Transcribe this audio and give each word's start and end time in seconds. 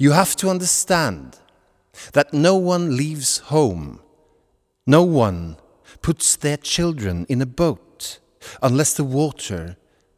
You 0.00 0.12
have 0.12 0.34
to 0.36 0.48
understand 0.48 1.36
that 2.14 2.32
no 2.32 2.56
one 2.56 2.96
leaves 2.96 3.36
home, 3.36 4.00
no 4.86 5.02
one 5.02 5.58
puts 6.00 6.36
their 6.36 6.56
children 6.56 7.26
in 7.28 7.42
a 7.42 7.46
boat 7.46 8.18
unless 8.62 8.94
the 8.94 9.04
water 9.04 9.76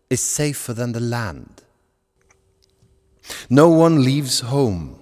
is 0.09 0.21
safer 0.21 0.73
than 0.73 0.93
the 0.93 1.01
land. 1.01 1.65
No 3.51 3.71
one 3.71 4.05
leaves 4.05 4.39
home 4.39 5.01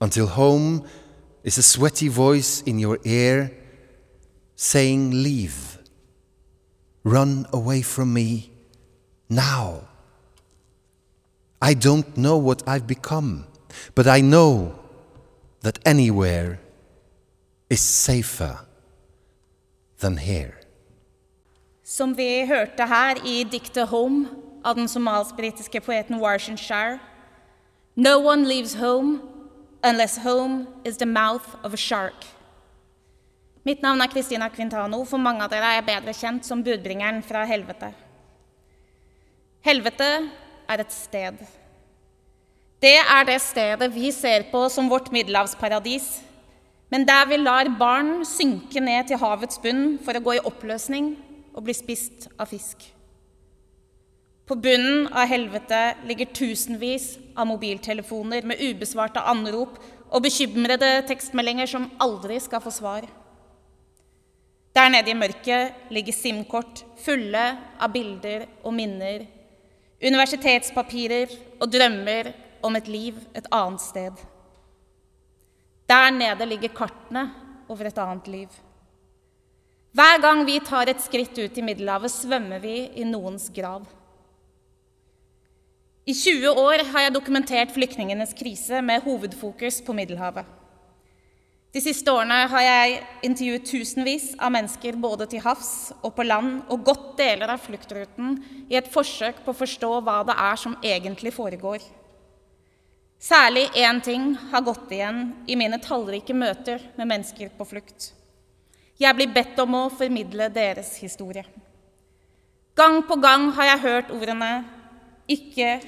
until 0.00 0.28
home 0.28 0.86
is 1.42 1.58
a 1.58 1.62
sweaty 1.62 2.08
voice 2.08 2.62
in 2.62 2.78
your 2.78 2.98
ear 3.04 3.52
saying, 4.56 5.10
Leave, 5.10 5.78
run 7.02 7.46
away 7.52 7.82
from 7.82 8.14
me 8.14 8.50
now. 9.28 9.88
I 11.60 11.74
don't 11.74 12.16
know 12.16 12.38
what 12.38 12.66
I've 12.66 12.86
become, 12.86 13.46
but 13.94 14.06
I 14.06 14.20
know 14.20 14.72
that 15.62 15.78
anywhere 15.84 16.58
is 17.70 17.80
safer 17.80 18.58
than 20.00 20.18
here. 20.18 20.54
Som 21.84 22.16
vi 22.16 22.46
hørte 22.46 22.86
her 22.86 23.14
i 23.26 23.44
diktet 23.44 23.88
'Home' 23.88 24.28
av 24.64 24.74
den 24.74 24.88
somalisk-britiske 24.88 25.80
poeten 25.80 26.20
Warshan 26.20 26.56
Shar, 26.56 26.98
No 27.96 28.18
one 28.18 28.48
leaves 28.48 28.74
home 28.74 29.20
unless 29.82 30.18
home 30.18 30.66
is 30.84 30.96
the 30.96 31.06
mouth 31.06 31.56
of 31.62 31.74
a 31.74 31.76
shark. 31.76 32.24
Mitt 33.64 33.82
navn 33.82 34.00
er 34.00 34.08
Christina 34.08 34.48
Quintano. 34.48 35.04
For 35.04 35.18
mange 35.18 35.44
av 35.44 35.50
dere 35.50 35.64
er 35.64 35.78
jeg 35.78 35.86
bedre 35.86 36.12
kjent 36.12 36.44
som 36.44 36.64
budbringeren 36.64 37.22
fra 37.22 37.44
helvete. 37.48 37.92
Helvete 39.64 40.08
er 40.68 40.82
et 40.82 40.92
sted. 40.92 41.38
Det 42.84 42.98
er 43.00 43.22
det 43.24 43.38
stedet 43.40 43.86
vi 43.94 44.10
ser 44.12 44.42
på 44.50 44.66
som 44.68 44.90
vårt 44.92 45.06
middelhavsparadis, 45.14 46.18
men 46.92 47.06
der 47.08 47.24
vi 47.30 47.38
lar 47.40 47.70
barn 47.78 48.18
synke 48.28 48.82
ned 48.82 49.08
til 49.08 49.20
havets 49.22 49.56
bunn 49.62 49.94
for 50.04 50.12
å 50.12 50.20
gå 50.26 50.34
i 50.36 50.42
oppløsning 50.50 51.14
og 51.54 51.64
bli 51.64 51.72
spist 51.78 52.28
av 52.36 52.50
fisk. 52.52 52.84
På 54.44 54.58
bunnen 54.60 55.08
av 55.08 55.30
helvete 55.30 55.80
ligger 56.04 56.34
tusenvis 56.36 57.14
av 57.32 57.48
mobiltelefoner 57.48 58.44
med 58.44 58.60
ubesvarte 58.60 59.24
anrop 59.32 59.80
og 60.10 60.26
bekymrede 60.28 60.92
tekstmeldinger 61.08 61.70
som 61.70 61.88
aldri 62.04 62.36
skal 62.44 62.60
få 62.60 62.74
svar. 62.82 63.08
Der 64.76 64.92
nede 64.92 65.14
i 65.14 65.16
mørket 65.16 65.88
ligger 65.94 66.20
SIM-kort 66.20 66.84
fulle 67.00 67.48
av 67.80 67.96
bilder 67.96 68.44
og 68.60 68.74
minner, 68.76 69.24
universitetspapirer 70.04 71.32
og 71.62 71.70
drømmer 71.72 72.34
om 72.64 72.76
et 72.78 72.88
liv 72.88 73.18
et 73.36 73.48
annet 73.52 73.82
sted. 73.84 74.22
Der 75.88 76.10
nede 76.10 76.48
ligger 76.48 76.72
kartene 76.72 77.28
over 77.68 77.88
et 77.88 77.98
annet 78.00 78.28
liv. 78.28 78.48
Hver 79.94 80.18
gang 80.18 80.42
vi 80.46 80.56
tar 80.64 80.88
et 80.90 81.02
skritt 81.04 81.36
ut 81.38 81.58
i 81.58 81.62
Middelhavet, 81.62 82.10
svømmer 82.10 82.58
vi 82.58 82.88
i 82.98 83.04
noens 83.06 83.46
grav. 83.54 83.84
I 86.04 86.12
20 86.12 86.50
år 86.60 86.82
har 86.90 87.06
jeg 87.06 87.14
dokumentert 87.14 87.70
flyktningenes 87.72 88.34
krise 88.36 88.82
med 88.82 89.04
hovedfokus 89.06 89.78
på 89.86 89.94
Middelhavet. 89.96 90.44
De 91.74 91.80
siste 91.82 92.12
årene 92.12 92.44
har 92.50 92.62
jeg 92.62 92.98
intervjuet 93.26 93.64
tusenvis 93.66 94.26
av 94.38 94.52
mennesker 94.54 94.98
både 95.00 95.26
til 95.30 95.42
havs 95.42 95.94
og 96.04 96.12
på 96.14 96.26
land, 96.26 96.60
og 96.70 96.84
gått 96.86 97.16
deler 97.18 97.50
av 97.54 97.62
fluktruten 97.64 98.36
i 98.70 98.76
et 98.78 98.90
forsøk 98.92 99.40
på 99.42 99.54
å 99.54 99.58
forstå 99.58 99.90
hva 100.06 100.20
det 100.28 100.36
er 100.38 100.60
som 100.60 100.76
egentlig 100.82 101.32
foregår. 101.34 101.82
Særlig 103.24 103.70
én 103.72 104.02
ting 104.04 104.34
har 104.50 104.60
gått 104.60 104.90
igjen 104.92 105.30
i 105.48 105.56
mine 105.56 105.78
tallrike 105.80 106.34
møter 106.36 106.82
med 106.98 107.08
mennesker 107.08 107.54
på 107.56 107.64
flukt. 107.64 108.10
Jeg 109.00 109.16
blir 109.16 109.30
bedt 109.32 109.56
om 109.62 109.76
å 109.78 109.86
formidle 109.96 110.50
deres 110.52 110.90
historie. 111.00 111.46
Gang 112.76 113.00
på 113.08 113.16
gang 113.22 113.48
har 113.56 113.70
jeg 113.70 113.84
hørt 113.86 114.12
ordene 114.12 114.50
'ikke 115.26 115.80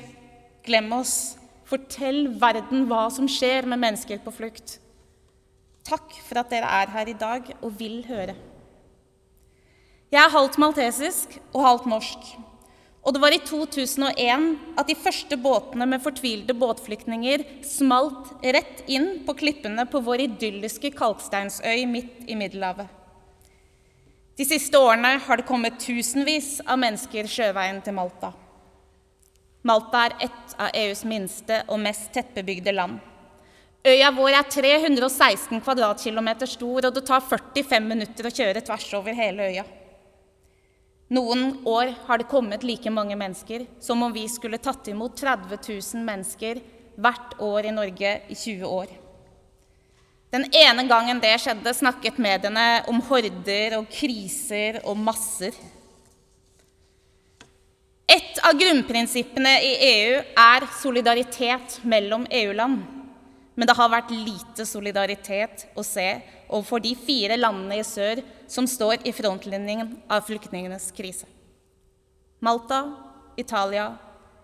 glem 0.65 0.93
oss', 0.93 1.37
'fortell 1.66 2.41
verden 2.41 2.88
hva 2.88 3.10
som 3.10 3.28
skjer 3.28 3.66
med 3.66 3.84
mennesker 3.84 4.19
på 4.25 4.33
flukt'. 4.33 4.78
Takk 5.84 6.16
for 6.25 6.39
at 6.39 6.49
dere 6.50 6.65
er 6.65 6.89
her 6.89 7.06
i 7.06 7.12
dag 7.12 7.55
og 7.60 7.78
vil 7.78 8.05
høre. 8.09 8.34
Jeg 10.10 10.25
er 10.25 10.31
halvt 10.31 10.59
maltesisk 10.59 11.39
og 11.53 11.65
halvt 11.66 11.87
norsk. 11.87 12.37
Og 13.06 13.15
det 13.15 13.22
var 13.22 13.34
i 13.34 13.39
2001 13.47 14.47
at 14.75 14.89
de 14.89 14.97
første 14.99 15.37
båtene 15.39 15.87
med 15.87 16.03
fortvilte 16.03 16.56
båtflyktninger 16.59 17.44
smalt 17.62 18.33
rett 18.43 18.83
inn 18.91 19.21
på 19.27 19.37
klippene 19.39 19.84
på 19.87 20.00
vår 20.03 20.25
idylliske 20.25 20.91
kalksteinsøy 20.99 21.84
midt 21.87 22.25
i 22.27 22.34
Middelhavet. 22.39 22.91
De 24.37 24.45
siste 24.45 24.77
årene 24.77 25.15
har 25.22 25.39
det 25.39 25.47
kommet 25.49 25.78
tusenvis 25.81 26.59
av 26.66 26.83
mennesker 26.83 27.31
sjøveien 27.31 27.78
til 27.87 27.95
Malta. 27.97 28.33
Malta 29.66 30.03
er 30.09 30.19
et 30.27 30.59
av 30.59 30.75
EUs 30.75 31.06
minste 31.06 31.62
og 31.71 31.81
mest 31.87 32.11
tettbebygde 32.15 32.75
land. 32.75 32.99
Øya 33.87 34.11
vår 34.11 34.34
er 34.34 34.50
316 34.50 35.62
kvadratkilometer 35.62 36.50
stor, 36.50 36.89
og 36.89 36.95
det 36.95 37.06
tar 37.06 37.22
45 37.22 37.87
minutter 37.87 38.27
å 38.27 38.34
kjøre 38.34 38.66
tvers 38.66 38.93
over 38.99 39.15
hele 39.15 39.47
øya. 39.47 39.65
Noen 41.09 41.61
år 41.65 41.93
har 42.06 42.19
det 42.19 42.27
kommet 42.31 42.65
like 42.67 42.91
mange 42.91 43.15
mennesker 43.17 43.67
som 43.81 44.03
om 44.03 44.12
vi 44.12 44.25
skulle 44.28 44.59
tatt 44.59 44.89
imot 44.91 45.15
30 45.17 45.61
000 45.94 46.03
mennesker 46.06 46.59
hvert 46.99 47.37
år 47.43 47.69
i 47.69 47.75
Norge 47.75 48.15
i 48.27 48.34
20 48.34 48.67
år. 48.67 48.91
Den 50.34 50.49
ene 50.50 50.83
gangen 50.91 51.21
det 51.22 51.37
skjedde, 51.39 51.71
snakket 51.72 52.19
mediene 52.19 52.83
om 52.91 52.99
horder 53.06 53.78
og 53.78 53.87
kriser 53.93 54.81
og 54.83 54.99
masser. 54.99 55.55
Et 58.11 58.43
av 58.43 58.59
grunnprinsippene 58.59 59.53
i 59.62 59.72
EU 59.87 60.19
er 60.43 60.66
solidaritet 60.81 61.78
mellom 61.87 62.27
EU-land. 62.31 62.83
Men 63.56 63.71
det 63.71 63.77
har 63.78 63.93
vært 63.95 64.11
lite 64.12 64.66
solidaritet 64.69 65.69
å 65.78 65.87
se 65.87 66.09
overfor 66.49 66.83
de 66.83 66.93
fire 66.99 67.39
landene 67.39 67.78
i 67.81 67.87
sør 67.87 68.21
som 68.49 68.67
står 68.67 69.07
i 69.09 69.12
frontlinjen 69.12 69.97
av 70.09 70.27
flyktningenes 70.27 70.91
krise. 70.97 71.27
Malta, 72.41 72.81
Italia, 73.37 73.97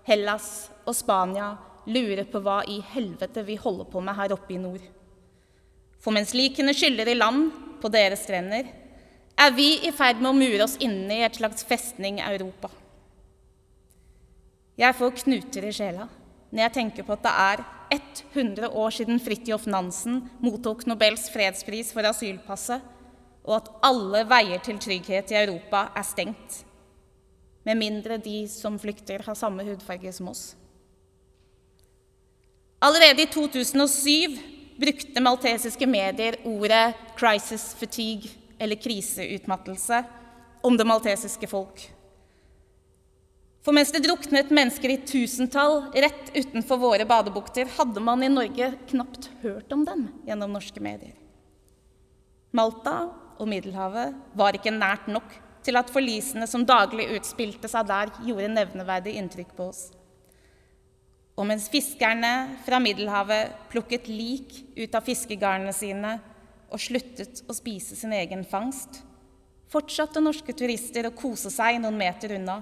Hellas 0.04 0.70
og 0.84 0.96
Spania 0.96 1.52
lurer 1.86 2.24
på 2.30 2.40
hva 2.42 2.62
i 2.68 2.80
helvete 2.92 3.44
vi 3.46 3.58
holder 3.60 3.88
på 3.90 4.02
med 4.04 4.16
her 4.18 4.34
oppe 4.34 4.54
i 4.54 4.60
nord. 4.60 4.82
For 6.02 6.14
mens 6.14 6.34
likene 6.34 6.74
skyller 6.74 7.08
i 7.08 7.18
land 7.18 7.50
på 7.82 7.90
deres 7.92 8.24
strender, 8.26 8.66
er 9.38 9.54
vi 9.54 9.68
i 9.86 9.92
ferd 9.94 10.20
med 10.20 10.30
å 10.30 10.36
mure 10.36 10.64
oss 10.66 10.78
inne 10.82 11.18
i 11.18 11.26
et 11.26 11.38
slags 11.38 11.64
festning 11.66 12.20
Europa. 12.22 12.70
Jeg 14.78 14.96
får 14.98 15.22
knuter 15.22 15.68
i 15.68 15.74
sjela 15.74 16.08
når 16.52 16.66
jeg 16.66 16.74
tenker 16.76 17.06
på 17.06 17.14
at 17.14 17.24
det 17.24 17.32
er 17.46 17.62
100 18.32 18.68
år 18.68 18.92
siden 18.94 19.20
Fridtjof 19.20 19.66
Nansen 19.68 20.22
mottok 20.40 20.84
Nobels 20.88 21.26
fredspris 21.32 21.92
for 21.92 22.06
asylpasset, 22.08 22.80
og 23.44 23.56
at 23.58 23.70
alle 23.86 24.22
veier 24.30 24.62
til 24.62 24.78
trygghet 24.82 25.32
i 25.32 25.38
Europa 25.40 25.88
er 25.96 26.06
stengt. 26.06 26.62
Med 27.66 27.78
mindre 27.78 28.18
de 28.18 28.44
som 28.50 28.78
flykter, 28.78 29.22
har 29.26 29.38
samme 29.38 29.64
hudfarge 29.66 30.12
som 30.14 30.30
oss. 30.32 30.52
Allerede 32.82 33.22
i 33.22 33.30
2007 33.30 34.38
brukte 34.82 35.22
maltesiske 35.22 35.86
medier 35.86 36.40
ordet 36.44 36.94
'crisis 37.16 37.74
fatigue', 37.78 38.30
eller 38.58 38.76
kriseutmattelse, 38.76 40.04
om 40.62 40.76
det 40.76 40.86
maltesiske 40.86 41.46
folk. 41.46 41.90
For 43.62 43.72
mens 43.72 43.92
det 43.94 44.02
druknet 44.02 44.50
mennesker 44.50 44.90
i 44.90 45.00
tusentall 45.06 45.84
rett 45.94 46.32
utenfor 46.34 46.80
våre 46.82 47.06
badebukter, 47.06 47.68
hadde 47.78 48.00
man 48.00 48.22
i 48.22 48.30
Norge 48.30 48.72
knapt 48.90 49.30
hørt 49.42 49.72
om 49.72 49.84
dem 49.86 50.08
gjennom 50.26 50.50
norske 50.50 50.82
medier. 50.82 51.14
Malta 52.50 53.10
og 53.42 53.50
Middelhavet 53.50 54.14
var 54.38 54.54
ikke 54.54 54.74
nært 54.74 55.08
nok 55.10 55.34
til 55.66 55.78
at 55.78 55.90
forlisene 55.90 56.46
som 56.50 56.66
daglig 56.66 57.08
utspilte 57.16 57.70
seg 57.70 57.86
der, 57.90 58.12
gjorde 58.26 58.50
nevneverdig 58.54 59.16
inntrykk 59.18 59.52
på 59.58 59.68
oss. 59.70 59.82
Og 61.38 61.46
mens 61.48 61.68
fiskerne 61.72 62.58
fra 62.66 62.78
Middelhavet 62.82 63.54
plukket 63.72 64.10
lik 64.10 64.58
ut 64.76 64.94
av 64.94 65.06
fiskegarnene 65.06 65.72
sine 65.74 66.16
og 66.72 66.80
sluttet 66.82 67.42
å 67.48 67.56
spise 67.56 67.96
sin 67.98 68.12
egen 68.16 68.44
fangst, 68.48 69.00
fortsatte 69.72 70.20
norske 70.20 70.52
turister 70.56 71.08
å 71.08 71.16
kose 71.16 71.50
seg 71.52 71.80
noen 71.80 71.98
meter 71.98 72.36
unna 72.36 72.60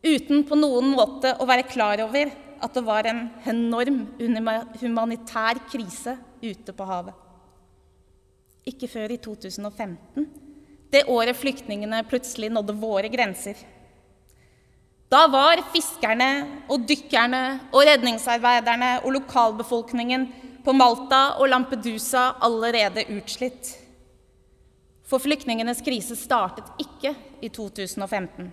uten 0.00 0.46
på 0.48 0.56
noen 0.56 0.94
måte 0.94 1.34
å 1.36 1.46
være 1.48 1.68
klar 1.68 2.00
over 2.06 2.30
at 2.60 2.76
det 2.76 2.82
var 2.84 3.08
en 3.08 3.26
enorm 3.48 4.06
humanitær 4.80 5.60
krise 5.68 6.16
ute 6.40 6.72
på 6.76 6.86
havet. 6.88 7.29
Ikke 8.68 8.88
før 8.90 9.14
i 9.14 9.18
2015, 9.22 10.26
det 10.92 11.06
året 11.08 11.38
flyktningene 11.38 12.02
plutselig 12.10 12.50
nådde 12.52 12.76
våre 12.80 13.08
grenser. 13.08 13.56
Da 15.10 15.24
var 15.30 15.62
fiskerne 15.72 16.30
og 16.70 16.84
dykkerne 16.86 17.42
og 17.72 17.82
redningsarbeiderne 17.88 18.92
og 19.02 19.16
lokalbefolkningen 19.16 20.26
på 20.64 20.74
Malta 20.76 21.40
og 21.40 21.48
Lampedusa 21.50 22.28
allerede 22.46 23.08
utslitt. 23.16 23.72
For 25.02 25.18
flyktningenes 25.18 25.82
krise 25.82 26.14
startet 26.18 26.68
ikke 26.78 27.16
i 27.42 27.48
2015. 27.50 28.52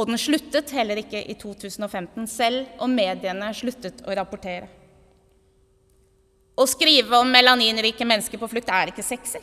Og 0.00 0.08
den 0.08 0.16
sluttet 0.16 0.72
heller 0.72 1.02
ikke 1.02 1.20
i 1.20 1.36
2015, 1.36 2.24
selv 2.30 2.80
om 2.80 2.94
mediene 2.96 3.50
sluttet 3.56 4.00
å 4.06 4.16
rapportere. 4.16 4.79
Å 6.60 6.66
skrive 6.68 7.16
om 7.16 7.30
melaninrike 7.32 8.04
mennesker 8.04 8.40
på 8.40 8.48
flukt 8.50 8.68
er 8.68 8.90
ikke 8.92 9.04
sexy. 9.04 9.40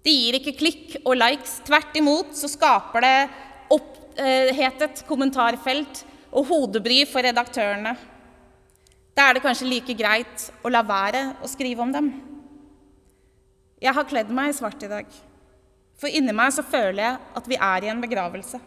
Det 0.00 0.14
gir 0.14 0.38
ikke 0.38 0.54
klikk 0.56 0.94
og 1.02 1.18
likes. 1.18 1.58
Tvert 1.66 1.96
imot 2.00 2.30
så 2.38 2.48
skaper 2.48 3.04
det 3.04 3.16
opphetet 3.74 5.02
kommentarfelt 5.08 6.04
og 6.32 6.48
hodebry 6.48 7.02
for 7.10 7.26
redaktørene. 7.26 7.92
Da 9.12 9.26
er 9.28 9.36
det 9.36 9.44
kanskje 9.44 9.68
like 9.68 9.96
greit 9.98 10.48
å 10.64 10.72
la 10.72 10.80
være 10.86 11.24
å 11.42 11.50
skrive 11.50 11.84
om 11.84 11.92
dem. 11.92 12.08
Jeg 13.82 13.94
har 13.94 14.08
kledd 14.08 14.30
meg 14.34 14.52
i 14.52 14.56
svart 14.56 14.82
i 14.82 14.90
dag, 14.90 15.06
for 15.98 16.10
inni 16.10 16.32
meg 16.34 16.54
så 16.54 16.64
føler 16.66 17.02
jeg 17.02 17.20
at 17.40 17.50
vi 17.50 17.58
er 17.68 17.84
i 17.84 17.92
en 17.92 18.00
begravelse. 18.02 18.58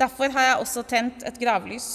Derfor 0.00 0.32
har 0.34 0.48
jeg 0.48 0.64
også 0.64 0.86
tent 0.88 1.26
et 1.28 1.38
gravlys. 1.38 1.88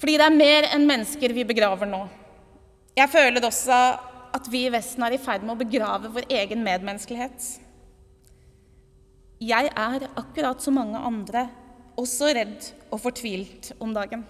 Fordi 0.00 0.16
det 0.16 0.28
er 0.28 0.38
mer 0.38 0.70
enn 0.70 0.86
mennesker 0.88 1.34
vi 1.36 1.44
begraver 1.48 1.88
nå. 1.88 2.04
Jeg 3.00 3.08
føler 3.08 3.44
også 3.46 3.76
at 4.36 4.48
vi 4.52 4.66
i 4.66 4.72
Vesten 4.72 5.02
er 5.06 5.16
i 5.16 5.20
ferd 5.20 5.44
med 5.46 5.54
å 5.54 5.60
begrave 5.62 6.10
vår 6.12 6.26
egen 6.28 6.60
medmenneskelighet. 6.66 7.46
Jeg 9.40 9.70
er, 9.72 10.04
akkurat 10.20 10.60
som 10.60 10.76
mange 10.76 11.00
andre, 11.00 11.46
også 12.00 12.28
redd 12.36 12.66
og 12.92 13.00
fortvilt 13.00 13.72
om 13.80 13.94
dagen. 13.96 14.26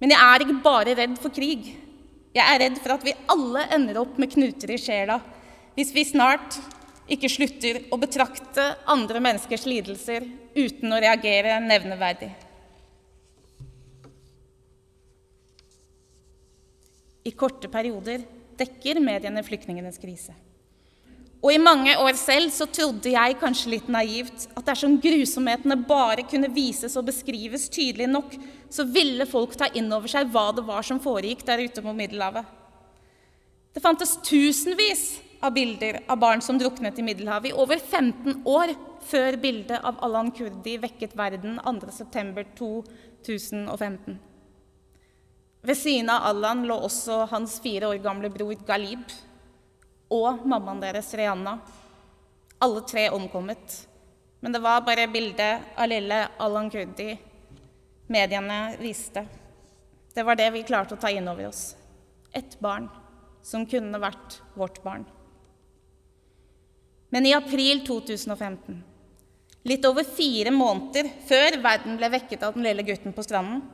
Men 0.00 0.12
jeg 0.14 0.22
er 0.22 0.44
ikke 0.44 0.62
bare 0.64 0.94
redd 0.96 1.18
for 1.20 1.32
krig. 1.36 1.68
Jeg 2.36 2.44
er 2.44 2.62
redd 2.64 2.80
for 2.80 2.96
at 2.96 3.04
vi 3.04 3.16
alle 3.32 3.66
ender 3.76 4.00
opp 4.00 4.16
med 4.20 4.32
knuter 4.32 4.72
i 4.72 4.80
sjela 4.80 5.20
hvis 5.76 5.92
vi 5.92 6.06
snart 6.08 6.56
ikke 7.12 7.28
slutter 7.28 7.82
å 7.92 8.00
betrakte 8.00 8.64
andre 8.88 9.20
menneskers 9.20 9.66
lidelser 9.68 10.24
uten 10.56 10.92
å 10.92 11.00
reagere 11.04 11.60
nevneverdig. 11.64 12.32
I 17.26 17.34
korte 17.34 17.68
perioder 17.72 18.22
dekker 18.56 19.00
mediene 19.02 19.42
flyktningenes 19.44 19.98
krise. 20.00 20.32
Og 21.44 21.52
i 21.52 21.60
mange 21.60 21.92
år 22.00 22.16
selv 22.18 22.50
så 22.50 22.66
trodde 22.66 23.10
jeg 23.12 23.36
kanskje 23.38 23.70
litt 23.74 23.88
naivt 23.92 24.46
at 24.56 24.66
dersom 24.66 25.00
grusomhetene 25.02 25.76
bare 25.86 26.22
kunne 26.26 26.48
vises 26.54 26.96
og 26.98 27.06
beskrives 27.10 27.68
tydelig 27.70 28.08
nok, 28.10 28.34
så 28.72 28.84
ville 28.88 29.26
folk 29.28 29.56
ta 29.58 29.66
inn 29.76 29.92
over 29.94 30.08
seg 30.10 30.30
hva 30.32 30.52
det 30.56 30.64
var 30.66 30.82
som 30.86 31.00
foregikk 31.02 31.44
der 31.46 31.62
ute 31.66 31.82
på 31.84 31.92
Middelhavet. 31.94 32.44
Det 33.76 33.84
fantes 33.84 34.16
tusenvis 34.24 35.20
av 35.44 35.52
bilder 35.54 35.94
av 36.08 36.18
barn 36.18 36.40
som 36.42 36.58
druknet 36.58 36.98
i 36.98 37.02
Middelhavet 37.04 37.50
i 37.52 37.54
over 37.54 37.78
15 37.78 38.42
år 38.48 38.68
før 39.06 39.36
bildet 39.38 39.80
av 39.84 39.96
Allan 40.02 40.30
Kurdi 40.34 40.78
vekket 40.82 41.16
verden 41.18 41.60
2.9.2015. 41.60 44.16
Ved 45.66 45.76
siden 45.76 46.10
av 46.10 46.22
Allan 46.22 46.60
lå 46.62 46.76
også 46.86 47.24
hans 47.32 47.56
fire 47.58 47.88
år 47.90 47.98
gamle 47.98 48.28
bror 48.30 48.54
Galib 48.68 49.02
og 50.14 50.44
mammaen 50.46 50.78
deres, 50.78 51.08
Rihanna. 51.18 51.56
Alle 52.62 52.82
tre 52.86 53.08
omkommet. 53.10 53.80
Men 54.40 54.54
det 54.54 54.60
var 54.62 54.84
bare 54.86 55.08
bildet 55.10 55.74
av 55.74 55.90
lille 55.90 56.20
Allan 56.38 56.70
Kurdi 56.70 57.08
mediene 58.06 58.76
viste. 58.78 59.26
Det 60.14 60.22
var 60.22 60.38
det 60.38 60.52
vi 60.54 60.62
klarte 60.62 60.94
å 60.94 61.02
ta 61.02 61.10
inn 61.10 61.26
over 61.26 61.48
oss. 61.48 61.74
Ett 62.30 62.54
barn 62.62 62.86
som 63.42 63.66
kunne 63.66 63.98
vært 63.98 64.38
vårt 64.54 64.78
barn. 64.86 65.02
Men 67.10 67.26
i 67.26 67.34
april 67.34 67.82
2015, 67.88 68.78
litt 69.66 69.90
over 69.90 70.06
fire 70.06 70.54
måneder 70.54 71.10
før 71.26 71.58
verden 71.64 71.98
ble 71.98 72.12
vekket 72.14 72.46
av 72.46 72.54
den 72.54 72.68
lille 72.68 72.86
gutten 72.86 73.14
på 73.16 73.26
stranden, 73.26 73.66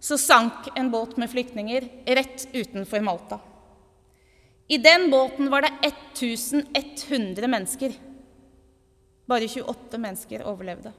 så 0.00 0.18
sank 0.18 0.70
en 0.74 0.90
båt 0.90 1.16
med 1.16 1.30
flyktninger 1.30 1.88
rett 2.06 2.48
utenfor 2.52 3.00
Malta. 3.00 3.40
I 4.68 4.78
den 4.78 5.10
båten 5.10 5.50
var 5.50 5.62
det 5.62 5.72
1100 5.82 7.48
mennesker. 7.48 7.92
Bare 9.26 9.48
28 9.48 9.98
mennesker 9.98 10.44
overlevde. 10.46 10.92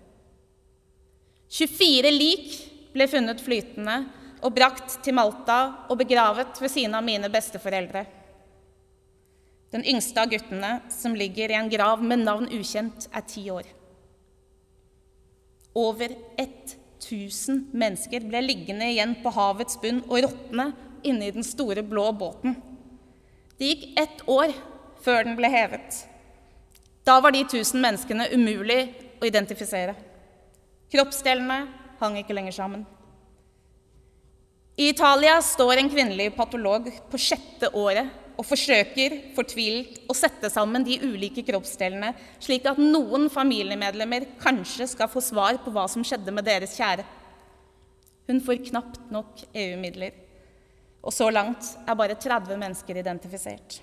24 1.52 2.12
lik 2.12 2.58
ble 2.94 3.08
funnet 3.08 3.42
flytende 3.44 3.96
og 4.42 4.54
brakt 4.56 4.98
til 5.04 5.16
Malta 5.16 5.88
og 5.90 5.98
begravet 6.00 6.62
ved 6.62 6.72
siden 6.72 6.96
av 6.96 7.06
mine 7.06 7.30
besteforeldre. 7.32 8.06
Den 9.72 9.86
yngste 9.88 10.20
av 10.20 10.32
guttene, 10.32 10.72
som 10.92 11.16
ligger 11.16 11.52
i 11.52 11.56
en 11.56 11.70
grav 11.72 12.04
med 12.04 12.26
navn 12.26 12.50
ukjent, 12.52 13.08
er 13.16 13.24
ti 13.24 13.46
år. 13.52 13.68
Over 15.80 16.12
1000 17.02 17.72
mennesker 17.74 18.24
ble 18.30 18.44
liggende 18.46 18.88
igjen 18.94 19.16
på 19.24 19.34
havets 19.34 19.80
bunn 19.82 20.04
og 20.08 20.22
råtne 20.28 20.72
inne 21.08 21.28
i 21.28 21.34
den 21.34 21.46
store, 21.46 21.84
blå 21.84 22.12
båten. 22.14 22.56
Det 23.58 23.72
gikk 23.72 24.00
ett 24.00 24.24
år 24.30 24.54
før 25.02 25.26
den 25.26 25.38
ble 25.38 25.50
hevet. 25.50 26.04
Da 27.06 27.18
var 27.22 27.34
de 27.34 27.42
tusen 27.50 27.82
menneskene 27.82 28.30
umulig 28.34 28.82
å 29.22 29.26
identifisere. 29.26 29.96
Kroppsdelene 30.94 31.64
hang 32.02 32.18
ikke 32.20 32.36
lenger 32.38 32.56
sammen. 32.56 32.86
I 34.78 34.90
Italia 34.94 35.36
står 35.44 35.78
en 35.78 35.90
kvinnelig 35.92 36.32
patolog 36.38 36.88
på 37.12 37.20
sjette 37.22 37.70
året 37.78 38.10
og 38.42 38.48
forsøker 38.50 39.14
fortvilt 39.36 40.00
å 40.10 40.16
sette 40.18 40.50
sammen 40.50 40.82
de 40.86 40.98
ulike 41.04 41.44
kroppsdelene, 41.46 42.10
slik 42.42 42.66
at 42.66 42.80
noen 42.82 43.28
familiemedlemmer 43.30 44.26
kanskje 44.42 44.88
skal 44.90 45.12
få 45.12 45.22
svar 45.22 45.60
på 45.62 45.70
hva 45.76 45.84
som 45.92 46.02
skjedde 46.02 46.34
med 46.34 46.48
deres 46.50 46.74
kjære. 46.80 47.06
Hun 48.26 48.42
får 48.42 48.64
knapt 48.72 49.12
nok 49.14 49.44
EU-midler. 49.54 50.16
Og 51.06 51.14
så 51.14 51.28
langt 51.34 51.70
er 51.86 51.98
bare 51.98 52.18
30 52.18 52.58
mennesker 52.58 52.98
identifisert. 52.98 53.78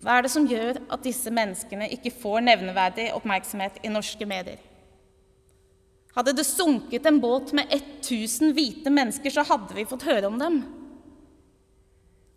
Hva 0.00 0.18
er 0.18 0.24
det 0.24 0.32
som 0.32 0.48
gjør 0.48 0.82
at 0.92 1.04
disse 1.04 1.32
menneskene 1.32 1.88
ikke 1.96 2.12
får 2.12 2.44
nevneverdig 2.44 3.10
oppmerksomhet 3.16 3.80
i 3.84 3.92
norske 3.92 4.28
medier? 4.28 4.60
Hadde 6.12 6.36
det 6.36 6.44
sunket 6.48 7.08
en 7.08 7.22
båt 7.22 7.54
med 7.56 7.72
1000 7.72 8.52
hvite 8.56 8.92
mennesker, 8.92 9.32
så 9.32 9.46
hadde 9.48 9.76
vi 9.76 9.88
fått 9.88 10.08
høre 10.08 10.28
om 10.28 10.36
dem. 10.40 10.60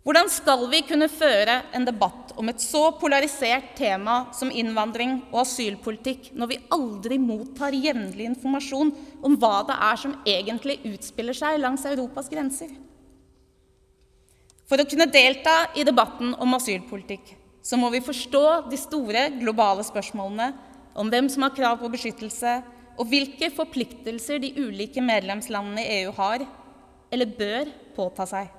Hvordan 0.04 0.28
skal 0.28 0.66
vi 0.68 0.82
kunne 0.84 1.06
føre 1.08 1.62
en 1.72 1.86
debatt 1.88 2.34
om 2.36 2.50
et 2.52 2.60
så 2.60 2.90
polarisert 3.00 3.70
tema 3.78 4.26
som 4.36 4.50
innvandring 4.52 5.14
og 5.30 5.38
asylpolitikk 5.46 6.26
når 6.36 6.50
vi 6.50 6.58
aldri 6.76 7.16
mottar 7.16 7.72
jevnlig 7.72 8.26
informasjon 8.28 8.90
om 9.24 9.36
hva 9.40 9.62
det 9.64 9.78
er 9.86 10.00
som 10.02 10.16
egentlig 10.28 10.76
utspiller 10.90 11.36
seg 11.38 11.56
langs 11.62 11.86
Europas 11.88 12.28
grenser? 12.28 12.68
For 14.68 14.80
å 14.80 14.86
kunne 14.90 15.08
delta 15.08 15.70
i 15.72 15.86
debatten 15.88 16.34
om 16.36 16.52
asylpolitikk 16.58 17.32
så 17.64 17.78
må 17.80 17.88
vi 17.94 18.02
forstå 18.04 18.44
de 18.68 18.76
store 18.76 19.22
globale 19.38 19.86
spørsmålene 19.88 20.50
om 21.00 21.08
hvem 21.08 21.30
som 21.32 21.46
har 21.46 21.54
krav 21.56 21.78
på 21.80 21.88
beskyttelse, 21.94 22.58
og 23.00 23.08
hvilke 23.08 23.48
forpliktelser 23.56 24.36
de 24.38 24.52
ulike 24.60 25.00
medlemslandene 25.02 25.80
i 25.80 25.96
EU 26.02 26.12
har 26.20 26.44
eller 27.10 27.32
bør 27.40 27.72
påta 27.96 28.28
seg. 28.28 28.52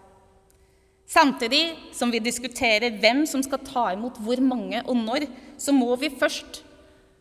Samtidig 1.05 1.93
som 1.93 2.09
vi 2.11 2.21
diskuterer 2.23 2.97
hvem 3.01 3.25
som 3.29 3.43
skal 3.45 3.61
ta 3.65 3.89
imot 3.93 4.17
hvor 4.25 4.41
mange 4.41 4.81
og 4.83 4.97
når, 4.97 5.27
så 5.57 5.73
må 5.75 5.93
vi 6.01 6.09
først 6.09 6.63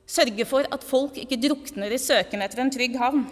sørge 0.09 0.47
for 0.49 0.67
at 0.73 0.85
folk 0.85 1.19
ikke 1.21 1.41
drukner 1.41 1.93
i 1.93 2.01
søken 2.01 2.45
etter 2.45 2.63
en 2.65 2.73
trygg 2.73 2.97
havn. 3.01 3.27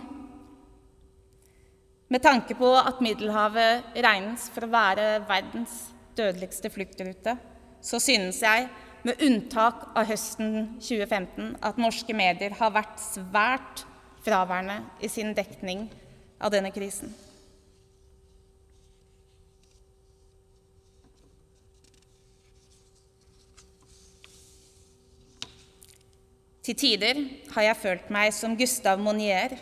Med 2.13 2.21
tanke 2.21 2.55
på 2.59 2.69
at 2.77 3.01
Middelhavet 3.01 3.97
regnes 4.05 4.51
for 4.53 4.67
å 4.67 4.73
være 4.73 5.07
verdens 5.29 5.79
dødeligste 6.17 6.69
fluktrute, 6.73 7.39
så 7.81 8.01
synes 8.03 8.43
jeg, 8.45 8.69
med 9.03 9.23
unntak 9.25 9.89
av 9.99 10.07
høsten 10.07 10.77
2015, 10.77 11.57
at 11.65 11.81
norske 11.81 12.15
medier 12.15 12.53
har 12.61 12.75
vært 12.77 13.01
svært 13.01 13.87
fraværende 14.23 14.83
i 15.03 15.09
sin 15.11 15.33
dekning 15.35 15.89
av 16.39 16.53
denne 16.55 16.71
krisen. 16.75 17.11
Til 26.63 26.77
tider 26.79 27.19
har 27.57 27.65
jeg 27.67 27.79
følt 27.83 28.11
meg 28.15 28.31
som 28.35 28.53
Gustav 28.55 29.01
Monier, 29.03 29.57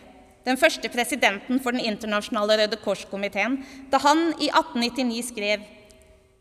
den 0.45 0.59
første 0.61 0.88
presidenten 0.92 1.61
for 1.61 1.73
Den 1.73 1.85
internasjonale 1.85 2.59
Røde 2.61 2.76
Kors-komiteen, 2.80 3.59
da 3.92 4.00
han 4.04 4.35
i 4.37 4.50
1899 4.52 5.30
skrev 5.30 5.64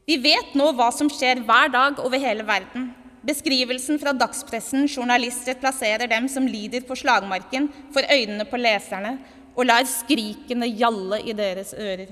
Vi 0.09 0.17
vet 0.19 0.55
nå 0.59 0.71
hva 0.75 0.89
som 0.91 1.07
skjer 1.11 1.45
hver 1.47 1.71
dag 1.71 1.99
over 2.03 2.19
hele 2.19 2.43
verden. 2.43 2.89
Beskrivelsen 3.23 3.99
fra 4.01 4.11
dagspressen 4.15 4.87
journalister 4.87 5.55
plasserer 5.59 6.09
dem 6.11 6.27
som 6.31 6.47
lider 6.47 6.83
på 6.87 6.95
slagmarken, 6.97 7.69
for 7.93 8.03
øynene 8.03 8.47
på 8.47 8.59
leserne 8.59 9.17
og 9.55 9.67
lar 9.67 9.85
skrikene 9.87 10.67
gjalle 10.71 11.21
i 11.23 11.35
deres 11.35 11.71
ører. 11.75 12.11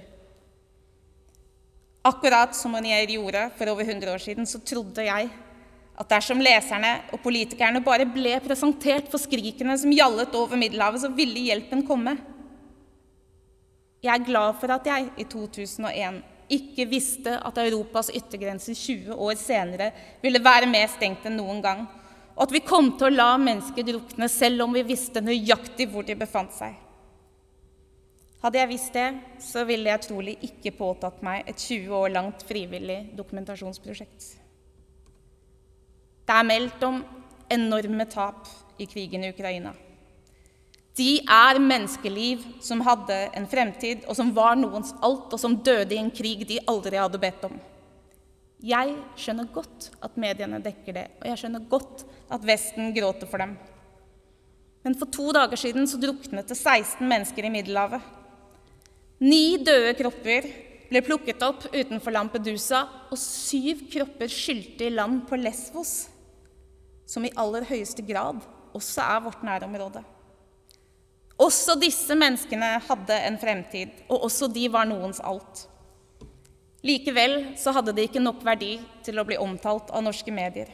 Akkurat 2.08 2.56
som 2.56 2.72
Monier 2.76 3.08
gjorde 3.12 3.50
for 3.58 3.74
over 3.74 3.84
100 3.84 4.14
år 4.14 4.24
siden, 4.24 4.48
så 4.48 4.62
trodde 4.64 5.04
jeg 5.04 5.32
at 5.98 6.10
dersom 6.12 6.42
leserne 6.44 6.92
og 7.16 7.22
politikerne 7.24 7.82
bare 7.86 8.06
ble 8.10 8.36
presentert 8.46 9.10
for 9.10 9.22
skrikene 9.22 9.78
som 9.82 9.94
gjallet 9.94 10.36
over 10.38 10.60
Middelhavet, 10.60 11.02
så 11.02 11.10
ville 11.14 11.48
hjelpen 11.48 11.82
komme. 11.88 12.14
Jeg 14.06 14.14
er 14.14 14.28
glad 14.28 14.60
for 14.62 14.72
at 14.76 14.86
jeg 14.86 15.10
i 15.18 15.26
2001 15.26 16.22
ikke 16.54 16.86
visste 16.88 17.34
at 17.44 17.58
Europas 17.60 18.12
yttergrenser 18.14 18.78
20 18.78 19.18
år 19.18 19.36
senere 19.42 19.90
ville 20.22 20.44
være 20.44 20.70
mer 20.70 20.88
stengt 20.94 21.26
enn 21.28 21.40
noen 21.42 21.64
gang, 21.66 21.86
og 22.38 22.46
at 22.46 22.54
vi 22.54 22.62
kom 22.64 22.94
til 22.94 23.10
å 23.10 23.16
la 23.16 23.32
mennesker 23.42 23.88
drukne 23.88 24.30
selv 24.32 24.68
om 24.68 24.78
vi 24.78 24.86
visste 24.88 25.24
nøyaktig 25.26 25.90
hvor 25.92 26.06
de 26.08 26.16
befant 26.16 26.54
seg. 26.54 26.78
Hadde 28.44 28.62
jeg 28.62 28.70
visst 28.70 28.94
det, 28.94 29.08
så 29.42 29.66
ville 29.66 29.90
jeg 29.90 30.06
trolig 30.06 30.38
ikke 30.46 30.76
påtatt 30.78 31.24
meg 31.26 31.50
et 31.50 31.58
20 31.58 31.96
år 31.98 32.12
langt 32.14 32.46
frivillig 32.46 33.08
dokumentasjonsprosjekt. 33.18 34.47
Det 36.28 36.36
er 36.36 36.44
meldt 36.44 36.82
om 36.84 36.98
enorme 37.48 38.04
tap 38.12 38.50
i 38.76 38.86
krigen 38.86 39.24
i 39.24 39.30
Ukraina. 39.32 39.72
De 40.98 41.22
er 41.24 41.60
menneskeliv 41.62 42.42
som 42.64 42.82
hadde 42.84 43.16
en 43.38 43.46
fremtid, 43.48 44.02
og 44.10 44.18
som 44.18 44.34
var 44.36 44.58
noens 44.60 44.92
alt, 45.06 45.32
og 45.32 45.40
som 45.40 45.56
døde 45.64 45.96
i 45.96 46.02
en 46.02 46.12
krig 46.12 46.42
de 46.50 46.58
aldri 46.68 47.00
hadde 47.00 47.22
bedt 47.22 47.46
om. 47.48 47.56
Jeg 48.66 48.96
skjønner 49.16 49.48
godt 49.54 49.92
at 50.04 50.18
mediene 50.20 50.60
dekker 50.66 50.98
det, 50.98 51.06
og 51.22 51.30
jeg 51.30 51.40
skjønner 51.44 51.70
godt 51.70 52.04
at 52.34 52.48
Vesten 52.50 52.92
gråter 52.98 53.30
for 53.30 53.46
dem. 53.46 53.56
Men 54.84 54.98
for 55.00 55.14
to 55.14 55.30
dager 55.38 55.62
siden 55.62 55.88
så 55.88 56.02
druknet 56.02 56.50
det 56.50 56.58
16 56.58 57.08
mennesker 57.08 57.48
i 57.48 57.54
Middelhavet. 57.54 58.04
Ni 59.24 59.62
døde 59.64 59.96
kropper 59.96 60.52
ble 60.90 61.06
plukket 61.06 61.46
opp 61.46 61.70
utenfor 61.72 62.16
Lampedusa, 62.18 62.84
og 63.14 63.22
syv 63.22 63.88
kropper 63.94 64.32
skylte 64.32 64.90
i 64.90 64.96
land 64.98 65.24
på 65.30 65.40
Lesvos 65.40 65.96
som 67.08 67.26
i 67.26 67.34
aller 67.40 67.66
høyeste 67.68 68.04
grad 68.06 68.44
også 68.76 69.02
er 69.02 69.24
vårt 69.26 69.46
nærområde. 69.48 70.04
Også 71.38 71.78
disse 71.80 72.16
menneskene 72.18 72.78
hadde 72.88 73.18
en 73.28 73.38
fremtid, 73.40 73.94
og 74.10 74.26
også 74.28 74.50
de 74.50 74.66
var 74.74 74.88
noens 74.90 75.22
alt. 75.22 75.68
Likevel 76.86 77.54
så 77.58 77.74
hadde 77.76 77.94
de 77.96 78.06
ikke 78.08 78.22
nok 78.22 78.44
verdi 78.46 78.78
til 79.06 79.18
å 79.18 79.26
bli 79.28 79.38
omtalt 79.42 79.92
av 79.94 80.04
norske 80.06 80.34
medier. 80.34 80.70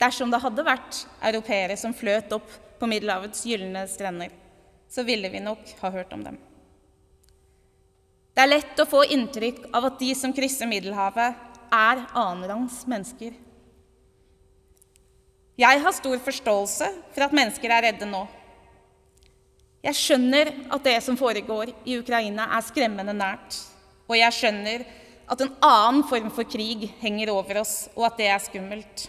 Dersom 0.00 0.30
det 0.32 0.40
hadde 0.40 0.64
vært 0.64 1.04
europeere 1.28 1.76
som 1.76 1.94
fløt 1.94 2.32
opp 2.32 2.48
på 2.80 2.88
Middelhavets 2.88 3.42
gylne 3.46 3.84
strender, 3.90 4.32
så 4.88 5.04
ville 5.06 5.28
vi 5.30 5.42
nok 5.44 5.74
ha 5.82 5.90
hørt 5.92 6.14
om 6.16 6.24
dem. 6.24 6.38
Det 8.34 8.46
er 8.46 8.54
lett 8.54 8.80
å 8.80 8.88
få 8.88 9.02
inntrykk 9.12 9.66
av 9.76 9.90
at 9.90 10.00
de 10.00 10.14
som 10.16 10.32
krysser 10.34 10.70
Middelhavet, 10.70 11.46
er 11.70 12.00
annenrangs 12.18 12.80
mennesker. 12.90 13.34
Jeg 15.60 15.80
har 15.84 15.92
stor 15.92 16.20
forståelse 16.24 16.86
for 17.12 17.26
at 17.26 17.34
mennesker 17.36 17.72
er 17.74 17.90
redde 17.90 18.06
nå. 18.08 18.22
Jeg 19.84 19.96
skjønner 19.96 20.52
at 20.72 20.84
det 20.84 20.96
som 21.04 21.18
foregår 21.20 21.72
i 21.88 21.98
Ukraina, 22.00 22.46
er 22.56 22.64
skremmende 22.64 23.12
nært. 23.16 23.58
Og 24.08 24.16
jeg 24.16 24.36
skjønner 24.36 24.84
at 25.30 25.42
en 25.44 25.52
annen 25.64 26.04
form 26.08 26.30
for 26.32 26.48
krig 26.48 26.86
henger 27.00 27.32
over 27.32 27.60
oss, 27.62 27.90
og 27.92 28.06
at 28.08 28.16
det 28.20 28.28
er 28.32 28.40
skummelt. 28.44 29.04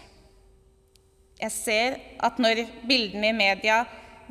Jeg 1.40 1.54
ser 1.54 1.96
at 2.22 2.40
når 2.40 2.66
bildene 2.88 3.32
i 3.32 3.36
media 3.36 3.82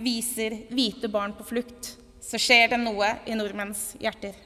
viser 0.01 0.59
hvite 0.71 1.09
barn 1.11 1.33
på 1.37 1.45
flukt, 1.47 1.95
så 2.21 2.39
skjer 2.39 2.75
det 2.75 2.79
noe 2.83 3.09
i 3.25 3.37
nordmenns 3.37 3.95
hjerter. 4.01 4.37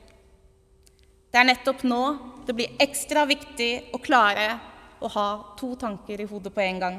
Det 1.29 1.41
er 1.41 1.49
nettopp 1.51 1.83
nå 1.83 2.01
det 2.47 2.55
blir 2.55 2.79
ekstra 2.79 3.25
viktig 3.27 3.91
å 3.93 3.99
klare 3.99 4.47
å 5.03 5.11
ha 5.11 5.27
to 5.59 5.73
tanker 5.79 6.23
i 6.23 6.29
hodet 6.29 6.53
på 6.55 6.63
en 6.63 6.81
gang. 6.81 6.97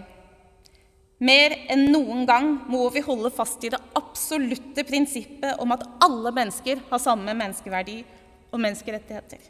Mer 1.16 1.54
enn 1.73 1.87
noen 1.94 2.26
gang 2.28 2.49
må 2.68 2.82
vi 2.92 3.00
holde 3.04 3.30
fast 3.32 3.62
i 3.64 3.70
det 3.73 3.80
absolutte 3.96 4.85
prinsippet 4.85 5.62
om 5.62 5.73
at 5.73 5.87
alle 6.04 6.32
mennesker 6.37 6.82
har 6.90 7.00
samme 7.00 7.32
menneskeverdi 7.32 8.02
og 8.50 8.61
menneskerettigheter. 8.61 9.40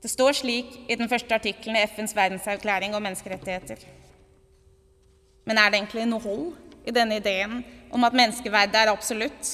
Det 0.00 0.10
står 0.10 0.40
slik 0.40 0.72
i 0.90 0.96
den 0.98 1.10
første 1.10 1.36
artikkelen 1.36 1.78
i 1.78 1.84
FNs 1.86 2.16
verdenserklæring 2.16 2.96
om 2.96 3.04
menneskerettigheter. 3.04 3.84
Men 5.46 5.58
er 5.60 5.70
det 5.70 5.78
egentlig 5.78 6.06
noe 6.08 6.24
hold 6.24 6.46
i 6.82 6.94
denne 6.94 7.20
ideen 7.20 7.60
om 7.94 8.06
at 8.08 8.16
menneskeverdet 8.16 8.80
er 8.80 8.90
absolutt? 8.90 9.52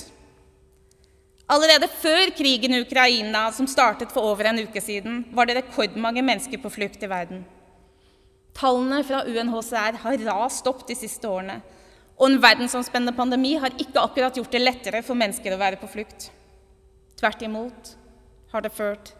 Allerede 1.46 1.90
før 2.00 2.32
krigen 2.38 2.74
i 2.74 2.80
Ukraina, 2.82 3.50
som 3.52 3.68
startet 3.70 4.10
for 4.14 4.32
over 4.32 4.48
en 4.48 4.64
uke 4.64 4.80
siden, 4.82 5.26
var 5.34 5.46
det 5.46 5.60
rekordmange 5.60 6.24
mennesker 6.24 6.58
på 6.62 6.72
flukt 6.72 7.04
i 7.04 7.10
verden. 7.10 7.44
Tallene 8.56 9.02
fra 9.04 9.22
UNHCR 9.28 9.98
har 10.02 10.22
rast 10.24 10.66
opp 10.70 10.86
de 10.88 10.96
siste 10.96 11.28
årene. 11.28 11.58
Og 12.16 12.30
en 12.30 12.38
verdensomspennende 12.40 13.12
pandemi 13.16 13.54
har 13.60 13.74
ikke 13.76 14.00
akkurat 14.00 14.36
gjort 14.38 14.54
det 14.54 14.62
lettere 14.62 15.02
for 15.04 15.18
mennesker 15.18 15.52
å 15.52 15.60
være 15.60 15.80
på 15.80 15.90
flukt. 15.92 16.30
Tvert 17.20 17.44
imot 17.44 17.92
har 18.52 18.64
det 18.64 18.72
ført 18.72 19.12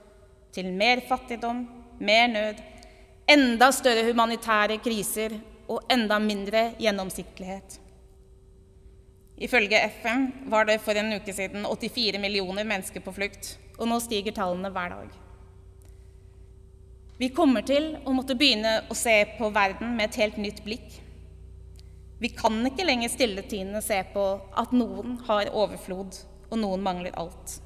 til 0.57 0.71
mer 0.73 1.03
fattigdom, 1.09 1.67
mer 2.01 2.31
nød, 2.33 2.63
enda 3.29 3.69
større 3.75 4.07
humanitære 4.09 4.79
kriser 4.81 5.37
og 5.69 5.85
enda 5.93 6.17
mindre 6.23 6.71
gjennomsiktighet. 6.81 7.81
Ifølge 9.37 9.83
FN 10.01 10.31
var 10.49 10.65
det 10.65 10.79
for 10.81 10.97
en 10.97 11.13
uke 11.19 11.35
siden 11.37 11.67
84 11.69 12.21
millioner 12.23 12.65
mennesker 12.65 13.05
på 13.05 13.13
flukt, 13.13 13.59
og 13.77 13.91
nå 13.91 14.01
stiger 14.01 14.33
tallene 14.33 14.73
hver 14.73 14.95
dag. 14.95 15.26
Vi 17.17 17.31
kommer 17.33 17.65
til 17.65 17.95
å 18.05 18.13
måtte 18.13 18.37
begynne 18.37 18.83
å 18.93 18.95
se 18.97 19.15
på 19.39 19.49
verden 19.55 19.95
med 19.97 20.11
et 20.11 20.19
helt 20.21 20.41
nytt 20.41 20.59
blikk. 20.67 20.99
Vi 22.21 22.29
kan 22.33 22.59
ikke 22.69 22.85
lenger 22.85 23.13
stilletiende 23.13 23.81
se 23.85 24.03
på 24.13 24.25
at 24.57 24.73
noen 24.77 25.17
har 25.29 25.49
overflod 25.53 26.19
og 26.51 26.59
noen 26.61 26.85
mangler 26.85 27.17
alt. 27.17 27.59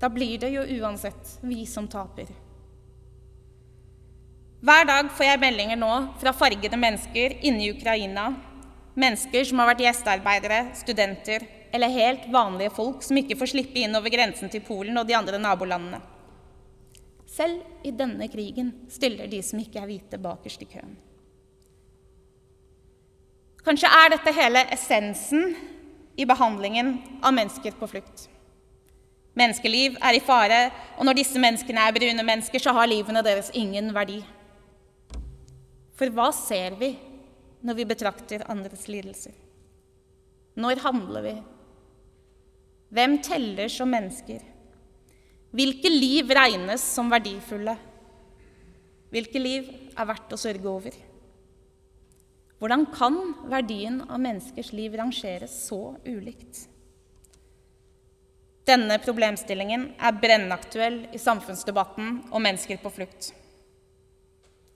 Da 0.00 0.10
blir 0.10 0.40
det 0.42 0.50
jo 0.54 0.64
uansett 0.80 1.36
vi 1.46 1.62
som 1.70 1.86
taper. 1.90 2.26
Hver 4.64 4.86
dag 4.88 5.10
får 5.12 5.26
jeg 5.28 5.42
meldinger 5.42 5.78
nå 5.78 5.92
fra 6.18 6.32
fargede 6.34 6.78
mennesker 6.80 7.36
inne 7.46 7.62
i 7.66 7.70
Ukraina. 7.74 8.32
Mennesker 8.98 9.46
som 9.46 9.60
har 9.62 9.70
vært 9.70 9.84
gjestearbeidere, 9.84 10.60
studenter 10.78 11.46
eller 11.74 11.94
helt 11.94 12.26
vanlige 12.32 12.74
folk 12.74 13.02
som 13.06 13.18
ikke 13.18 13.38
får 13.38 13.52
slippe 13.54 13.82
inn 13.82 13.94
over 13.98 14.10
grensen 14.10 14.50
til 14.50 14.62
Polen 14.66 14.98
og 14.98 15.06
de 15.06 15.18
andre 15.18 15.38
nabolandene. 15.42 16.02
Selv 17.34 17.64
i 17.82 17.90
denne 17.90 18.28
krigen 18.30 18.70
stiller 18.92 19.26
de 19.30 19.40
som 19.42 19.58
ikke 19.58 19.80
er 19.80 19.88
hvite, 19.90 20.20
bakerst 20.22 20.62
i 20.62 20.68
køen. 20.70 20.92
Kanskje 23.64 23.90
er 23.90 24.12
dette 24.12 24.34
hele 24.36 24.60
essensen 24.74 25.54
i 26.20 26.26
behandlingen 26.28 26.98
av 27.24 27.34
mennesker 27.34 27.74
på 27.80 27.88
flukt. 27.90 28.28
Menneskeliv 29.34 29.96
er 29.98 30.14
i 30.14 30.22
fare, 30.22 30.60
og 30.94 31.08
når 31.08 31.18
disse 31.18 31.40
menneskene 31.42 31.82
er 31.82 31.96
brune 31.96 32.22
mennesker, 32.22 32.62
så 32.62 32.74
har 32.76 32.86
livene 32.86 33.24
deres 33.26 33.50
ingen 33.56 33.90
verdi. 33.96 34.20
For 35.98 36.12
hva 36.14 36.28
ser 36.36 36.76
vi 36.78 36.92
når 37.64 37.80
vi 37.80 37.88
betrakter 37.88 38.46
andres 38.52 38.86
lidelser? 38.86 39.34
Når 40.54 40.84
handler 40.84 41.24
vi? 41.24 41.36
Hvem 42.94 43.18
teller 43.26 43.72
som 43.72 43.90
mennesker? 43.90 44.53
Hvilke 45.54 45.86
liv 45.86 46.32
regnes 46.34 46.82
som 46.82 47.12
verdifulle? 47.12 47.76
Hvilke 49.14 49.38
liv 49.38 49.68
er 49.94 50.08
verdt 50.08 50.32
å 50.34 50.38
sørge 50.40 50.66
over? 50.66 50.96
Hvordan 52.58 52.82
kan 52.90 53.18
verdien 53.52 54.00
av 54.08 54.18
menneskers 54.24 54.72
liv 54.74 54.96
rangeres 54.98 55.54
så 55.68 55.94
ulikt? 56.02 56.64
Denne 58.66 58.96
problemstillingen 59.04 59.92
er 59.94 60.18
brennaktuell 60.18 60.98
i 61.14 61.22
samfunnsdebatten 61.22 62.10
om 62.34 62.42
mennesker 62.42 62.82
på 62.82 62.90
flukt. 62.96 63.30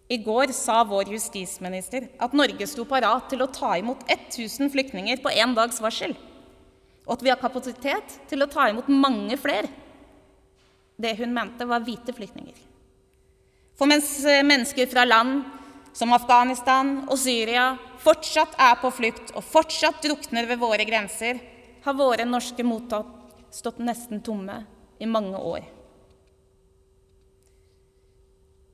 I 0.08 0.20
går 0.23 0.54
sa 0.54 0.78
vår 0.87 1.11
justisminister 1.16 2.06
at 2.23 2.38
Norge 2.38 2.70
sto 2.70 2.87
parat 2.87 3.26
til 3.32 3.42
å 3.42 3.50
ta 3.50 3.75
imot 3.80 4.06
1000 4.06 4.70
flyktninger 4.70 5.18
på 5.25 5.35
én 5.35 5.58
dags 5.58 5.82
varsel, 5.82 6.14
og 7.02 7.16
at 7.18 7.26
vi 7.26 7.35
har 7.35 7.42
kapasitet 7.42 8.20
til 8.30 8.47
å 8.47 8.50
ta 8.52 8.70
imot 8.70 8.87
mange 8.92 9.35
flere. 9.42 9.88
Det 10.99 11.14
hun 11.21 11.35
mente, 11.35 11.64
var 11.64 11.85
hvite 11.87 12.12
flyktninger. 12.12 12.57
For 13.78 13.87
mens 13.87 14.11
eh, 14.26 14.43
mennesker 14.43 14.88
fra 14.90 15.05
land 15.07 15.45
som 15.95 16.11
Afghanistan 16.14 17.05
og 17.07 17.19
Syria 17.23 17.71
fortsatt 18.02 18.57
er 18.59 18.75
på 18.81 18.90
flukt 18.95 19.31
og 19.38 19.47
fortsatt 19.47 20.02
drukner 20.02 20.49
ved 20.50 20.59
våre 20.59 20.87
grenser, 20.88 21.38
har 21.85 21.95
våre 21.95 22.26
norske 22.26 22.67
mottak 22.67 23.14
stått 23.55 23.78
nesten 23.78 24.23
tomme 24.26 24.64
i 24.99 25.07
mange 25.07 25.38
år. 25.38 25.62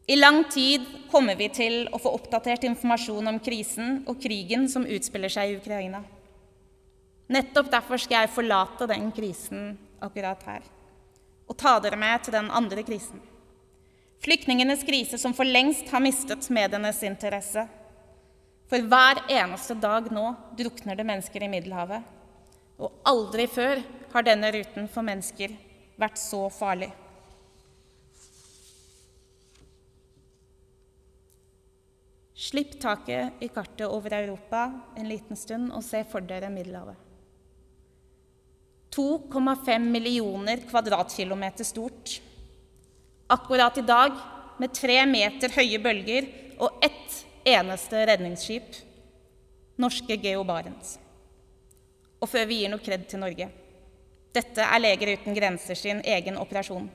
I 0.08 0.16
lang 0.16 0.42
tid 0.52 0.84
kommer 1.12 1.36
vi 1.36 1.48
til 1.52 1.86
å 1.92 2.00
få 2.00 2.12
oppdatert 2.16 2.64
informasjon 2.68 3.28
om 3.30 3.40
krisen 3.40 4.02
og 4.08 4.20
krigen 4.20 4.66
som 4.68 4.84
utspiller 4.84 5.32
seg 5.32 5.52
i 5.52 5.58
Ukraina. 5.60 6.02
Nettopp 7.32 7.70
derfor 7.72 8.00
skal 8.00 8.24
jeg 8.24 8.34
forlate 8.34 8.88
den 8.88 9.08
krisen 9.16 9.76
akkurat 10.04 10.44
her 10.48 10.73
og 11.48 11.56
ta 11.60 11.76
dere 11.82 11.98
med 12.00 12.24
til 12.24 12.36
den 12.36 12.50
andre 12.50 12.84
krisen. 12.86 13.20
Flyktningenes 14.24 14.84
krise 14.88 15.18
som 15.20 15.34
for 15.36 15.44
lengst 15.44 15.90
har 15.92 16.00
mistet 16.00 16.48
medienes 16.48 17.02
interesse. 17.04 17.66
For 18.70 18.80
hver 18.88 19.20
eneste 19.28 19.76
dag 19.76 20.08
nå 20.12 20.30
drukner 20.56 20.96
det 20.96 21.04
mennesker 21.04 21.44
i 21.44 21.50
Middelhavet. 21.52 22.00
Og 22.80 23.04
aldri 23.06 23.44
før 23.46 23.82
har 24.14 24.24
denne 24.24 24.50
ruten 24.54 24.88
for 24.90 25.04
mennesker 25.06 25.52
vært 26.00 26.18
så 26.18 26.46
farlig. 26.50 26.88
Slipp 32.44 32.74
taket 32.80 33.44
i 33.44 33.48
kartet 33.52 33.86
over 33.86 34.16
Europa 34.16 34.66
en 34.96 35.08
liten 35.08 35.36
stund 35.38 35.70
og 35.72 35.84
se 35.84 36.02
for 36.08 36.24
dere 36.24 36.50
Middelhavet. 36.52 37.03
2,5 38.94 39.78
millioner 39.78 40.62
kvadratkilometer 40.70 41.64
stort. 41.64 42.20
Akkurat 43.26 43.78
i 43.78 43.86
dag 43.86 44.16
med 44.58 44.74
tre 44.74 45.00
meter 45.06 45.52
høye 45.56 45.80
bølger 45.82 46.30
og 46.62 46.84
ett 46.84 47.20
eneste 47.44 48.06
redningsskip 48.06 48.78
norske 49.82 50.16
Geo 50.22 50.44
Barents. 50.46 50.96
Og 52.22 52.30
før 52.30 52.46
vi 52.46 52.62
gir 52.62 52.70
noe 52.70 52.82
kred 52.84 53.08
til 53.10 53.20
Norge 53.20 53.50
dette 54.34 54.64
er 54.66 54.80
Leger 54.82 55.12
uten 55.14 55.36
grenser 55.36 55.78
sin 55.78 56.00
egen 56.02 56.38
operasjon. 56.42 56.88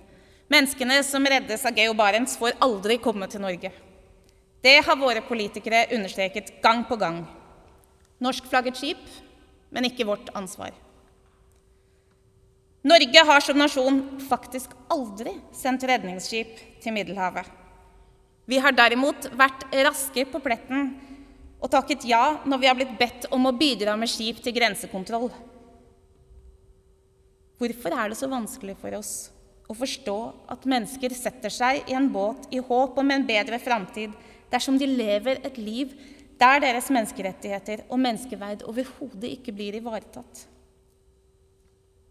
Menneskene 0.52 0.98
som 1.08 1.24
reddes 1.24 1.64
av 1.66 1.78
Geo 1.78 1.94
Barents, 1.96 2.36
får 2.36 2.58
aldri 2.60 2.98
komme 3.00 3.30
til 3.32 3.44
Norge. 3.46 3.72
Det 4.60 4.76
har 4.84 5.00
våre 5.00 5.24
politikere 5.24 5.86
understreket 5.96 6.58
gang 6.64 6.84
på 6.90 6.98
gang. 7.00 7.22
Norskflagget 8.20 8.76
skip, 8.76 9.06
men 9.72 9.88
ikke 9.88 10.08
vårt 10.10 10.34
ansvar. 10.36 10.74
Norge 12.80 13.24
har 13.28 13.44
som 13.44 13.58
nasjon 13.60 13.98
faktisk 14.30 14.72
aldri 14.92 15.34
sendt 15.56 15.84
redningsskip 15.84 16.52
til 16.80 16.96
Middelhavet. 16.96 17.48
Vi 18.50 18.58
har 18.58 18.74
derimot 18.74 19.28
vært 19.38 19.66
raske 19.86 20.24
på 20.32 20.40
pletten 20.42 20.94
og 21.60 21.68
takket 21.74 22.06
ja 22.08 22.40
når 22.48 22.62
vi 22.62 22.70
har 22.70 22.78
blitt 22.80 22.96
bedt 22.98 23.28
om 23.36 23.50
å 23.50 23.56
bidra 23.56 23.98
med 24.00 24.10
skip 24.10 24.40
til 24.44 24.56
grensekontroll. 24.56 25.28
Hvorfor 27.60 27.94
er 27.94 28.10
det 28.10 28.18
så 28.18 28.30
vanskelig 28.32 28.78
for 28.80 28.96
oss 28.96 29.14
å 29.70 29.76
forstå 29.78 30.18
at 30.56 30.64
mennesker 30.72 31.14
setter 31.14 31.52
seg 31.54 31.92
i 31.92 31.98
en 31.98 32.08
båt 32.14 32.48
i 32.56 32.62
håp 32.64 32.96
om 32.98 33.12
en 33.12 33.28
bedre 33.28 33.60
framtid 33.62 34.16
dersom 34.50 34.80
de 34.80 34.88
lever 34.88 35.44
et 35.46 35.60
liv 35.60 35.92
der 36.40 36.64
deres 36.64 36.88
menneskerettigheter 36.96 37.84
og 37.90 38.00
menneskeverd 38.00 38.64
overhodet 38.72 39.36
ikke 39.36 39.54
blir 39.54 39.76
ivaretatt? 39.78 40.48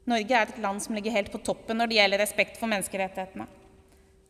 Norge 0.08 0.34
er 0.34 0.48
et 0.48 0.60
land 0.62 0.80
som 0.82 0.96
ligger 0.96 1.14
helt 1.14 1.32
på 1.32 1.42
toppen 1.44 1.78
når 1.78 1.90
det 1.90 1.98
gjelder 1.98 2.22
respekt 2.24 2.60
for 2.60 2.70
menneskerettighetene. 2.70 3.48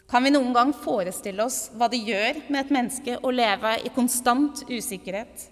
Kan 0.08 0.24
vi 0.24 0.32
noen 0.32 0.54
gang 0.56 0.72
forestille 0.72 1.44
oss 1.44 1.68
hva 1.76 1.90
det 1.92 2.00
gjør 2.00 2.42
med 2.48 2.62
et 2.62 2.74
menneske 2.74 3.18
å 3.20 3.30
leve 3.30 3.74
i 3.84 3.92
konstant 3.94 4.64
usikkerhet, 4.70 5.48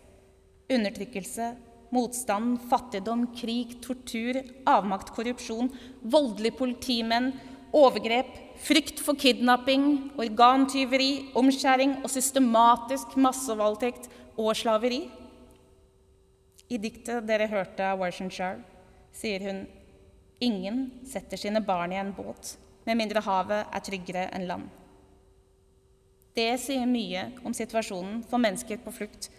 undertrykkelse 0.73 1.52
motstand, 1.95 2.59
fattigdom, 2.71 3.26
krig, 3.37 3.76
tortur, 3.85 4.38
avmakt, 4.68 5.12
korrupsjon, 5.14 5.71
voldelige 6.02 6.59
politimenn, 6.59 7.33
overgrep, 7.76 8.30
frykt 8.62 9.02
for 9.04 9.18
kidnapping, 9.21 10.12
organtyveri, 10.18 11.33
omskjæring 11.37 11.99
og 12.02 12.11
systematisk 12.12 13.16
massevoldtekt 13.21 14.09
og 14.37 14.52
slaveri. 14.59 15.04
I 16.66 16.78
diktet 16.83 17.26
dere 17.28 17.49
hørte 17.50 17.85
av 17.87 18.00
Warsenshire, 18.02 18.64
sier 19.14 19.45
hun 19.47 19.66
ingen 20.40 20.90
setter 21.09 21.40
sine 21.40 21.61
barn 21.64 21.93
i 21.93 22.00
en 22.00 22.12
båt 22.16 22.57
med 22.87 23.00
mindre 23.00 23.23
havet 23.25 23.73
er 23.75 23.85
tryggere 23.85 24.28
enn 24.37 24.47
land. 24.49 24.69
Det 26.37 26.52
sier 26.61 26.87
mye 26.87 27.31
om 27.44 27.55
situasjonen 27.57 28.20
for 28.29 28.42
mennesker 28.42 28.81
på 28.85 28.94
flukt 28.94 29.31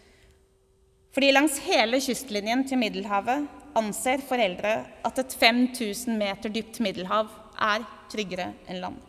fordi 1.18 1.32
langs 1.34 1.56
hele 1.66 1.98
kystlinjen 2.04 2.60
til 2.70 2.78
Middelhavet 2.78 3.48
anser 3.78 4.22
foreldre 4.22 4.74
at 5.08 5.22
et 5.22 5.34
5000 5.34 6.14
meter 6.14 6.52
dypt 6.54 6.78
middelhav 6.84 7.32
er 7.58 7.86
tryggere 8.12 8.52
enn 8.70 8.84
land. 8.84 9.00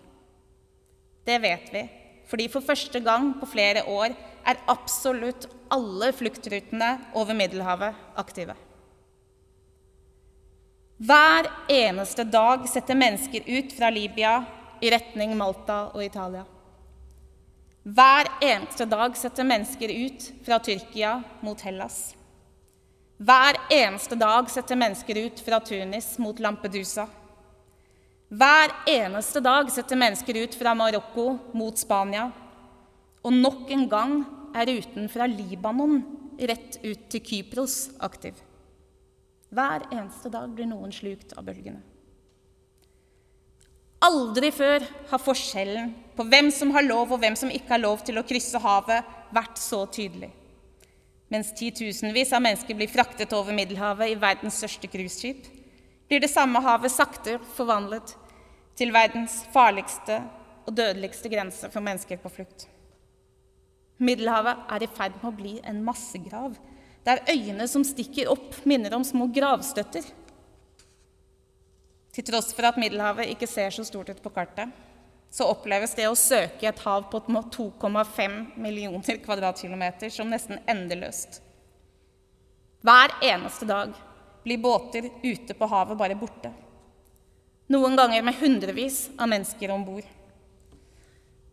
Det 1.29 1.37
vet 1.43 1.69
vi, 1.75 1.83
fordi 2.31 2.47
for 2.49 2.65
første 2.65 3.03
gang 3.05 3.35
på 3.41 3.49
flere 3.51 3.85
år 3.93 4.15
er 4.49 4.63
absolutt 4.73 5.51
alle 5.69 6.09
fluktrutene 6.17 6.95
over 7.13 7.37
Middelhavet 7.37 8.01
aktive. 8.17 8.57
Hver 10.99 11.47
eneste 11.69 12.25
dag 12.25 12.65
setter 12.69 12.95
mennesker 12.99 13.43
ut 13.47 13.73
fra 13.73 13.91
Libya 13.91 14.45
i 14.81 14.91
retning 14.91 15.37
Malta 15.39 15.93
og 15.95 16.03
Italia. 16.03 16.43
Hver 17.87 18.27
eneste 18.43 18.83
dag 18.91 19.15
setter 19.17 19.47
mennesker 19.47 19.93
ut 19.95 20.27
fra 20.43 20.59
Tyrkia 20.59 21.13
mot 21.47 21.63
Hellas. 21.63 22.17
Hver 23.23 23.61
eneste 23.71 24.19
dag 24.19 24.51
setter 24.51 24.81
mennesker 24.83 25.23
ut 25.23 25.45
fra 25.47 25.61
Tunis 25.63 26.11
mot 26.19 26.43
Lampedusa. 26.43 27.07
Hver 28.35 28.75
eneste 28.91 29.39
dag 29.41 29.71
setter 29.71 30.03
mennesker 30.03 30.43
ut 30.43 30.59
fra 30.59 30.75
Marokko 30.75 31.29
mot 31.55 31.79
Spania. 31.79 32.27
Og 33.23 33.39
nok 33.39 33.71
en 33.71 33.87
gang 33.87 34.19
er 34.51 34.67
ruten 34.75 35.07
fra 35.07 35.31
Libanon 35.31 36.03
rett 36.43 36.83
ut 36.83 37.07
til 37.07 37.23
Kypros 37.23 37.85
aktiv. 38.03 38.48
Hver 39.49 39.87
eneste 39.91 40.31
dag 40.33 40.51
blir 40.53 40.69
noen 40.69 40.93
slukt 40.93 41.33
av 41.39 41.47
bølgene. 41.47 41.81
Aldri 44.05 44.53
før 44.55 44.85
har 45.11 45.21
forskjellen 45.23 45.91
på 46.15 46.27
hvem 46.29 46.53
som 46.55 46.71
har 46.77 46.85
lov 46.87 47.11
og 47.15 47.23
hvem 47.23 47.35
som 47.39 47.51
ikke 47.51 47.73
har 47.75 47.83
lov 47.83 48.05
til 48.07 48.21
å 48.21 48.27
krysse 48.27 48.61
havet, 48.63 49.17
vært 49.35 49.59
så 49.61 49.83
tydelig. 49.91 50.31
Mens 51.29 51.51
titusenvis 51.57 52.31
av 52.33 52.45
mennesker 52.45 52.79
blir 52.79 52.89
fraktet 52.89 53.35
over 53.37 53.57
Middelhavet 53.57 54.13
i 54.13 54.21
verdens 54.21 54.61
største 54.63 54.89
cruiseskip, 54.89 55.43
blir 56.09 56.23
det 56.23 56.31
samme 56.33 56.63
havet 56.65 56.95
sakte 56.95 57.37
forvandlet 57.57 58.15
til 58.79 58.95
verdens 58.95 59.43
farligste 59.53 60.23
og 60.65 60.77
dødeligste 60.79 61.29
grense 61.33 61.69
for 61.73 61.85
mennesker 61.85 62.21
på 62.23 62.33
flukt. 62.33 62.69
Middelhavet 63.99 64.63
er 64.71 64.85
i 64.85 64.91
ferd 64.95 65.19
med 65.19 65.29
å 65.29 65.37
bli 65.37 65.55
en 65.67 65.83
massegrav, 65.85 66.55
der 67.09 67.25
øyene 67.33 67.65
som 67.71 67.85
stikker 67.87 68.29
opp, 68.29 68.59
minner 68.69 68.93
om 68.99 69.05
små 69.07 69.31
gravstøtter. 69.33 70.05
Til 72.13 72.27
tross 72.27 72.53
for 72.53 72.69
at 72.69 72.77
Middelhavet 72.81 73.31
ikke 73.33 73.49
ser 73.49 73.73
så 73.73 73.87
stort 73.87 74.11
ut 74.13 74.21
på 74.23 74.33
kartet, 74.35 74.69
så 75.31 75.49
oppleves 75.49 75.93
det 75.97 76.09
å 76.09 76.17
søke 76.17 76.69
et 76.69 76.81
hav 76.85 77.07
på 77.13 77.21
2,5 77.29 78.39
millioner 78.61 79.21
kvadratkilometer 79.25 80.13
som 80.13 80.31
nesten 80.33 80.61
endeløst. 80.69 81.41
Hver 82.85 83.13
eneste 83.25 83.69
dag 83.69 83.93
blir 84.45 84.61
båter 84.63 85.11
ute 85.23 85.55
på 85.55 85.69
havet 85.69 85.99
bare 86.01 86.17
borte. 86.17 86.53
Noen 87.69 87.97
ganger 87.99 88.25
med 88.25 88.39
hundrevis 88.41 89.09
av 89.19 89.29
mennesker 89.29 89.73
om 89.75 89.85
bord. 89.85 90.07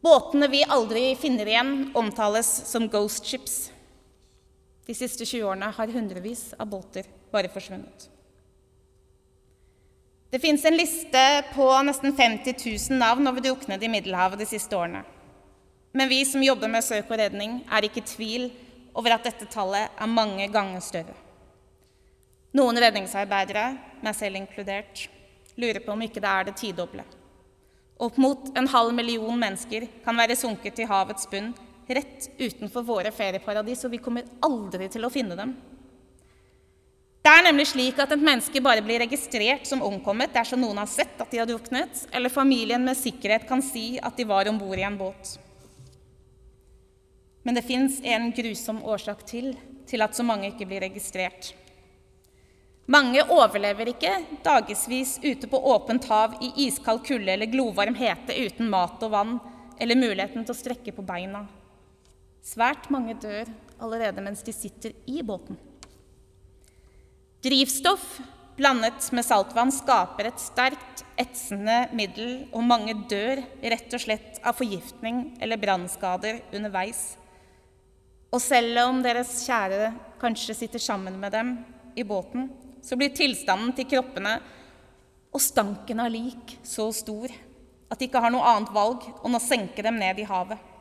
Båtene 0.06 0.48
vi 0.48 0.62
aldri 0.64 1.10
finner 1.20 1.50
igjen, 1.50 1.74
omtales 1.98 2.48
som 2.70 2.88
ghost 2.92 3.26
ships. 3.28 3.56
De 4.86 4.94
siste 4.94 5.26
20 5.26 5.48
årene 5.50 5.72
har 5.74 5.94
hundrevis 5.94 6.52
av 6.60 6.70
båter 6.70 7.08
bare 7.34 7.50
forsvunnet. 7.50 8.10
Det 10.30 10.42
fins 10.44 10.66
en 10.66 10.78
liste 10.78 11.24
på 11.54 11.66
nesten 11.88 12.14
50 12.16 12.58
000 12.92 13.00
navn 13.00 13.28
over 13.28 13.42
druknede 13.42 13.86
i 13.86 13.90
Middelhavet 13.90 14.42
de 14.42 14.48
siste 14.50 14.76
årene. 14.78 15.04
Men 15.96 16.10
vi 16.12 16.26
som 16.28 16.44
jobber 16.44 16.68
med 16.68 16.84
søk 16.84 17.08
og 17.08 17.20
redning, 17.22 17.62
er 17.72 17.88
ikke 17.88 18.02
i 18.04 18.10
tvil 18.10 18.50
over 18.96 19.16
at 19.16 19.24
dette 19.24 19.48
tallet 19.52 19.94
er 19.96 20.12
mange 20.12 20.48
ganger 20.52 20.84
større. 20.84 21.16
Noen 22.56 22.80
redningsarbeidere, 22.80 23.70
meg 24.04 24.16
selv 24.16 24.40
inkludert, 24.40 25.06
lurer 25.56 25.80
på 25.84 25.94
om 25.96 26.04
ikke 26.04 26.22
det 26.24 26.32
er 26.32 26.50
det 26.50 26.58
tidoble. 26.60 27.04
Opp 27.96 28.20
mot 28.20 28.50
en 28.60 28.68
halv 28.68 28.92
million 28.96 29.40
mennesker 29.40 29.88
kan 30.04 30.20
være 30.20 30.36
sunket 30.36 30.84
i 30.84 30.88
havets 30.90 31.30
bunn 31.32 31.54
rett 31.88 32.30
utenfor 32.38 32.86
våre 32.86 33.12
ferieparadis, 33.14 33.86
og 33.86 33.94
vi 33.94 34.02
kommer 34.02 34.28
aldri 34.46 34.90
til 34.92 35.06
å 35.06 35.12
finne 35.14 35.38
dem. 35.38 35.56
Det 37.26 37.32
er 37.34 37.46
nemlig 37.48 37.66
slik 37.72 37.98
at 38.02 38.12
et 38.14 38.22
menneske 38.22 38.62
bare 38.62 38.84
blir 38.86 39.02
registrert 39.02 39.66
som 39.66 39.82
omkommet 39.82 40.34
dersom 40.34 40.62
noen 40.62 40.78
har 40.84 40.90
sett 40.90 41.18
at 41.22 41.32
de 41.32 41.40
har 41.42 41.50
druknet, 41.50 42.04
eller 42.14 42.34
familien 42.34 42.86
med 42.86 42.98
sikkerhet 43.00 43.48
kan 43.50 43.64
si 43.66 43.96
at 43.98 44.18
de 44.18 44.28
var 44.30 44.50
om 44.52 44.60
bord 44.62 44.78
i 44.78 44.86
en 44.86 44.98
båt. 45.00 45.40
Men 47.46 47.58
det 47.58 47.66
fins 47.66 47.98
en 48.06 48.32
grusom 48.34 48.84
årsak 48.86 49.26
til 49.26 49.56
til 49.90 50.02
at 50.02 50.18
så 50.18 50.26
mange 50.26 50.50
ikke 50.50 50.68
blir 50.70 50.82
registrert. 50.82 51.52
Mange 52.90 53.24
overlever 53.34 53.90
ikke 53.90 54.12
dagevis 54.46 55.16
ute 55.24 55.50
på 55.50 55.60
åpent 55.74 56.06
hav 56.10 56.38
i 56.46 56.52
iskald 56.68 57.02
kulde 57.06 57.34
eller 57.34 57.50
glovarm 57.50 57.98
hete 57.98 58.38
uten 58.46 58.70
mat 58.70 59.02
og 59.06 59.14
vann, 59.14 59.38
eller 59.82 59.98
muligheten 59.98 60.46
til 60.46 60.54
å 60.54 60.58
strekke 60.58 60.94
på 60.96 61.06
beina. 61.06 61.46
Svært 62.46 62.92
mange 62.94 63.16
dør 63.18 63.50
allerede 63.82 64.22
mens 64.22 64.44
de 64.46 64.54
sitter 64.54 64.94
i 65.10 65.24
båten. 65.26 65.58
Drivstoff 67.46 68.20
blandet 68.56 69.08
med 69.14 69.26
saltvann 69.26 69.74
skaper 69.74 70.30
et 70.30 70.40
sterkt, 70.40 71.04
etsende 71.20 71.86
middel, 71.96 72.46
og 72.56 72.64
mange 72.64 72.94
dør 73.10 73.42
rett 73.64 73.94
og 73.94 74.02
slett 74.02 74.40
av 74.46 74.58
forgiftning 74.60 75.36
eller 75.44 75.60
brannskader 75.60 76.40
underveis. 76.56 77.16
Og 78.32 78.42
selv 78.44 78.80
om 78.86 79.02
deres 79.04 79.42
kjære 79.46 79.90
kanskje 80.22 80.56
sitter 80.58 80.82
sammen 80.82 81.18
med 81.20 81.34
dem 81.36 81.58
i 81.96 82.06
båten, 82.08 82.50
så 82.86 82.98
blir 83.00 83.14
tilstanden 83.16 83.74
til 83.76 83.90
kroppene 83.90 84.38
og 85.34 85.42
stanken 85.42 86.00
av 86.04 86.14
lik 86.14 86.58
så 86.64 86.92
stor 86.96 87.34
at 87.90 88.00
de 88.00 88.08
ikke 88.08 88.22
har 88.22 88.34
noe 88.34 88.46
annet 88.54 88.72
valg 88.76 89.04
enn 89.26 89.38
å 89.38 89.44
senke 89.44 89.84
dem 89.86 89.98
ned 90.00 90.22
i 90.22 90.28
havet. 90.30 90.75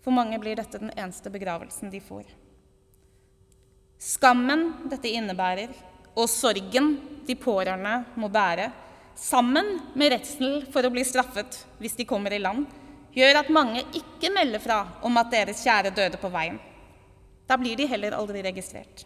For 0.00 0.14
mange 0.16 0.38
blir 0.40 0.56
dette 0.56 0.80
den 0.80 0.92
eneste 0.96 1.30
begravelsen 1.32 1.90
de 1.92 2.00
får. 2.00 2.24
Skammen 4.00 4.88
dette 4.88 5.10
innebærer, 5.12 5.72
og 6.16 6.28
sorgen 6.32 6.94
de 7.26 7.36
pårørende 7.36 8.00
må 8.18 8.30
bære, 8.32 8.70
sammen 9.20 9.76
med 9.94 10.14
redsel 10.14 10.62
for 10.72 10.86
å 10.86 10.92
bli 10.92 11.04
straffet 11.04 11.60
hvis 11.78 11.98
de 11.98 12.06
kommer 12.08 12.32
i 12.32 12.40
land, 12.40 12.64
gjør 13.12 13.42
at 13.42 13.52
mange 13.52 13.82
ikke 13.96 14.30
melder 14.32 14.62
fra 14.62 14.80
om 15.04 15.20
at 15.20 15.32
deres 15.34 15.60
kjære 15.66 15.92
døde 15.94 16.20
på 16.20 16.30
veien. 16.32 16.56
Da 17.50 17.58
blir 17.60 17.76
de 17.76 17.88
heller 17.90 18.16
aldri 18.16 18.42
registrert. 18.46 19.04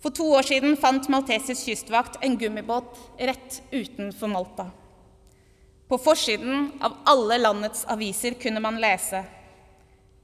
For 0.00 0.14
to 0.14 0.28
år 0.38 0.46
siden 0.46 0.76
fant 0.78 1.08
maltesisk 1.10 1.66
kystvakt 1.66 2.20
en 2.24 2.36
gummibåt 2.38 2.94
rett 3.18 3.60
utenfor 3.72 4.30
Malta. 4.30 4.68
På 5.88 5.98
forsiden 5.98 6.72
av 6.80 6.96
alle 7.04 7.38
landets 7.38 7.84
aviser 7.88 8.34
kunne 8.42 8.60
man 8.60 8.80
lese 8.82 9.24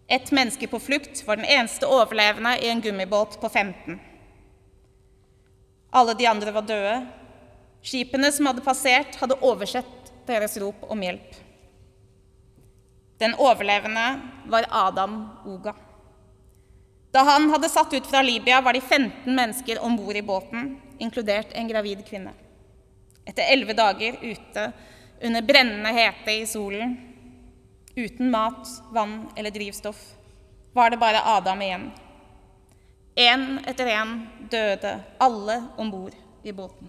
Et 0.08 0.30
menneske 0.34 0.66
på 0.66 0.80
flukt 0.82 1.22
var 1.26 1.38
den 1.38 1.46
eneste 1.46 1.86
overlevende 1.86 2.56
i 2.58 2.68
en 2.68 2.80
gummibåt 2.80 3.38
på 3.40 3.48
15. 3.48 4.00
Alle 5.90 6.14
de 6.14 6.26
andre 6.26 6.52
var 6.52 6.66
døde. 6.66 6.96
Skipene 7.82 8.32
som 8.32 8.50
hadde 8.50 8.64
passert, 8.66 9.16
hadde 9.16 9.38
oversett 9.40 10.12
deres 10.26 10.58
rop 10.60 10.84
om 10.90 11.00
hjelp. 11.02 11.38
Den 13.22 13.34
overlevende 13.38 14.06
var 14.50 14.68
Adam 14.68 15.16
Oga. 15.46 15.74
Da 17.12 17.24
han 17.28 17.50
hadde 17.54 17.70
satt 17.70 17.92
ut 17.94 18.06
fra 18.06 18.22
Libya, 18.22 18.60
var 18.60 18.72
de 18.72 18.80
15 18.80 19.34
mennesker 19.34 19.80
om 19.80 19.96
bord 19.96 20.16
i 20.16 20.22
båten, 20.22 20.74
inkludert 20.98 21.52
en 21.52 21.68
gravid 21.68 22.04
kvinne. 22.08 22.32
Etter 23.24 23.46
elleve 23.52 23.76
dager 23.78 24.18
ute 24.22 24.72
under 25.22 25.42
brennende 25.42 25.88
hete 25.88 26.32
i 26.32 26.46
solen, 26.46 26.96
uten 27.94 28.30
mat, 28.30 28.68
vann 28.92 29.28
eller 29.36 29.50
drivstoff, 29.50 30.14
var 30.72 30.90
det 30.90 30.96
bare 30.96 31.22
Adam 31.24 31.62
igjen. 31.62 31.90
Én 33.14 33.58
etter 33.66 33.86
én 33.86 34.26
døde 34.50 35.00
alle 35.18 35.66
om 35.76 35.90
bord 35.90 36.14
i 36.42 36.52
båten. 36.52 36.88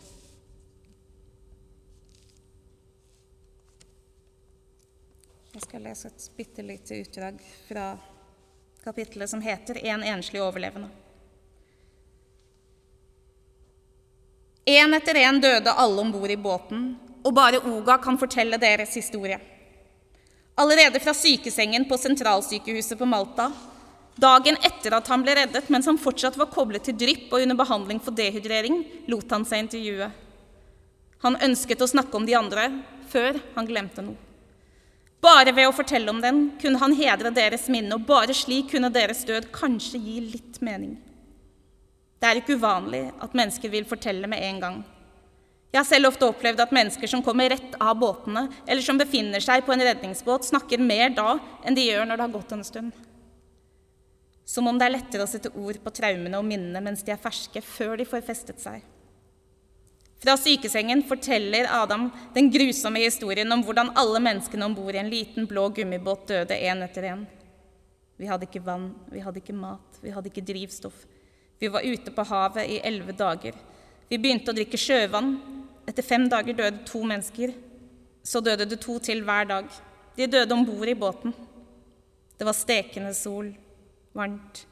Jeg 5.54 5.62
skal 5.62 5.84
lese 5.86 6.10
et 6.10 6.30
bitte 6.38 6.64
lite 6.66 6.98
utdrag 7.04 7.42
fra 7.68 7.92
kapittelet 8.84 9.30
som 9.30 9.42
heter 9.42 9.78
'En 9.86 10.04
enslig 10.04 10.42
overlevende'. 10.42 10.90
Én 14.66 14.94
etter 14.96 15.16
én 15.16 15.42
døde 15.42 15.72
alle 15.72 16.02
om 16.02 16.12
bord 16.12 16.32
i 16.32 16.38
båten, 16.38 17.00
og 17.24 17.34
bare 17.36 17.62
Oga 17.70 17.98
kan 18.04 18.18
fortelle 18.20 18.60
deres 18.62 18.96
historie. 19.00 19.40
Allerede 20.60 21.00
fra 21.02 21.14
sykesengen 21.18 21.88
på 21.90 21.98
sentralsykehuset 21.98 23.00
på 23.00 23.08
Malta, 23.10 23.48
dagen 24.16 24.60
etter 24.62 24.94
at 24.94 25.08
han 25.10 25.24
ble 25.26 25.34
reddet, 25.40 25.70
mens 25.74 25.88
han 25.90 25.98
fortsatt 25.98 26.38
var 26.38 26.52
koblet 26.54 26.86
til 26.86 26.98
drypp 27.00 27.32
og 27.34 27.42
under 27.42 27.58
behandling 27.58 28.02
for 28.04 28.14
dehydrering, 28.14 28.84
lot 29.10 29.32
han 29.34 29.48
seg 29.50 29.66
intervjue. 29.66 30.12
Han 31.24 31.40
ønsket 31.48 31.82
å 31.82 31.90
snakke 31.90 32.20
om 32.20 32.28
de 32.28 32.36
andre 32.38 32.68
før 33.10 33.40
han 33.56 33.70
glemte 33.70 34.04
noe. 34.06 34.20
Bare 35.24 35.54
ved 35.56 35.70
å 35.70 35.76
fortelle 35.76 36.12
om 36.12 36.20
den 36.20 36.50
kunne 36.60 36.82
han 36.82 36.94
hedre 37.00 37.32
deres 37.32 37.70
minne, 37.72 37.96
og 37.96 38.06
bare 38.06 38.36
slik 38.36 38.74
kunne 38.74 38.92
deres 38.92 39.24
død 39.24 39.48
kanskje 39.56 40.02
gi 40.04 40.18
litt 40.34 40.60
mening. 40.60 40.98
Det 42.20 42.28
er 42.28 42.42
ikke 42.42 42.58
uvanlig 42.60 43.06
at 43.24 43.34
mennesker 43.36 43.72
vil 43.72 43.88
fortelle 43.88 44.28
med 44.28 44.44
en 44.44 44.60
gang. 44.60 44.82
Jeg 45.74 45.80
har 45.80 45.88
selv 45.90 46.12
ofte 46.12 46.28
opplevd 46.30 46.60
at 46.62 46.74
mennesker 46.76 47.10
som 47.10 47.24
kommer 47.26 47.50
rett 47.50 47.74
av 47.82 47.96
båtene, 47.98 48.46
eller 48.70 48.86
som 48.86 49.00
befinner 49.00 49.42
seg 49.42 49.64
på 49.66 49.74
en 49.74 49.82
redningsbåt, 49.82 50.46
snakker 50.46 50.78
mer 50.78 51.10
da 51.18 51.40
enn 51.66 51.74
de 51.74 51.88
gjør 51.88 52.06
når 52.06 52.20
det 52.20 52.26
har 52.28 52.36
gått 52.36 52.54
en 52.54 52.68
stund. 52.68 52.92
Som 54.46 54.68
om 54.70 54.78
det 54.78 54.86
er 54.86 54.94
lettere 55.00 55.26
å 55.26 55.32
sette 55.32 55.50
ord 55.50 55.80
på 55.82 55.94
traumene 55.98 56.38
og 56.38 56.46
minnene 56.46 56.82
mens 56.84 57.02
de 57.02 57.16
er 57.16 57.22
ferske, 57.22 57.64
før 57.66 57.96
de 57.98 58.06
får 58.06 58.22
festet 58.28 58.62
seg. 58.62 58.84
Fra 60.22 60.36
sykesengen 60.38 61.02
forteller 61.10 61.66
Adam 61.74 62.06
den 62.36 62.52
grusomme 62.54 63.02
historien 63.02 63.50
om 63.52 63.64
hvordan 63.66 63.90
alle 63.98 64.22
menneskene 64.24 64.70
om 64.70 64.76
bord 64.78 64.94
i 64.94 65.02
en 65.02 65.10
liten, 65.10 65.50
blå 65.50 65.66
gummibåt 65.74 66.30
døde 66.30 66.54
én 66.54 66.86
etter 66.86 67.10
én. 67.10 67.26
Vi 68.22 68.30
hadde 68.30 68.46
ikke 68.46 68.62
vann, 68.64 68.92
vi 69.10 69.26
hadde 69.26 69.42
ikke 69.42 69.58
mat, 69.58 69.98
vi 70.06 70.14
hadde 70.14 70.30
ikke 70.30 70.46
drivstoff. 70.46 71.02
Vi 71.58 71.74
var 71.74 71.82
ute 71.82 72.14
på 72.14 72.28
havet 72.30 72.70
i 72.70 72.78
elleve 72.86 73.18
dager. 73.18 73.58
Vi 74.08 74.22
begynte 74.22 74.54
å 74.54 74.56
drikke 74.56 74.78
sjøvann, 74.78 75.34
etter 75.88 76.06
fem 76.06 76.28
dager 76.32 76.56
døde 76.58 76.84
to 76.88 77.04
mennesker. 77.08 77.54
Så 78.24 78.42
døde 78.44 78.68
det 78.70 78.80
to 78.84 79.00
til 79.04 79.24
hver 79.26 79.48
dag. 79.50 79.68
De 80.18 80.28
døde 80.28 80.56
om 80.56 80.66
bord 80.66 80.88
i 80.88 80.96
båten. 80.96 81.34
Det 82.38 82.48
var 82.48 82.56
stekende 82.56 83.14
sol, 83.16 83.52
varmt, 84.16 84.64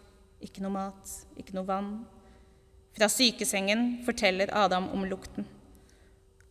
ikke 0.41 0.63
noe 0.63 0.73
mat, 0.73 1.15
ikke 1.39 1.55
noe 1.55 1.67
vann. 1.67 1.91
Fra 2.97 3.07
sykesengen 3.11 4.01
forteller 4.05 4.51
Adam 4.55 4.89
om 4.95 5.05
lukten. 5.07 5.45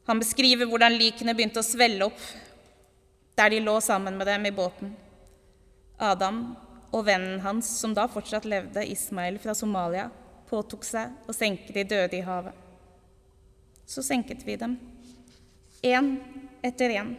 Han 0.09 0.21
beskriver 0.23 0.69
hvordan 0.69 0.97
likene 0.99 1.35
begynte 1.37 1.63
å 1.63 1.67
svelle 1.67 2.09
opp 2.09 2.23
der 3.39 3.53
de 3.53 3.61
lå 3.65 3.77
sammen 3.85 4.17
med 4.19 4.29
dem 4.29 4.49
i 4.49 4.55
båten. 4.55 4.95
Adam 6.01 6.41
og 6.91 7.05
vennen 7.07 7.41
hans, 7.45 7.69
som 7.81 7.93
da 7.95 8.09
fortsatt 8.11 8.49
levde, 8.49 8.83
Ismail 8.85 9.39
fra 9.41 9.55
Somalia, 9.55 10.09
påtok 10.51 10.85
seg 10.85 11.29
å 11.29 11.37
senke 11.37 11.73
de 11.77 11.87
døde 11.87 12.19
i 12.19 12.25
havet 12.27 12.70
så 13.91 14.03
senket 14.03 14.47
vi 14.47 14.57
dem. 14.57 14.79
Én 15.83 16.21
etter 16.63 16.91
én. 16.91 17.17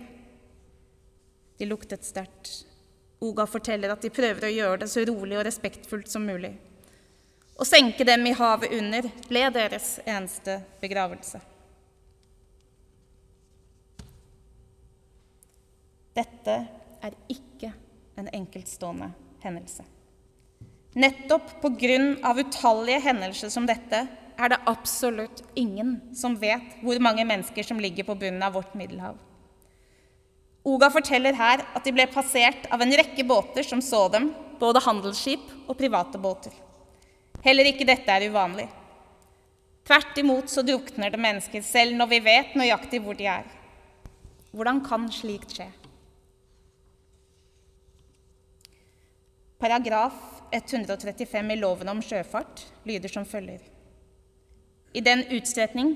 De 1.57 1.65
luktet 1.65 2.05
sterkt. 2.05 2.65
Oga 3.19 3.45
forteller 3.45 3.91
at 3.91 4.01
de 4.01 4.09
prøver 4.09 4.47
å 4.47 4.51
gjøre 4.53 4.77
det 4.83 4.87
så 4.89 5.03
rolig 5.05 5.35
og 5.35 5.43
respektfullt 5.45 6.07
som 6.07 6.23
mulig. 6.25 6.53
Å 7.59 7.67
senke 7.67 8.07
dem 8.07 8.23
i 8.25 8.33
havet 8.33 8.71
under 8.77 9.09
ble 9.27 9.43
deres 9.53 9.97
eneste 10.05 10.61
begravelse. 10.81 11.41
Dette 16.15 16.55
er 17.03 17.19
ikke 17.35 17.73
en 18.15 18.31
enkeltstående 18.31 19.11
hendelse. 19.43 19.83
Nettopp 20.95 21.57
på 21.61 21.75
grunn 21.83 22.15
av 22.23 22.39
utallige 22.39 23.03
hendelser 23.11 23.51
som 23.51 23.67
dette 23.67 24.05
er 24.41 24.53
det 24.53 24.61
absolutt 24.69 25.43
ingen 25.55 25.99
som 26.17 26.37
vet 26.39 26.79
hvor 26.81 26.99
mange 27.03 27.25
mennesker 27.27 27.65
som 27.65 27.79
ligger 27.81 28.07
på 28.07 28.15
bunnen 28.17 28.43
av 28.43 28.55
vårt 28.57 28.73
Middelhav. 28.77 29.19
Oga 30.63 30.91
forteller 30.93 31.33
her 31.37 31.63
at 31.73 31.85
de 31.85 31.93
ble 31.93 32.05
passert 32.11 32.67
av 32.73 32.81
en 32.83 32.93
rekke 32.93 33.25
båter 33.25 33.65
som 33.65 33.81
så 33.81 34.05
dem, 34.13 34.29
både 34.61 34.83
handelsskip 34.85 35.47
og 35.65 35.77
private 35.77 36.21
båter. 36.21 36.53
Heller 37.41 37.69
ikke 37.71 37.87
dette 37.89 38.13
er 38.13 38.27
uvanlig. 38.29 38.67
Tvert 39.87 40.17
imot 40.21 40.51
så 40.53 40.61
drukner 40.65 41.09
det 41.09 41.21
mennesker 41.21 41.65
selv 41.65 41.97
når 41.97 42.11
vi 42.11 42.21
vet 42.27 42.53
nøyaktig 42.59 43.01
hvor 43.01 43.17
de 43.17 43.25
er. 43.31 43.47
Hvordan 44.53 44.83
kan 44.85 45.09
slikt 45.13 45.55
skje? 45.57 45.71
Paragraf 49.61 50.17
135 50.51 51.53
i 51.53 51.57
loven 51.57 51.89
om 51.89 52.01
sjøfart 52.05 52.65
lyder 52.85 53.09
som 53.13 53.25
følger. 53.25 53.70
I 54.93 55.01
den 55.01 55.23
utstrekning 55.31 55.95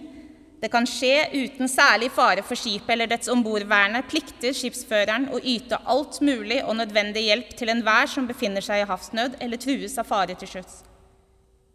det 0.62 0.72
kan 0.72 0.88
skje 0.88 1.28
uten 1.36 1.70
særlig 1.70 2.08
fare 2.16 2.42
for 2.46 2.58
skipet 2.58 2.94
eller 2.96 3.10
dets 3.12 3.30
ombordværende, 3.30 4.02
plikter 4.10 4.56
skipsføreren 4.56 5.28
å 5.36 5.42
yte 5.44 5.78
alt 5.92 6.22
mulig 6.26 6.62
og 6.64 6.78
nødvendig 6.80 7.26
hjelp 7.28 7.52
til 7.60 7.70
enhver 7.74 8.10
som 8.10 8.26
befinner 8.26 8.64
seg 8.66 8.82
i 8.82 8.88
havsnød 8.90 9.36
eller 9.44 9.62
trues 9.62 10.00
av 10.02 10.08
fare 10.10 10.38
til 10.40 10.50
sjøs. 10.56 10.80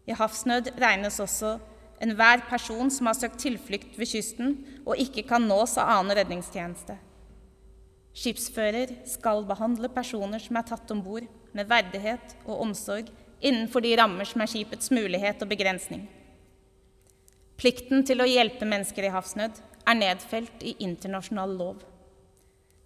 I 0.09 0.17
havsnød 0.17 0.73
regnes 0.81 1.21
også 1.23 1.53
enhver 2.01 2.43
person 2.49 2.89
som 2.91 3.07
har 3.07 3.15
søkt 3.15 3.39
tilflukt 3.45 3.95
ved 3.95 4.09
kysten 4.09 4.55
og 4.81 4.99
ikke 4.99 5.23
kan 5.29 5.45
nås 5.47 5.77
av 5.79 5.93
annen 5.99 6.17
redningstjeneste. 6.17 6.97
Skipsfører 8.17 8.97
skal 9.07 9.45
behandle 9.47 9.87
personer 9.93 10.41
som 10.41 10.57
er 10.59 10.67
tatt 10.67 10.89
om 10.91 10.99
bord, 11.05 11.29
med 11.55 11.67
verdighet 11.67 12.33
og 12.45 12.61
omsorg 12.63 13.09
innenfor 13.43 13.83
de 13.83 13.93
rammer 13.99 14.27
som 14.27 14.43
er 14.43 14.51
skipets 14.51 14.91
mulighet 14.91 15.41
og 15.43 15.49
begrensning. 15.51 16.05
Plikten 17.61 18.01
til 18.07 18.23
å 18.23 18.25
hjelpe 18.25 18.65
mennesker 18.65 19.05
i 19.05 19.11
havsnød 19.13 19.59
er 19.85 19.97
nedfelt 19.97 20.63
i 20.65 20.73
internasjonal 20.81 21.51
lov. 21.59 21.83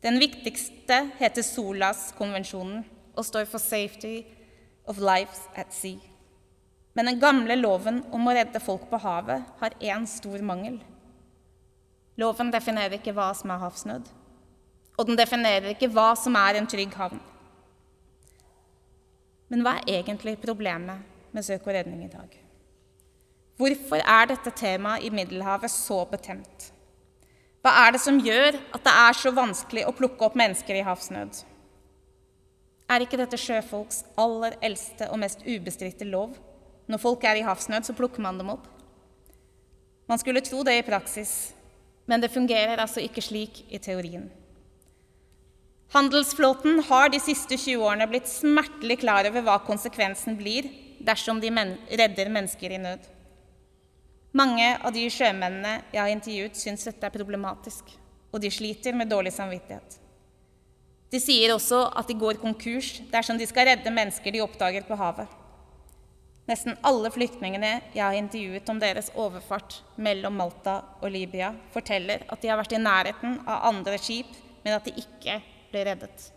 Den 0.04 0.20
viktigste 0.20 0.98
heter 1.22 1.46
SOLAS-konvensjonen 1.48 2.84
og 3.16 3.24
står 3.24 3.48
for 3.48 3.64
Safety 3.64 4.26
of 4.84 5.00
Lives 5.00 5.46
at 5.56 5.72
Sea. 5.74 5.96
Men 6.96 7.08
den 7.08 7.24
gamle 7.24 7.56
loven 7.56 8.04
om 8.16 8.28
å 8.28 8.36
redde 8.36 8.60
folk 8.64 8.86
på 8.92 9.00
havet 9.00 9.48
har 9.62 9.80
én 9.80 10.06
stor 10.12 10.44
mangel. 10.44 10.78
Loven 12.20 12.52
definerer 12.52 13.00
ikke 13.00 13.16
hva 13.16 13.32
som 13.36 13.52
er 13.52 13.64
havsnød, 13.64 14.08
og 14.96 15.08
den 15.08 15.20
definerer 15.20 15.72
ikke 15.74 15.92
hva 15.92 16.14
som 16.20 16.36
er 16.40 16.60
en 16.60 16.68
trygg 16.72 16.96
havn. 16.96 17.20
Men 19.52 19.64
hva 19.64 19.80
er 19.82 20.02
egentlig 20.02 20.36
problemet 20.44 21.32
med 21.36 21.48
søk 21.48 21.68
og 21.68 21.76
redning 21.76 22.06
i 22.06 22.12
dag? 22.12 22.45
Hvorfor 23.56 24.02
er 24.04 24.28
dette 24.28 24.52
temaet 24.52 25.06
i 25.08 25.12
Middelhavet 25.15 25.72
så 25.72 26.02
betent? 26.12 26.72
Hva 27.63 27.72
er 27.86 27.96
det 27.96 28.02
som 28.04 28.18
gjør 28.20 28.58
at 28.76 28.84
det 28.84 28.94
er 28.94 29.15
så 29.18 29.32
vanskelig 29.34 29.86
å 29.88 29.94
plukke 29.96 30.28
opp 30.28 30.36
mennesker 30.38 30.76
i 30.76 30.84
havsnød? 30.86 31.39
Er 32.91 33.02
ikke 33.02 33.18
dette 33.18 33.39
sjøfolks 33.39 34.04
aller 34.22 34.58
eldste 34.62 35.08
og 35.10 35.22
mest 35.24 35.41
ubestridte 35.48 36.06
lov? 36.06 36.36
Når 36.91 37.02
folk 37.02 37.24
er 37.26 37.39
i 37.39 37.46
havsnød, 37.48 37.88
så 37.88 37.96
plukker 37.98 38.22
man 38.22 38.38
dem 38.38 38.52
opp. 38.54 38.68
Man 40.06 40.22
skulle 40.22 40.44
tro 40.46 40.62
det 40.68 40.76
i 40.78 40.86
praksis, 40.86 41.56
men 42.06 42.22
det 42.22 42.34
fungerer 42.36 42.78
altså 42.84 43.02
ikke 43.02 43.24
slik 43.24 43.63
i 43.74 43.80
teorien. 43.82 44.28
Handelsflåten 45.96 46.84
har 46.91 47.10
de 47.10 47.24
siste 47.24 47.56
20 47.58 47.88
årene 47.88 48.12
blitt 48.12 48.28
smertelig 48.30 49.00
klar 49.02 49.26
over 49.32 49.48
hva 49.48 49.58
konsekvensen 49.63 50.36
blir 50.38 50.68
dersom 51.00 51.39
de 51.41 51.50
men 51.56 51.78
redder 51.88 52.30
mennesker 52.34 52.76
i 52.76 52.82
nød. 52.84 53.14
Mange 54.36 54.74
av 54.84 54.91
de 54.91 55.06
sjømennene 55.08 55.78
jeg 55.93 56.02
har 56.02 56.12
intervjuet, 56.12 56.58
syns 56.60 56.84
dette 56.89 57.08
er 57.08 57.13
problematisk, 57.13 57.93
og 58.36 58.41
de 58.43 58.52
sliter 58.52 58.95
med 58.98 59.08
dårlig 59.08 59.32
samvittighet. 59.32 59.95
De 61.13 61.21
sier 61.24 61.54
også 61.54 61.86
at 61.95 62.10
de 62.10 62.17
går 62.19 62.41
konkurs 62.41 62.98
dersom 63.13 63.39
de 63.39 63.48
skal 63.48 63.69
redde 63.69 63.93
mennesker 63.95 64.36
de 64.36 64.41
oppdager 64.43 64.84
på 64.84 64.98
havet. 65.00 65.30
Nesten 66.50 66.76
alle 66.86 67.10
flyktningene 67.13 67.71
jeg 67.95 68.04
har 68.04 68.17
intervjuet 68.19 68.67
om 68.69 68.82
deres 68.82 69.08
overfart 69.15 69.80
mellom 69.95 70.36
Malta 70.38 70.82
og 71.00 71.13
Libya, 71.13 71.54
forteller 71.74 72.26
at 72.28 72.41
de 72.43 72.52
har 72.52 72.60
vært 72.60 72.76
i 72.76 72.82
nærheten 72.82 73.39
av 73.48 73.69
andre 73.71 73.98
skip, 74.02 74.30
men 74.65 74.76
at 74.76 74.86
de 74.86 74.93
ikke 75.00 75.39
ble 75.71 75.86
reddet. 75.88 76.28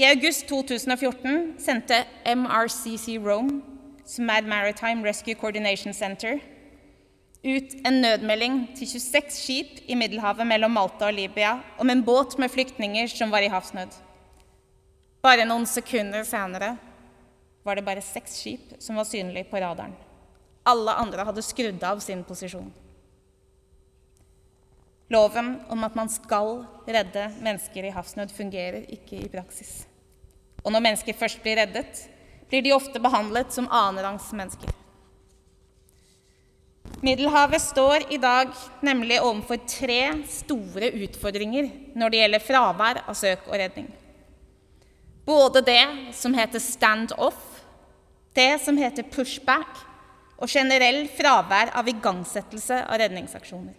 I 0.00 0.08
august 0.08 0.48
2014 0.48 1.60
sendte 1.60 2.00
MRCC 2.24 3.18
Rome 3.20 3.60
er 4.18 4.46
Maritime 4.46 5.06
Rescue 5.06 5.34
Coordination 5.34 5.92
Center, 5.94 6.40
ut 7.44 7.74
en 7.86 8.00
nødmelding 8.02 8.76
til 8.76 8.88
26 8.88 9.30
skip 9.30 9.78
i 9.88 9.94
Middelhavet 9.94 10.46
mellom 10.46 10.70
Malta 10.70 11.06
og 11.06 11.14
Libya 11.14 11.60
om 11.78 11.90
en 11.90 12.02
båt 12.04 12.38
med 12.38 12.50
flyktninger 12.50 13.06
som 13.08 13.30
var 13.30 13.40
i 13.40 13.48
havsnød. 13.48 13.94
Bare 15.22 15.46
noen 15.46 15.66
sekunder 15.66 16.24
senere 16.24 16.74
var 17.64 17.76
det 17.76 17.84
bare 17.84 18.04
seks 18.04 18.36
skip 18.42 18.76
som 18.80 18.96
var 18.96 19.08
synlige 19.08 19.48
på 19.48 19.60
radaren. 19.60 19.94
Alle 20.66 20.92
andre 20.92 21.24
hadde 21.24 21.44
skrudd 21.44 21.82
av 21.84 22.00
sin 22.04 22.24
posisjon. 22.24 22.70
Loven 25.10 25.56
om 25.68 25.84
at 25.84 25.96
man 25.98 26.08
skal 26.12 26.64
redde 26.86 27.30
mennesker 27.42 27.86
i 27.86 27.94
havsnød, 27.94 28.30
fungerer 28.30 28.84
ikke 28.94 29.24
i 29.24 29.30
praksis. 29.32 29.86
Og 30.62 30.72
når 30.72 30.84
mennesker 30.84 31.16
først 31.16 31.40
blir 31.42 31.58
reddet, 31.58 32.04
blir 32.50 32.62
de 32.62 32.74
ofte 32.74 33.00
behandlet 33.00 33.52
som 33.54 33.68
annenrangs 33.70 34.32
mennesker. 34.32 34.70
Middelhavet 37.00 37.62
står 37.62 38.12
i 38.12 38.18
dag 38.20 38.50
nemlig 38.84 39.20
overfor 39.22 39.62
tre 39.64 40.00
store 40.28 40.90
utfordringer 41.06 41.70
når 41.96 42.12
det 42.12 42.20
gjelder 42.20 42.44
fravær 42.44 43.02
av 43.06 43.16
søk 43.16 43.46
og 43.48 43.56
redning. 43.56 43.86
Både 45.24 45.62
det 45.64 45.84
som 46.16 46.34
heter 46.34 46.60
stand-off, 46.60 47.38
det 48.34 48.58
som 48.64 48.76
heter 48.76 49.06
pushback, 49.08 49.86
og 50.40 50.48
generell 50.48 51.04
fravær 51.12 51.72
av 51.76 51.88
igangsettelse 51.88 52.82
av 52.86 53.00
redningsaksjoner. 53.02 53.74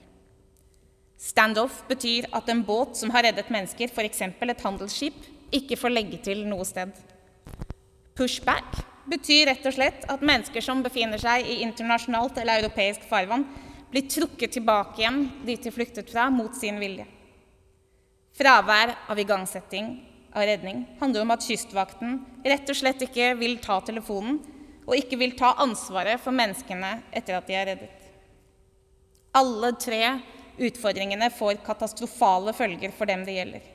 Stand-off 1.21 1.83
betyr 1.89 2.27
at 2.33 2.49
en 2.49 2.61
båt 2.65 2.97
som 2.97 3.11
har 3.13 3.25
reddet 3.27 3.49
mennesker, 3.53 3.89
f.eks. 3.89 4.21
et 4.21 4.65
handelsskip, 4.65 5.17
ikke 5.51 5.77
får 5.77 5.93
legge 5.93 6.21
til 6.25 6.45
noe 6.49 6.65
sted. 6.65 6.93
Pushback 8.17 8.81
betyr 9.11 9.47
rett 9.49 9.65
og 9.65 9.75
slett 9.75 10.05
at 10.11 10.23
mennesker 10.25 10.63
som 10.63 10.83
befinner 10.83 11.21
seg 11.21 11.47
i 11.47 11.61
internasjonalt 11.65 12.37
eller 12.41 12.61
europeisk 12.61 13.05
farvann, 13.09 13.47
blir 13.91 14.07
trukket 14.07 14.53
tilbake 14.55 15.01
igjen 15.01 15.25
dit 15.47 15.63
de 15.63 15.71
flyktet 15.73 16.11
fra, 16.11 16.29
mot 16.31 16.55
sin 16.55 16.77
vilje. 16.79 17.05
Fravær 18.37 18.93
av 19.11 19.19
igangsetting 19.19 19.89
av 20.31 20.45
redning 20.47 20.85
handler 21.01 21.25
om 21.25 21.33
at 21.35 21.43
Kystvakten 21.43 22.21
rett 22.45 22.69
og 22.71 22.77
slett 22.77 23.03
ikke 23.03 23.33
vil 23.39 23.57
ta 23.63 23.81
telefonen 23.83 24.39
og 24.85 24.95
ikke 24.95 25.19
vil 25.19 25.35
ta 25.39 25.53
ansvaret 25.61 26.21
for 26.23 26.35
menneskene 26.35 26.93
etter 27.11 27.35
at 27.37 27.49
de 27.49 27.57
er 27.57 27.67
reddet. 27.73 28.07
Alle 29.35 29.73
tre 29.79 30.01
utfordringene 30.61 31.29
får 31.35 31.61
katastrofale 31.65 32.55
følger 32.55 32.95
for 32.95 33.11
dem 33.11 33.25
det 33.27 33.35
gjelder. 33.37 33.67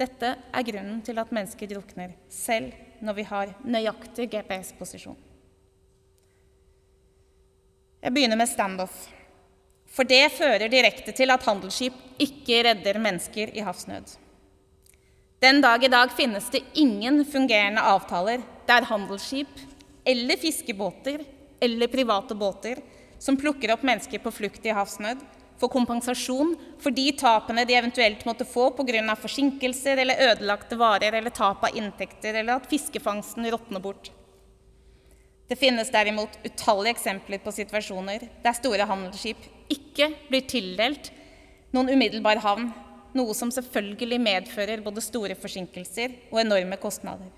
Dette 0.00 0.30
er 0.38 0.66
grunnen 0.66 1.02
til 1.04 1.18
at 1.20 1.34
mennesker 1.34 1.68
drukner, 1.70 2.14
selv 2.30 2.72
når 3.00 3.16
vi 3.16 3.24
har 3.28 3.54
nøyaktig 3.64 4.28
GPS-posisjon. 4.32 5.18
Jeg 8.00 8.14
begynner 8.16 8.38
med 8.40 8.48
standoff, 8.48 9.08
for 9.90 10.08
det 10.08 10.30
fører 10.32 10.70
direkte 10.72 11.12
til 11.16 11.32
at 11.32 11.44
handelsskip 11.44 11.96
ikke 12.22 12.62
redder 12.68 13.00
mennesker 13.02 13.52
i 13.52 13.64
havsnød. 13.64 14.14
Den 15.40 15.60
dag 15.64 15.84
i 15.84 15.90
dag 15.92 16.12
finnes 16.12 16.48
det 16.52 16.62
ingen 16.76 17.24
fungerende 17.24 17.80
avtaler 17.80 18.42
der 18.68 18.86
handelsskip 18.88 19.60
eller 20.04 20.40
fiskebåter 20.40 21.24
eller 21.60 21.92
private 21.92 22.36
båter 22.36 22.80
som 23.20 23.36
plukker 23.40 23.72
opp 23.74 23.84
mennesker 23.84 24.20
på 24.20 24.32
flukt 24.32 24.64
i 24.64 24.74
havsnød, 24.76 25.20
få 25.60 25.68
kompensasjon 25.68 26.54
for 26.80 26.94
de 26.96 27.10
tapene 27.20 27.66
de 27.68 27.76
eventuelt 27.76 28.24
måtte 28.24 28.46
få 28.48 28.70
pga. 28.76 29.16
forsinkelser 29.16 30.00
eller 30.00 30.22
ødelagte 30.30 30.76
varer 30.76 31.12
eller 31.12 31.30
tap 31.30 31.64
av 31.64 31.76
inntekter, 31.76 32.34
eller 32.34 32.56
at 32.56 32.70
fiskefangsten 32.70 33.50
råtner 33.50 33.80
bort. 33.80 34.10
Det 35.48 35.58
finnes 35.58 35.90
derimot 35.90 36.38
utallige 36.44 36.94
eksempler 36.94 37.38
på 37.42 37.52
situasjoner 37.52 38.28
der 38.42 38.54
store 38.54 38.86
handelsskip 38.86 39.48
ikke 39.68 40.12
blir 40.28 40.46
tildelt 40.46 41.10
noen 41.74 41.90
umiddelbar 41.90 42.38
havn, 42.42 42.70
noe 43.14 43.34
som 43.34 43.50
selvfølgelig 43.50 44.20
medfører 44.22 44.82
både 44.84 45.02
store 45.02 45.34
forsinkelser 45.34 46.14
og 46.30 46.40
enorme 46.44 46.78
kostnader. 46.78 47.28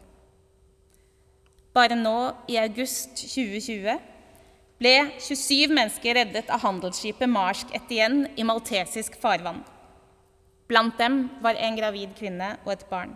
Bare 1.73 1.97
nå, 1.97 2.17
i 2.53 2.59
august 2.61 3.17
2020, 3.17 3.97
ble 4.83 4.97
27 5.23 5.71
mennesker 5.71 6.17
reddet 6.19 6.49
av 6.51 6.65
handelsskipet 6.65 7.31
Marsk 7.31 7.71
Etienne 7.77 8.33
i 8.35 8.47
maltesisk 8.47 9.15
farvann. 9.23 9.63
Blant 10.67 10.99
dem 10.99 11.29
var 11.45 11.59
en 11.61 11.77
gravid 11.79 12.17
kvinne 12.19 12.57
og 12.65 12.73
et 12.75 12.89
barn. 12.91 13.13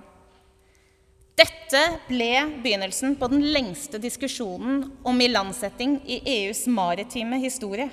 Dette 1.36 1.82
ble 2.06 2.30
begynnelsen 2.62 3.16
på 3.18 3.28
den 3.32 3.42
lengste 3.52 3.98
diskusjonen 4.00 4.86
om 5.04 5.20
ilandsetting 5.20 5.98
i 6.06 6.20
EUs 6.36 6.64
maritime 6.70 7.40
historie. 7.42 7.90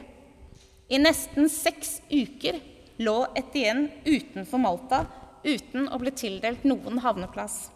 I 0.87 0.99
nesten 1.01 1.49
seks 1.51 1.97
uker 2.11 2.61
lå 3.03 3.17
Etienne 3.35 3.89
utenfor 4.05 4.61
Malta 4.61 5.03
uten 5.43 5.89
å 5.89 5.99
bli 5.99 6.13
tildelt 6.15 6.63
noen 6.67 7.01
havneplass. 7.03 7.72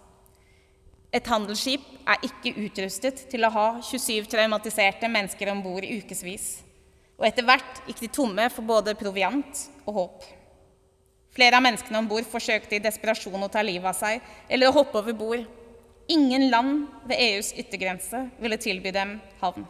Et 1.16 1.28
handelsskip 1.32 1.84
er 2.08 2.24
ikke 2.28 2.56
utrustet 2.66 3.22
til 3.32 3.48
å 3.48 3.52
ha 3.54 3.68
27 3.80 4.28
traumatiserte 4.32 5.08
mennesker 5.12 5.52
om 5.54 5.62
bord 5.64 5.86
i 5.88 6.02
ukevis. 6.02 6.48
Og 7.18 7.26
etter 7.30 7.46
hvert 7.48 7.80
gikk 7.88 8.04
de 8.04 8.10
tomme 8.14 8.50
for 8.54 8.68
både 8.68 8.96
proviant 8.98 9.64
og 9.86 10.02
håp. 10.02 10.26
Flere 11.38 11.58
av 11.58 11.64
menneskene 11.64 12.02
om 12.02 12.10
bord 12.10 12.28
forsøkte 12.28 12.78
i 12.78 12.84
desperasjon 12.84 13.46
å 13.46 13.50
ta 13.52 13.64
livet 13.66 13.88
av 13.90 13.96
seg 13.98 14.22
eller 14.50 14.70
å 14.70 14.76
hoppe 14.80 15.00
over 15.00 15.16
bord. 15.18 15.48
Ingen 16.12 16.48
land 16.52 16.86
ved 17.08 17.20
EUs 17.20 17.52
yttergrense 17.58 18.28
ville 18.42 18.60
tilby 18.62 18.94
dem 18.96 19.18
havn. 19.42 19.66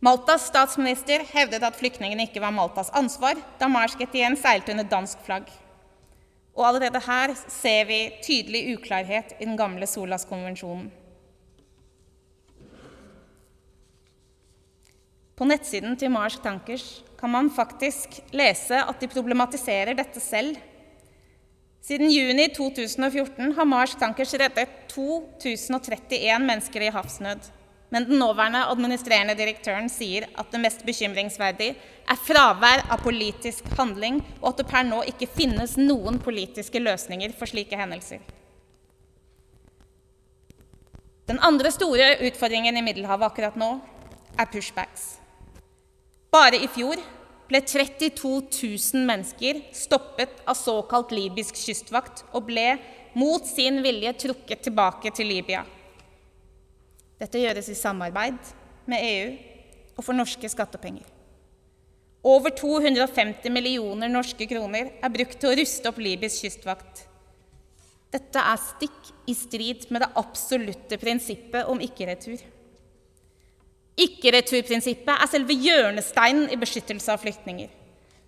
Maltas 0.00 0.46
statsminister 0.48 1.26
hevdet 1.28 1.64
at 1.66 1.76
flyktningene 1.76 2.24
ikke 2.28 2.40
var 2.40 2.54
Maltas 2.56 2.88
ansvar 2.96 3.36
da 3.60 3.68
Marsket 3.68 4.14
igjen 4.16 4.38
seilte 4.40 4.72
under 4.72 4.88
dansk 4.88 5.20
flagg. 5.26 5.50
Og 6.60 6.66
allerede 6.68 7.00
her 7.06 7.30
ser 7.48 7.86
vi 7.88 8.00
tydelig 8.20 8.74
uklarhet 8.74 9.32
i 9.40 9.46
den 9.48 9.56
gamle 9.56 9.86
Solas-konvensjonen. 9.88 10.90
På 15.40 15.46
nettsiden 15.48 15.96
til 15.96 16.12
Marsk 16.12 16.42
Tankers 16.44 16.84
kan 17.16 17.32
man 17.32 17.48
faktisk 17.56 18.18
lese 18.36 18.76
at 18.76 19.00
de 19.00 19.08
problematiserer 19.08 19.94
dette 19.96 20.20
selv. 20.20 20.58
Siden 21.80 22.12
juni 22.12 22.50
2014 22.52 23.54
har 23.56 23.64
Marsk 23.64 23.96
Tankers 24.02 24.34
reddet 24.36 24.68
2031 24.92 26.44
mennesker 26.44 26.84
i 26.84 26.92
havsnød. 26.92 27.48
Men 27.90 28.06
den 28.06 28.20
nåværende 28.22 28.64
administrerende 28.70 29.34
direktøren 29.38 29.88
sier 29.90 30.28
at 30.38 30.50
det 30.52 30.60
mest 30.62 30.84
bekymringsverdige 30.86 31.74
er 32.10 32.20
fravær 32.26 32.84
av 32.90 33.02
politisk 33.02 33.66
handling, 33.78 34.20
og 34.40 34.52
at 34.52 34.62
det 34.62 34.68
per 34.70 34.86
nå 34.86 35.02
ikke 35.10 35.30
finnes 35.30 35.76
noen 35.78 36.20
politiske 36.22 36.82
løsninger 36.82 37.34
for 37.38 37.50
slike 37.50 37.78
hendelser. 37.78 38.22
Den 41.30 41.38
andre 41.46 41.70
store 41.70 42.16
utfordringen 42.26 42.78
i 42.78 42.82
Middelhavet 42.82 43.28
akkurat 43.28 43.58
nå 43.58 43.76
er 44.38 44.48
pushbacks. 44.50 45.16
Bare 46.30 46.58
i 46.58 46.70
fjor 46.70 46.98
ble 47.50 47.60
32 47.66 48.30
000 48.54 49.06
mennesker 49.06 49.60
stoppet 49.74 50.42
av 50.46 50.58
såkalt 50.58 51.10
libysk 51.14 51.58
kystvakt 51.58 52.24
og 52.30 52.46
ble 52.50 52.72
mot 53.18 53.46
sin 53.46 53.80
vilje 53.82 54.14
trukket 54.26 54.62
tilbake 54.68 55.10
til 55.14 55.30
Libya. 55.30 55.64
Dette 57.20 57.40
gjøres 57.42 57.68
i 57.68 57.76
samarbeid 57.76 58.38
med 58.88 59.04
EU 59.04 59.32
og 59.98 60.04
for 60.06 60.16
norske 60.16 60.48
skattepenger. 60.48 61.04
Over 62.24 62.52
250 62.52 63.52
millioner 63.52 64.10
norske 64.12 64.44
kroner 64.48 64.90
er 65.00 65.12
brukt 65.12 65.38
til 65.40 65.52
å 65.52 65.56
ruste 65.56 65.88
opp 65.88 66.00
Liby's 66.00 66.40
kystvakt. 66.42 67.06
Dette 68.12 68.42
er 68.42 68.60
stikk 68.60 69.12
i 69.30 69.36
strid 69.38 69.86
med 69.92 70.02
det 70.02 70.10
absolutte 70.20 70.98
prinsippet 71.00 71.68
om 71.70 71.80
ikke-retur. 71.80 72.40
Ikke-retur-prinsippet 74.00 75.12
er 75.14 75.30
selve 75.30 75.54
hjørnesteinen 75.54 76.48
i 76.52 76.58
beskyttelse 76.60 77.12
av 77.12 77.22
flyktninger. 77.22 77.70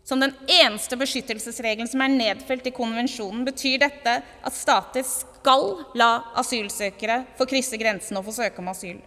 Som 0.05 0.23
den 0.23 0.35
eneste 0.51 0.99
beskyttelsesregelen 0.99 1.89
som 1.91 2.03
er 2.03 2.15
nedfelt 2.15 2.67
i 2.67 2.75
konvensjonen, 2.75 3.45
betyr 3.47 3.81
dette 3.85 4.17
at 4.23 4.57
stater 4.57 5.07
skal 5.43 5.81
la 5.99 6.11
asylsøkere 6.39 7.25
få 7.35 7.47
krysse 7.51 7.79
grensen 7.81 8.19
og 8.19 8.29
få 8.29 8.35
søke 8.37 8.63
om 8.63 8.69
asyl. 8.71 9.01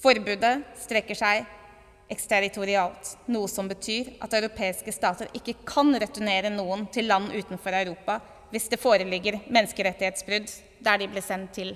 Forbudet 0.00 0.54
strekker 0.80 1.18
seg 1.18 1.44
eksterritorialt, 2.12 3.10
noe 3.32 3.48
som 3.48 3.68
betyr 3.68 4.08
at 4.24 4.32
europeiske 4.38 4.92
stater 4.92 5.28
ikke 5.36 5.58
kan 5.68 5.92
returnere 6.00 6.50
noen 6.52 6.86
til 6.92 7.10
land 7.12 7.28
utenfor 7.36 7.76
Europa 7.76 8.18
hvis 8.52 8.70
det 8.72 8.80
foreligger 8.80 9.38
menneskerettighetsbrudd 9.52 10.48
der 10.84 11.00
de 11.00 11.08
ble 11.12 11.22
sendt 11.24 11.52
til. 11.56 11.74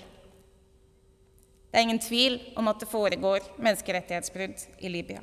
Det 1.69 1.77
er 1.77 1.85
ingen 1.85 2.01
tvil 2.01 2.39
om 2.57 2.69
at 2.73 2.81
det 2.81 2.89
foregår 2.89 3.45
menneskerettighetsbrudd 3.57 4.65
i 4.81 4.93
Libya. 4.93 5.21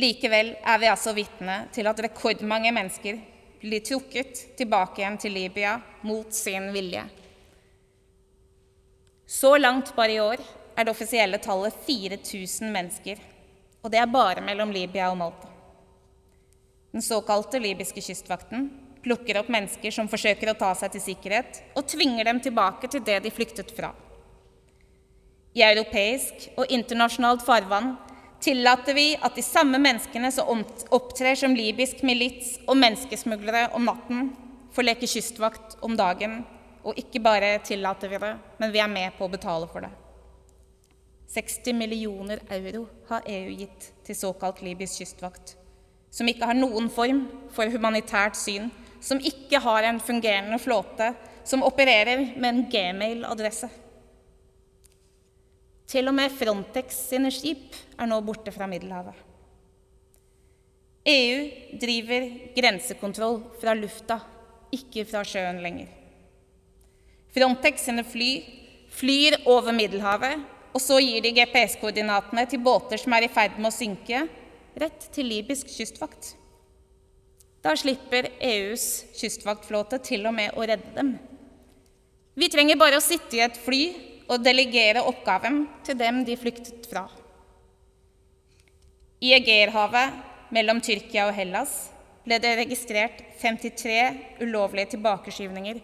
Likevel 0.00 0.54
er 0.64 0.80
vi 0.80 0.88
altså 0.88 1.12
vitne 1.12 1.66
til 1.76 1.88
at 1.88 2.00
rekordmange 2.08 2.72
mennesker 2.72 3.20
blir 3.62 3.80
trukket 3.80 4.56
tilbake 4.58 5.00
igjen 5.00 5.18
til 5.22 5.34
Libya 5.36 5.76
mot 6.02 6.34
sin 6.34 6.70
vilje. 6.74 7.04
Så 9.26 9.54
langt 9.56 9.94
bare 9.96 10.12
i 10.12 10.20
år 10.20 10.42
er 10.76 10.84
det 10.84 10.92
offisielle 10.92 11.38
tallet 11.40 11.76
4000 11.86 12.72
mennesker, 12.74 13.20
og 13.82 13.90
det 13.92 14.00
er 14.02 14.10
bare 14.10 14.44
mellom 14.44 14.72
Libya 14.74 15.08
og 15.10 15.18
Malta. 15.20 15.48
Den 16.92 17.02
såkalte 17.02 17.60
libyske 17.62 18.02
kystvakten 18.04 18.68
plukker 19.02 19.38
opp 19.40 19.48
mennesker 19.50 19.94
som 19.94 20.10
forsøker 20.10 20.52
å 20.52 20.58
ta 20.58 20.74
seg 20.78 20.92
til 20.92 21.04
sikkerhet, 21.06 21.62
og 21.74 21.86
tvinger 21.88 22.28
dem 22.28 22.40
tilbake 22.44 22.90
til 22.90 23.02
det 23.06 23.22
de 23.24 23.32
flyktet 23.34 23.72
fra. 23.74 23.94
I 25.56 25.64
europeisk 25.66 26.50
og 26.56 26.70
internasjonalt 26.72 27.42
farvann 27.44 27.94
tillater 28.42 28.94
vi 28.94 29.12
at 29.16 29.36
de 29.38 29.44
samme 29.44 29.78
menneskene 29.78 30.30
som 30.34 30.64
opptrer 30.90 31.38
som 31.38 31.54
libysk 31.56 32.02
milits 32.06 32.56
og 32.66 32.76
menneskesmuglere 32.80 33.68
om 33.76 33.86
natten, 33.86 34.32
får 34.72 34.88
leke 34.88 35.08
kystvakt 35.10 35.76
om 35.84 35.96
dagen. 35.96 36.42
Og 36.82 36.98
ikke 36.98 37.22
bare 37.22 37.58
tillater 37.62 38.10
vi 38.10 38.18
det, 38.18 38.32
men 38.58 38.72
vi 38.74 38.80
er 38.82 38.90
med 38.90 39.14
på 39.18 39.28
å 39.28 39.32
betale 39.32 39.68
for 39.70 39.84
det. 39.84 39.92
60 41.32 41.76
millioner 41.78 42.42
euro 42.52 42.86
har 43.08 43.28
EU 43.30 43.52
gitt 43.56 43.92
til 44.04 44.16
såkalt 44.18 44.60
libysk 44.64 45.00
kystvakt, 45.00 45.54
som 46.12 46.28
ikke 46.28 46.48
har 46.50 46.58
noen 46.58 46.90
form 46.92 47.22
for 47.54 47.70
humanitært 47.72 48.36
syn, 48.36 48.68
som 49.00 49.22
ikke 49.22 49.62
har 49.64 49.86
en 49.88 50.00
fungerende 50.02 50.58
flåte, 50.60 51.12
som 51.44 51.64
opererer 51.64 52.34
med 52.36 52.48
en 52.50 52.66
gmail-adresse. 52.70 53.70
Til 55.92 56.08
og 56.08 56.16
med 56.16 56.32
Frontex 56.32 56.96
sine 57.10 57.28
skip 57.34 57.74
er 58.00 58.08
nå 58.08 58.16
borte 58.24 58.52
fra 58.54 58.64
Middelhavet. 58.70 59.16
EU 61.12 61.40
driver 61.82 62.28
grensekontroll 62.56 63.42
fra 63.60 63.74
lufta, 63.76 64.16
ikke 64.72 65.04
fra 65.04 65.20
sjøen 65.26 65.58
lenger. 65.60 65.90
Frontex 67.34 67.84
sine 67.88 68.04
fly 68.08 68.30
flyr 68.92 69.36
over 69.50 69.74
Middelhavet, 69.76 70.40
og 70.72 70.80
så 70.80 70.96
gir 71.02 71.20
de 71.24 71.34
GPS-koordinatene 71.36 72.46
til 72.48 72.62
båter 72.64 73.00
som 73.00 73.12
er 73.12 73.26
i 73.26 73.32
ferd 73.32 73.58
med 73.58 73.68
å 73.68 73.74
synke, 73.76 74.22
rett 74.80 75.08
til 75.12 75.28
libysk 75.28 75.68
kystvakt. 75.74 76.30
Da 77.62 77.74
slipper 77.76 78.30
EUs 78.40 78.86
kystvaktflåte 79.18 80.00
til 80.06 80.24
og 80.26 80.38
med 80.38 80.56
å 80.56 80.64
redde 80.64 80.94
dem. 80.96 81.12
Vi 82.32 82.48
trenger 82.48 82.80
bare 82.80 82.96
å 82.96 83.04
sitte 83.04 83.36
i 83.36 83.44
et 83.44 83.60
fly 83.60 83.82
og 84.28 84.42
delegere 84.44 85.04
oppgaven 85.08 85.64
til 85.86 85.98
dem 85.98 86.22
de 86.26 86.36
flyktet 86.38 86.86
fra. 86.90 87.06
I 89.22 89.34
Egeerhavet 89.36 90.52
mellom 90.54 90.80
Tyrkia 90.82 91.28
og 91.28 91.36
Hellas 91.36 91.74
ble 92.26 92.38
det 92.42 92.56
registrert 92.58 93.22
53 93.42 94.42
ulovlige 94.42 94.94
tilbakeskyvninger 94.94 95.80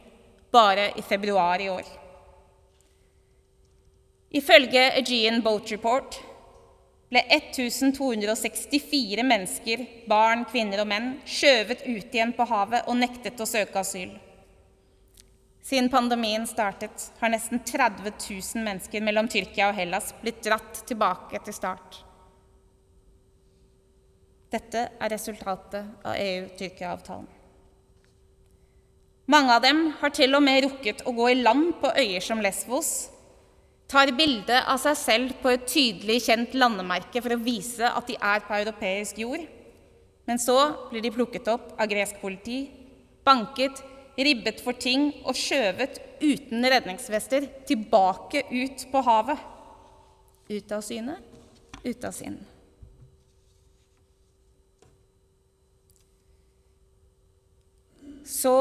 bare 0.55 0.92
i 0.96 1.03
februar 1.03 1.61
i 1.61 1.68
år. 1.68 1.87
Ifølge 4.31 4.83
Aegean 4.92 5.42
Boat 5.42 5.70
Report 5.72 6.18
ble 7.09 7.22
1264 7.33 9.24
mennesker, 9.24 9.85
barn, 10.09 10.44
kvinner 10.51 10.83
og 10.83 10.90
menn, 10.90 11.14
skjøvet 11.24 11.87
ut 11.87 12.12
igjen 12.12 12.35
på 12.37 12.44
havet 12.51 12.85
og 12.90 12.98
nektet 13.01 13.40
å 13.40 13.48
søke 13.48 13.81
asyl. 13.81 14.11
Siden 15.62 15.90
pandemien 15.92 16.46
startet, 16.46 17.10
har 17.20 17.32
nesten 17.32 17.60
30 17.60 18.12
000 18.14 18.64
mennesker 18.64 19.02
mellom 19.04 19.28
Tyrkia 19.28 19.68
og 19.70 19.76
Hellas 19.76 20.12
blitt 20.22 20.40
dratt 20.46 20.84
tilbake 20.88 21.40
til 21.44 21.56
start. 21.56 22.04
Dette 24.48 24.86
er 24.96 25.12
resultatet 25.12 26.06
av 26.08 26.14
EU-Tyrkia-avtalen. 26.16 27.28
Mange 29.28 29.52
av 29.52 29.60
dem 29.60 29.90
har 30.00 30.12
til 30.16 30.32
og 30.38 30.40
med 30.40 30.62
rukket 30.64 31.02
å 31.04 31.12
gå 31.12 31.26
i 31.28 31.40
land 31.42 31.74
på 31.82 31.90
øyer 32.00 32.24
som 32.24 32.40
Lesvos, 32.40 33.10
tar 33.88 34.08
bilde 34.16 34.56
av 34.68 34.80
seg 34.80 34.96
selv 35.00 35.36
på 35.42 35.52
et 35.52 35.66
tydelig 35.68 36.22
kjent 36.26 36.56
landemerke 36.56 37.20
for 37.24 37.34
å 37.34 37.40
vise 37.40 37.88
at 37.88 38.08
de 38.08 38.16
er 38.16 38.40
på 38.44 38.56
europeisk 38.56 39.20
jord, 39.20 39.44
men 40.28 40.40
så 40.40 40.56
blir 40.88 41.04
de 41.04 41.12
plukket 41.12 41.48
opp 41.52 41.74
av 41.76 41.88
gresk 41.88 42.16
politi, 42.20 42.62
banket, 43.24 43.80
ribbet 44.18 44.61
for 44.64 44.76
ting 44.78 45.11
og 45.24 45.37
skjøvet 45.38 46.00
uten 46.22 46.66
redningsvester 46.66 47.46
tilbake 47.68 48.44
ut 48.50 48.87
på 48.92 49.02
havet. 49.07 49.42
Ut 50.48 50.72
av 50.72 50.83
syne, 50.83 51.18
ut 51.85 52.04
av 52.09 52.14
sinn. 52.16 52.38
Så 58.28 58.54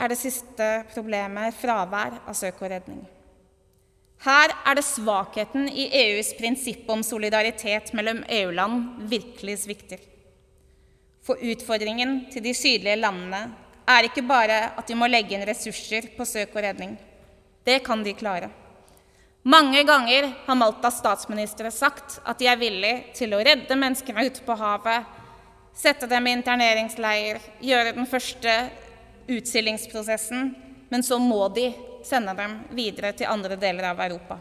er 0.00 0.10
det 0.10 0.18
siste 0.18 0.68
problemet 0.94 1.54
fravær 1.58 2.20
av 2.26 2.34
søk 2.38 2.62
og 2.62 2.72
redning. 2.72 3.04
Her 4.24 4.54
er 4.64 4.78
det 4.78 4.86
svakheten 4.86 5.68
i 5.68 5.84
EUs 6.00 6.32
prinsipp 6.38 6.88
om 6.90 7.02
solidaritet 7.04 7.92
mellom 7.96 8.22
EU-land 8.32 9.04
virkelig 9.10 9.58
svikter. 9.66 10.00
For 11.24 11.40
utfordringen 11.40 12.24
til 12.32 12.44
de 12.44 12.54
sydlige 12.56 13.00
landene 13.00 13.42
er 13.86 14.08
ikke 14.08 14.24
bare 14.24 14.60
at 14.78 14.86
de 14.88 14.96
må 14.96 15.08
legge 15.10 15.36
inn 15.36 15.46
ressurser 15.46 16.10
på 16.16 16.26
søk 16.28 16.54
og 16.56 16.62
redning. 16.64 16.94
Det 17.64 17.80
kan 17.84 18.02
de 18.04 18.14
klare. 18.16 18.50
Mange 19.44 19.82
ganger 19.84 20.30
har 20.46 20.56
Maltas 20.56 20.98
statsministre 21.02 21.70
sagt 21.70 22.18
at 22.24 22.38
de 22.40 22.48
er 22.48 22.60
villige 22.60 23.12
til 23.18 23.34
å 23.36 23.42
redde 23.44 23.76
menneskene 23.76 24.24
ute 24.24 24.44
på 24.44 24.56
havet, 24.56 25.04
sette 25.76 26.08
dem 26.08 26.28
i 26.28 26.32
interneringsleir, 26.38 27.40
gjøre 27.60 27.92
den 27.96 28.08
første 28.08 28.54
utstillingsprosessen, 29.28 30.54
men 30.88 31.04
så 31.04 31.18
må 31.20 31.48
de 31.52 31.72
sende 32.04 32.32
dem 32.38 32.56
videre 32.76 33.12
til 33.16 33.28
andre 33.28 33.58
deler 33.60 33.90
av 33.90 34.00
Europa. 34.04 34.38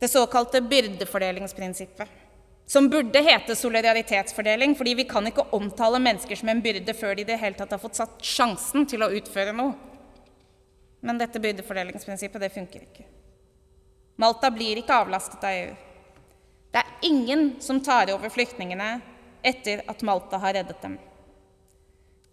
Det 0.00 0.10
såkalte 0.12 0.60
byrdefordelingsprinsippet 0.60 2.23
som 2.66 2.88
burde 2.88 3.20
hete 3.20 3.56
solidaritetsfordeling, 3.56 4.74
fordi 4.76 4.94
vi 4.94 5.04
kan 5.04 5.26
ikke 5.28 5.46
omtale 5.52 6.00
mennesker 6.00 6.36
som 6.36 6.48
en 6.48 6.62
byrde 6.64 6.94
før 6.96 7.14
de 7.14 7.24
i 7.24 7.28
det 7.28 7.40
hele 7.40 7.58
tatt 7.58 7.74
har 7.76 7.82
fått 7.82 8.00
satt 8.00 8.22
sjansen 8.24 8.86
til 8.88 9.04
å 9.04 9.10
utføre 9.12 9.52
noe. 9.56 9.74
Men 11.04 11.20
dette 11.20 11.40
byrdefordelingsprinsippet, 11.44 12.40
det 12.40 12.52
funker 12.54 12.86
ikke. 12.86 13.04
Malta 14.16 14.48
blir 14.54 14.80
ikke 14.80 14.96
avlastet 14.96 15.44
av 15.44 15.58
EU. 15.58 15.74
Det 16.72 16.80
er 16.80 17.06
ingen 17.06 17.50
som 17.60 17.82
tar 17.84 18.12
over 18.14 18.32
flyktningene 18.32 18.96
etter 19.44 19.84
at 19.90 20.02
Malta 20.06 20.40
har 20.40 20.56
reddet 20.56 20.80
dem. 20.82 20.96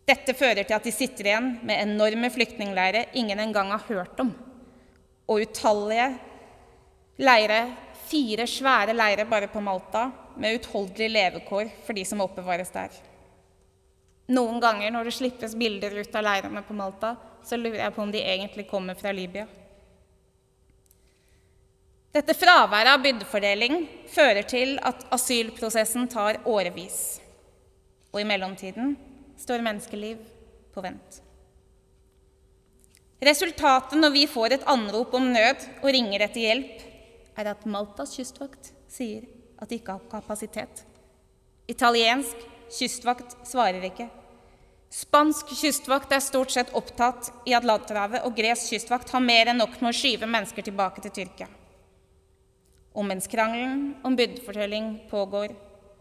Dette 0.08 0.34
fører 0.34 0.64
til 0.64 0.78
at 0.78 0.88
de 0.88 0.94
sitter 0.96 1.28
igjen 1.28 1.52
med 1.68 1.84
enorme 1.84 2.32
flyktningleirer 2.34 3.12
ingen 3.20 3.40
engang 3.40 3.70
har 3.74 3.84
hørt 3.90 4.20
om, 4.24 4.32
og 5.28 5.44
utallige 5.44 6.08
Leire, 7.22 7.60
fire 8.10 8.48
svære 8.50 8.96
leirer 8.98 9.28
bare 9.30 9.50
på 9.52 9.62
Malta, 9.62 10.08
med 10.38 10.60
utholdelige 10.60 11.14
levekår 11.14 11.72
for 11.86 11.98
de 11.98 12.06
som 12.08 12.22
oppbevares 12.24 12.72
der. 12.74 12.94
Noen 14.32 14.62
ganger 14.64 14.94
når 14.94 15.10
det 15.10 15.16
slippes 15.18 15.56
bilder 15.60 15.98
ut 15.98 16.16
av 16.16 16.24
leirene 16.24 16.62
på 16.64 16.76
Malta, 16.78 17.16
så 17.44 17.58
lurer 17.58 17.82
jeg 17.82 17.96
på 17.96 18.04
om 18.04 18.12
de 18.14 18.22
egentlig 18.22 18.68
kommer 18.70 18.96
fra 18.96 19.12
Libya. 19.16 19.48
Dette 22.12 22.36
fraværet 22.36 22.92
av 22.92 23.04
byrdefordeling 23.04 23.86
fører 24.12 24.44
til 24.44 24.76
at 24.84 25.06
asylprosessen 25.16 26.10
tar 26.12 26.42
årevis. 26.48 27.22
Og 28.12 28.20
i 28.22 28.28
mellomtiden 28.28 28.98
står 29.40 29.64
menneskeliv 29.64 30.20
på 30.76 30.84
vent. 30.84 31.22
Resultatet 33.22 34.00
når 34.00 34.16
vi 34.16 34.26
får 34.28 34.58
et 34.58 34.68
anrop 34.70 35.14
om 35.16 35.28
nød 35.32 35.68
og 35.82 35.92
ringer 35.94 36.26
etter 36.26 36.48
hjelp, 36.48 36.82
er 37.40 37.52
at 37.54 37.68
Maltas 37.70 38.16
kystvakt 38.18 38.74
sier 38.92 39.24
at 39.62 39.70
de 39.70 39.78
ikke 39.78 39.96
har 39.96 40.10
kapasitet. 40.12 40.84
Italiensk 41.70 42.50
kystvakt 42.72 43.38
svarer 43.48 43.86
ikke. 43.88 44.10
Spansk 44.92 45.54
kystvakt 45.56 46.12
er 46.12 46.24
stort 46.24 46.52
sett 46.52 46.74
opptatt 46.76 47.30
i 47.48 47.54
Atlanterhavet, 47.56 48.26
og 48.28 48.36
gresk 48.36 48.74
kystvakt 48.74 49.14
har 49.14 49.24
mer 49.24 49.54
enn 49.54 49.62
nok 49.62 49.78
med 49.80 49.94
å 49.94 49.96
skyve 49.96 50.28
mennesker 50.28 50.68
tilbake 50.68 51.04
til 51.06 51.14
Tyrkia. 51.16 51.48
Og 52.92 53.08
mens 53.08 53.30
krangelen 53.32 53.94
om 54.04 54.18
byrdefortelling 54.20 54.98
pågår, 55.12 55.54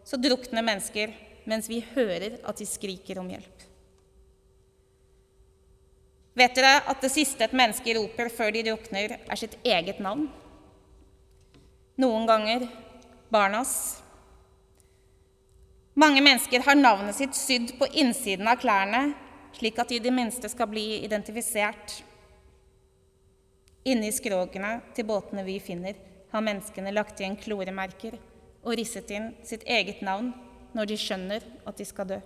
så 0.03 0.19
drukner 0.19 0.67
mennesker 0.67 1.13
mens 1.47 1.69
vi 1.71 1.85
hører 1.95 2.41
at 2.43 2.59
de 2.59 2.67
skriker 2.67 3.21
om 3.23 3.31
hjelp. 3.31 3.67
Vet 6.41 6.57
dere 6.57 6.81
at 6.91 7.03
det 7.03 7.13
siste 7.13 7.47
et 7.47 7.55
menneske 7.55 7.95
roper 7.95 8.31
før 8.33 8.53
de 8.55 8.65
drukner, 8.67 9.19
er 9.23 9.39
sitt 9.39 9.55
eget 9.67 9.99
navn? 10.03 10.29
Noen 12.01 12.27
ganger 12.27 12.67
barnas. 13.31 14.03
Mange 15.95 16.23
mennesker 16.23 16.63
har 16.67 16.79
navnet 16.79 17.17
sitt 17.17 17.35
sydd 17.37 17.75
på 17.79 17.89
innsiden 17.93 18.49
av 18.49 18.61
klærne, 18.63 19.13
slik 19.57 19.79
at 19.79 19.91
de 19.91 19.99
i 19.99 20.03
det 20.03 20.13
minste 20.15 20.49
skal 20.49 20.71
bli 20.71 21.01
identifisert. 21.05 22.01
Inni 23.91 24.13
skrogene 24.13 24.77
til 24.95 25.09
båtene 25.09 25.45
vi 25.47 25.59
finner, 25.63 25.97
har 26.31 26.45
menneskene 26.47 26.93
lagt 26.95 27.21
igjen 27.21 27.39
kloremerker 27.41 28.19
og 28.63 28.77
risset 28.79 29.11
inn 29.15 29.33
sitt 29.47 29.65
eget 29.67 30.03
navn 30.07 30.31
når 30.77 30.91
de 30.93 30.99
skjønner 31.01 31.47
at 31.67 31.81
de 31.81 31.87
skal 31.89 32.11
dø. 32.13 32.21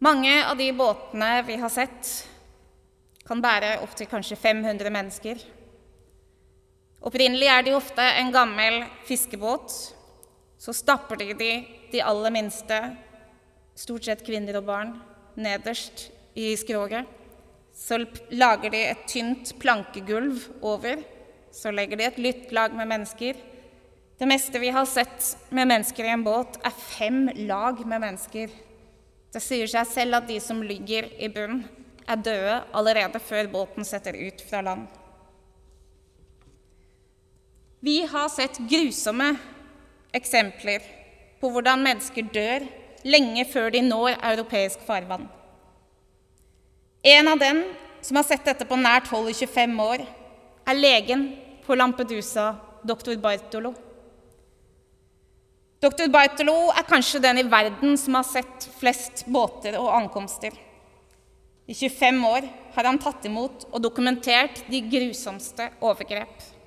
Mange 0.00 0.32
av 0.46 0.56
de 0.56 0.70
båtene 0.72 1.42
vi 1.44 1.58
har 1.60 1.72
sett, 1.72 2.08
kan 3.28 3.42
bære 3.44 3.76
opptil 3.84 4.08
kanskje 4.08 4.38
500 4.40 4.90
mennesker. 4.94 5.42
Opprinnelig 7.00 7.48
er 7.48 7.62
de 7.64 7.72
ofte 7.72 8.04
en 8.20 8.32
gammel 8.32 8.82
fiskebåt. 9.08 9.72
Så 10.60 10.74
stapper 10.76 11.16
de 11.16 11.32
de, 11.32 11.52
de 11.92 12.02
aller 12.04 12.34
minste, 12.34 12.76
stort 13.72 14.04
sett 14.04 14.24
kvinner 14.26 14.58
og 14.60 14.66
barn, 14.68 14.92
nederst 15.40 16.10
i 16.36 16.52
skroget. 16.60 17.08
Så 17.72 18.02
lager 18.36 18.74
de 18.74 18.82
et 18.90 19.06
tynt 19.08 19.54
plankegulv 19.62 20.50
over. 20.60 21.00
Så 21.50 21.72
legger 21.72 21.96
de 21.96 22.08
et 22.10 22.20
lytt 22.20 22.52
lag 22.52 22.76
med 22.76 22.90
mennesker. 22.92 23.40
Det 24.20 24.28
meste 24.28 24.60
vi 24.60 24.68
har 24.68 24.84
sett 24.84 25.32
med 25.48 25.70
mennesker 25.70 26.04
i 26.04 26.12
en 26.12 26.26
båt, 26.26 26.60
er 26.60 26.76
fem 26.76 27.30
lag 27.48 27.80
med 27.88 28.04
mennesker. 28.04 28.52
Det 29.32 29.40
sier 29.40 29.70
seg 29.70 29.88
selv 29.88 30.20
at 30.20 30.28
de 30.28 30.36
som 30.44 30.60
ligger 30.60 31.08
i 31.16 31.32
bunnen, 31.32 31.64
er 32.10 32.20
døde 32.20 32.56
allerede 32.76 33.20
før 33.22 33.48
båten 33.48 33.86
setter 33.86 34.16
ut 34.18 34.42
fra 34.44 34.60
land. 34.66 34.88
Vi 37.80 38.06
har 38.06 38.28
sett 38.28 38.58
grusomme 38.58 39.34
eksempler 40.12 40.84
på 41.40 41.48
hvordan 41.48 41.80
mennesker 41.80 42.26
dør 42.28 42.66
lenge 43.08 43.46
før 43.48 43.70
de 43.72 43.80
når 43.86 44.18
europeisk 44.18 44.82
farvann. 44.84 45.24
En 47.00 47.30
av 47.32 47.40
dem 47.40 47.62
som 48.04 48.20
har 48.20 48.26
sett 48.28 48.44
dette 48.44 48.66
på 48.68 48.76
nært 48.76 49.08
hold 49.08 49.30
i 49.32 49.36
25 49.38 49.80
år, 49.80 50.04
er 50.68 50.76
legen 50.76 51.24
på 51.64 51.76
Lampedusa, 51.78 52.52
doktor 52.84 53.16
Bartolo. 53.16 53.72
Dr. 55.80 56.10
Bartolo 56.12 56.68
er 56.76 56.84
kanskje 56.84 57.22
den 57.24 57.40
i 57.40 57.48
verden 57.48 57.96
som 57.96 58.20
har 58.20 58.28
sett 58.28 58.68
flest 58.76 59.24
båter 59.24 59.80
og 59.80 59.88
ankomster. 59.96 60.52
I 61.64 61.72
25 61.72 62.24
år 62.28 62.48
har 62.76 62.92
han 62.92 63.00
tatt 63.00 63.24
imot 63.24 63.70
og 63.70 63.80
dokumentert 63.80 64.66
de 64.68 64.84
grusomste 64.84 65.70
overgrep. 65.80 66.59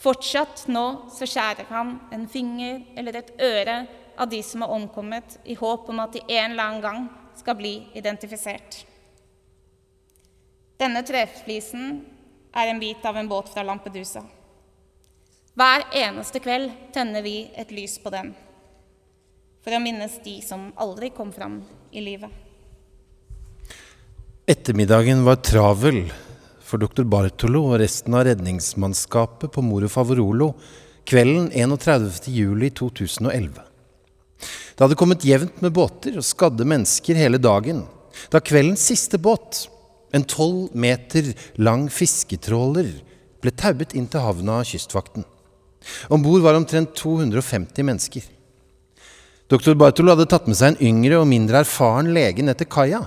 Fortsatt 0.00 0.64
nå 0.72 0.84
så 1.12 1.28
skjærer 1.28 1.68
han 1.68 1.98
en 2.14 2.24
finger 2.28 2.80
eller 2.96 3.18
et 3.20 3.34
øre 3.36 3.82
av 4.20 4.30
de 4.32 4.40
som 4.44 4.64
har 4.64 4.72
omkommet, 4.72 5.38
i 5.44 5.56
håp 5.56 5.88
om 5.92 6.00
at 6.00 6.14
de 6.16 6.22
en 6.24 6.52
eller 6.52 6.64
annen 6.64 6.84
gang 6.84 7.08
skal 7.36 7.56
bli 7.56 7.74
identifisert. 7.96 8.82
Denne 10.80 11.02
treflisen 11.04 12.00
er 12.56 12.70
en 12.70 12.80
bit 12.80 13.04
av 13.04 13.16
en 13.16 13.28
båt 13.28 13.50
fra 13.52 13.64
Lampedusa. 13.64 14.22
Hver 15.56 15.84
eneste 15.96 16.40
kveld 16.40 16.72
tenner 16.94 17.24
vi 17.24 17.50
et 17.58 17.72
lys 17.74 17.98
på 18.00 18.12
den 18.12 18.32
for 19.60 19.76
å 19.76 19.82
minnes 19.82 20.14
de 20.24 20.38
som 20.40 20.70
aldri 20.80 21.10
kom 21.12 21.32
fram 21.36 21.58
i 21.92 22.00
livet. 22.00 22.32
Ettermiddagen 24.48 25.20
var 25.26 25.42
travel 25.44 26.06
for 26.70 26.78
doktor 26.78 27.02
Bartolo 27.10 27.64
og 27.72 27.80
resten 27.82 28.14
av 28.14 28.28
redningsmannskapet 28.28 29.50
på 29.50 29.62
Moro 29.64 29.88
Favorolo 29.90 30.52
kvelden 31.08 31.48
31.07.2011. 31.50 33.58
Det 34.40 34.84
hadde 34.84 34.98
kommet 34.98 35.26
jevnt 35.26 35.60
med 35.64 35.74
båter 35.74 36.18
og 36.20 36.26
skadde 36.26 36.66
mennesker 36.68 37.18
hele 37.18 37.40
dagen 37.42 37.82
da 38.30 38.40
kveldens 38.42 38.84
siste 38.90 39.18
båt, 39.22 39.68
en 40.12 40.24
tolv 40.26 40.74
meter 40.74 41.32
lang 41.62 41.86
fisketråler, 41.92 42.88
ble 43.40 43.52
tauet 43.54 43.94
inn 43.96 44.08
til 44.10 44.24
havna 44.24 44.58
av 44.60 44.68
Kystvakten. 44.68 45.24
Om 46.12 46.24
bord 46.24 46.42
var 46.44 46.58
omtrent 46.58 46.92
250 46.98 47.86
mennesker. 47.86 48.26
Doktor 49.50 49.78
Bartolo 49.78 50.12
hadde 50.12 50.28
tatt 50.30 50.50
med 50.50 50.58
seg 50.58 50.74
en 50.74 50.82
yngre 50.90 51.22
og 51.22 51.30
mindre 51.30 51.62
erfaren 51.64 52.12
lege 52.14 52.44
ned 52.44 52.58
til 52.60 52.68
kaia, 52.70 53.00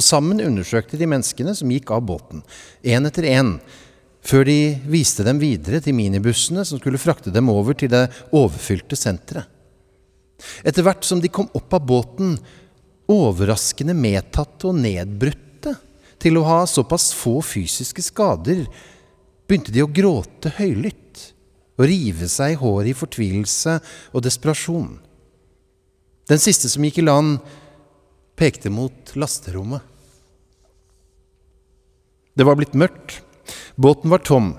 og 0.00 0.06
sammen 0.06 0.40
undersøkte 0.40 0.98
de 0.98 1.08
menneskene 1.10 1.52
som 1.56 1.70
gikk 1.70 1.92
av 1.92 2.06
båten, 2.08 2.40
én 2.80 3.04
etter 3.08 3.28
én, 3.28 3.58
før 4.24 4.46
de 4.48 4.58
viste 4.88 5.24
dem 5.24 5.40
videre 5.40 5.80
til 5.84 5.96
minibussene 5.96 6.64
som 6.68 6.80
skulle 6.80 7.00
frakte 7.00 7.32
dem 7.32 7.48
over 7.52 7.76
til 7.76 7.92
det 7.92 8.08
overfylte 8.36 8.96
senteret. 8.98 9.48
Etter 10.64 10.84
hvert 10.84 11.04
som 11.04 11.20
de 11.20 11.28
kom 11.28 11.50
opp 11.56 11.76
av 11.76 11.84
båten, 11.84 12.38
overraskende 13.10 13.92
medtatte 13.96 14.70
og 14.70 14.78
nedbrutte 14.80 15.74
til 16.20 16.38
å 16.38 16.46
ha 16.46 16.60
såpass 16.68 17.10
få 17.16 17.40
fysiske 17.44 18.04
skader, 18.04 18.64
begynte 19.48 19.74
de 19.74 19.84
å 19.84 19.90
gråte 19.90 20.52
høylytt 20.60 21.26
og 21.80 21.88
rive 21.88 22.28
seg 22.30 22.54
i 22.54 22.60
håret 22.60 22.92
i 22.92 22.96
fortvilelse 22.96 23.78
og 24.14 24.24
desperasjon. 24.24 24.92
Den 26.30 26.40
siste 26.40 26.70
som 26.70 26.84
gikk 26.86 27.00
i 27.00 27.06
land, 27.08 27.40
pekte 28.38 28.72
mot 28.72 29.12
lasterommet. 29.18 29.89
Det 32.34 32.46
var 32.46 32.58
blitt 32.58 32.76
mørkt, 32.78 33.20
båten 33.74 34.12
var 34.12 34.22
tom, 34.26 34.54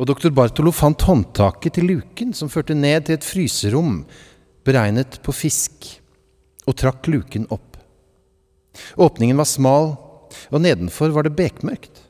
og 0.00 0.08
doktor 0.08 0.32
Bartolo 0.32 0.72
fant 0.72 1.02
håndtaket 1.04 1.76
til 1.76 1.88
luken 1.90 2.34
som 2.36 2.50
førte 2.52 2.76
ned 2.76 3.06
til 3.06 3.18
et 3.18 3.26
fryserom 3.26 4.02
beregnet 4.66 5.18
på 5.24 5.34
fisk, 5.34 5.88
og 6.68 6.76
trakk 6.80 7.08
luken 7.10 7.48
opp. 7.52 7.78
Åpningen 9.00 9.40
var 9.40 9.48
smal, 9.48 9.92
og 10.52 10.62
nedenfor 10.62 11.12
var 11.14 11.26
det 11.26 11.34
bekmørkt. 11.36 12.04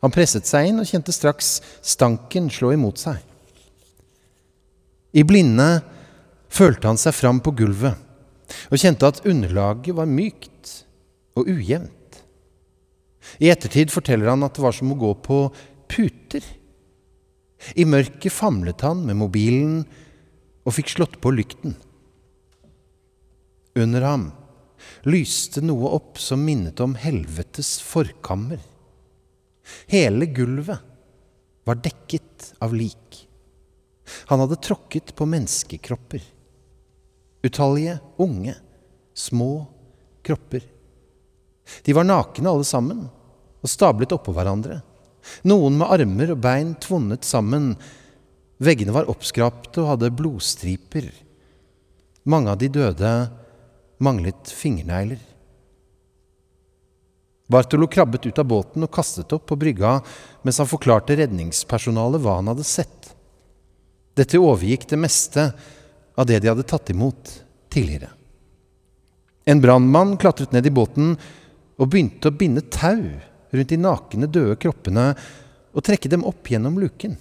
Han 0.00 0.12
presset 0.14 0.48
seg 0.48 0.70
inn 0.70 0.80
og 0.80 0.88
kjente 0.88 1.12
straks 1.12 1.58
stanken 1.84 2.48
slå 2.52 2.72
imot 2.76 3.00
seg. 3.00 3.18
I 5.12 5.24
blinde 5.26 5.80
følte 6.50 6.88
han 6.88 7.00
seg 7.00 7.16
fram 7.16 7.40
på 7.42 7.52
gulvet 7.58 8.06
og 8.70 8.80
kjente 8.80 9.06
at 9.06 9.22
underlaget 9.28 9.94
var 9.94 10.08
mykt 10.10 10.72
og 11.38 11.50
ujevnt. 11.50 11.99
I 13.38 13.50
ettertid 13.52 13.92
forteller 13.92 14.32
han 14.32 14.42
at 14.46 14.56
det 14.56 14.64
var 14.64 14.74
som 14.74 14.92
å 14.92 14.98
gå 14.98 15.12
på 15.24 15.38
puter. 15.90 16.44
I 17.76 17.84
mørket 17.84 18.32
famlet 18.32 18.82
han 18.86 19.04
med 19.06 19.18
mobilen 19.20 19.82
og 20.64 20.76
fikk 20.76 20.94
slått 20.96 21.18
på 21.22 21.32
lykten. 21.34 21.76
Under 23.78 24.04
ham 24.04 24.30
lyste 25.08 25.62
noe 25.62 25.92
opp 25.96 26.18
som 26.20 26.42
minnet 26.44 26.80
om 26.82 26.96
helvetes 26.98 27.78
forkammer. 27.84 28.60
Hele 29.90 30.26
gulvet 30.26 30.80
var 31.68 31.78
dekket 31.84 32.54
av 32.64 32.74
lik. 32.74 33.26
Han 34.32 34.42
hadde 34.42 34.58
tråkket 34.58 35.14
på 35.14 35.28
menneskekropper. 35.28 36.22
Utallige, 37.46 38.00
unge, 38.18 38.56
små 39.14 39.66
kropper. 40.26 40.64
De 41.84 41.94
var 41.94 42.08
nakne 42.08 42.50
alle 42.50 42.66
sammen 42.66 43.04
og 43.60 43.70
stablet 43.70 44.12
oppå 44.16 44.34
hverandre. 44.36 44.80
Noen 45.48 45.76
med 45.80 45.92
armer 45.92 46.32
og 46.34 46.40
bein 46.44 46.74
tvunnet 46.80 47.26
sammen. 47.28 47.74
Veggene 48.60 48.94
var 48.96 49.10
oppskrapte 49.12 49.82
og 49.82 49.94
hadde 49.94 50.12
blodstriper. 50.16 51.10
Mange 52.28 52.52
av 52.52 52.60
de 52.60 52.70
døde 52.72 53.12
manglet 54.00 54.52
fingernegler. 54.56 55.20
Bartolo 57.50 57.88
krabbet 57.90 58.28
ut 58.28 58.38
av 58.38 58.46
båten 58.46 58.86
og 58.86 58.92
kastet 58.94 59.32
opp 59.34 59.48
på 59.50 59.58
brygga 59.58 59.96
mens 60.46 60.60
han 60.62 60.70
forklarte 60.70 61.16
redningspersonalet 61.18 62.22
hva 62.22 62.36
han 62.38 62.50
hadde 62.52 62.66
sett. 62.66 63.10
Dette 64.14 64.38
overgikk 64.38 64.86
det 64.90 65.00
meste 65.00 65.48
av 66.14 66.28
det 66.28 66.38
de 66.42 66.50
hadde 66.52 66.66
tatt 66.68 66.92
imot 66.94 67.32
tidligere. 67.72 68.12
En 69.50 69.62
brannmann 69.62 70.14
klatret 70.20 70.52
ned 70.54 70.68
i 70.68 70.72
båten 70.74 71.16
og 71.80 71.88
begynte 71.90 72.30
å 72.30 72.36
binde 72.36 72.62
tau 72.70 73.02
rundt 73.50 73.72
de 73.72 73.78
nakne, 73.80 74.28
døde 74.30 74.58
kroppene 74.60 75.12
og 75.70 75.84
trekke 75.86 76.10
dem 76.10 76.26
opp 76.26 76.50
gjennom 76.50 76.78
luken. 76.82 77.16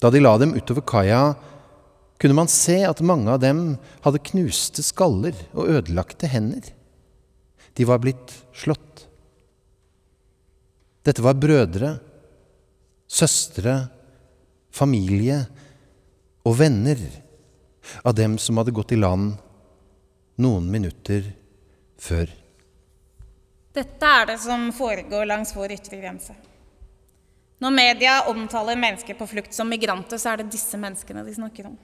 Da 0.00 0.10
de 0.12 0.22
la 0.22 0.36
dem 0.40 0.54
utover 0.56 0.84
kaia, 0.86 1.22
kunne 2.20 2.36
man 2.36 2.50
se 2.52 2.82
at 2.84 3.00
mange 3.04 3.32
av 3.32 3.40
dem 3.40 3.62
hadde 4.04 4.22
knuste 4.30 4.84
skaller 4.84 5.36
og 5.54 5.70
ødelagte 5.72 6.28
hender. 6.28 6.64
De 7.76 7.86
var 7.88 8.00
blitt 8.02 8.34
slått. 8.56 9.06
Dette 11.04 11.24
var 11.24 11.38
brødre, 11.40 11.94
søstre, 13.08 13.76
familie 14.70 15.40
og 16.44 16.58
venner 16.60 17.00
av 18.04 18.14
dem 18.18 18.36
som 18.38 18.60
hadde 18.60 18.74
gått 18.76 18.92
i 18.92 19.00
land 19.00 19.34
noen 20.40 20.68
minutter 20.72 21.24
før. 22.00 22.28
Dette 23.72 24.06
er 24.06 24.26
det 24.26 24.38
som 24.42 24.70
foregår 24.74 25.28
langs 25.30 25.52
vår 25.56 25.76
ytre 25.76 26.00
grense. 26.00 26.34
Når 27.60 27.70
media 27.70 28.14
omtaler 28.30 28.76
mennesker 28.76 29.14
på 29.14 29.26
flukt 29.30 29.54
som 29.54 29.68
migranter, 29.68 30.18
så 30.18 30.32
er 30.32 30.40
det 30.40 30.52
disse 30.54 30.78
menneskene 30.80 31.22
de 31.26 31.34
snakker 31.36 31.68
om. 31.68 31.76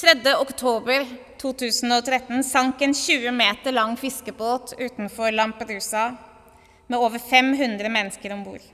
3. 0.00 0.14
oktober 0.40 1.04
2013 1.38 2.42
sank 2.44 2.82
en 2.82 2.94
20 2.94 3.30
meter 3.30 3.72
lang 3.72 3.94
fiskebåt 3.96 4.74
utenfor 4.78 5.30
Lampedusa 5.30 6.16
med 6.86 6.98
over 6.98 7.18
500 7.18 7.88
mennesker 7.88 8.32
om 8.32 8.42
bord. 8.44 8.64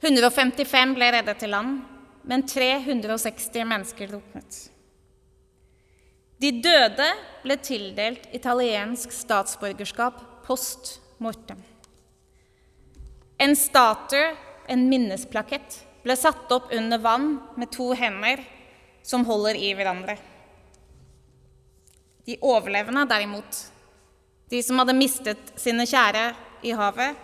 155 0.00 0.96
ble 0.98 1.12
reddet 1.14 1.38
til 1.38 1.52
land, 1.54 1.78
men 2.22 2.42
360 2.46 3.64
mennesker 3.70 4.10
druknet. 4.10 4.58
De 6.38 6.52
døde 6.62 7.08
ble 7.42 7.56
tildelt 7.62 8.28
italiensk 8.36 9.10
statsborgerskap 9.14 10.20
post 10.46 10.98
mortem. 11.18 11.58
En 13.42 13.54
statue, 13.58 14.34
en 14.70 14.84
minnesplakett, 14.90 15.80
ble 16.02 16.14
satt 16.18 16.50
opp 16.54 16.70
under 16.74 17.00
vann 17.02 17.32
med 17.58 17.70
to 17.74 17.90
hender 17.98 18.42
som 19.02 19.26
holder 19.26 19.58
i 19.58 19.72
hverandre. 19.74 20.14
De 22.28 22.36
overlevende, 22.44 23.06
derimot, 23.08 23.62
de 24.50 24.60
som 24.62 24.78
hadde 24.80 24.96
mistet 24.96 25.52
sine 25.58 25.86
kjære 25.88 26.30
i 26.66 26.74
havet, 26.76 27.16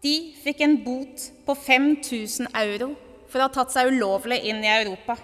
de 0.00 0.14
fikk 0.40 0.62
en 0.64 0.78
bot 0.84 1.26
på 1.44 1.56
5000 1.66 2.48
euro 2.62 2.94
for 3.28 3.40
å 3.40 3.48
ha 3.48 3.52
tatt 3.52 3.74
seg 3.74 3.90
ulovlig 3.92 4.40
inn 4.48 4.62
i 4.64 4.72
Europa. 4.72 5.18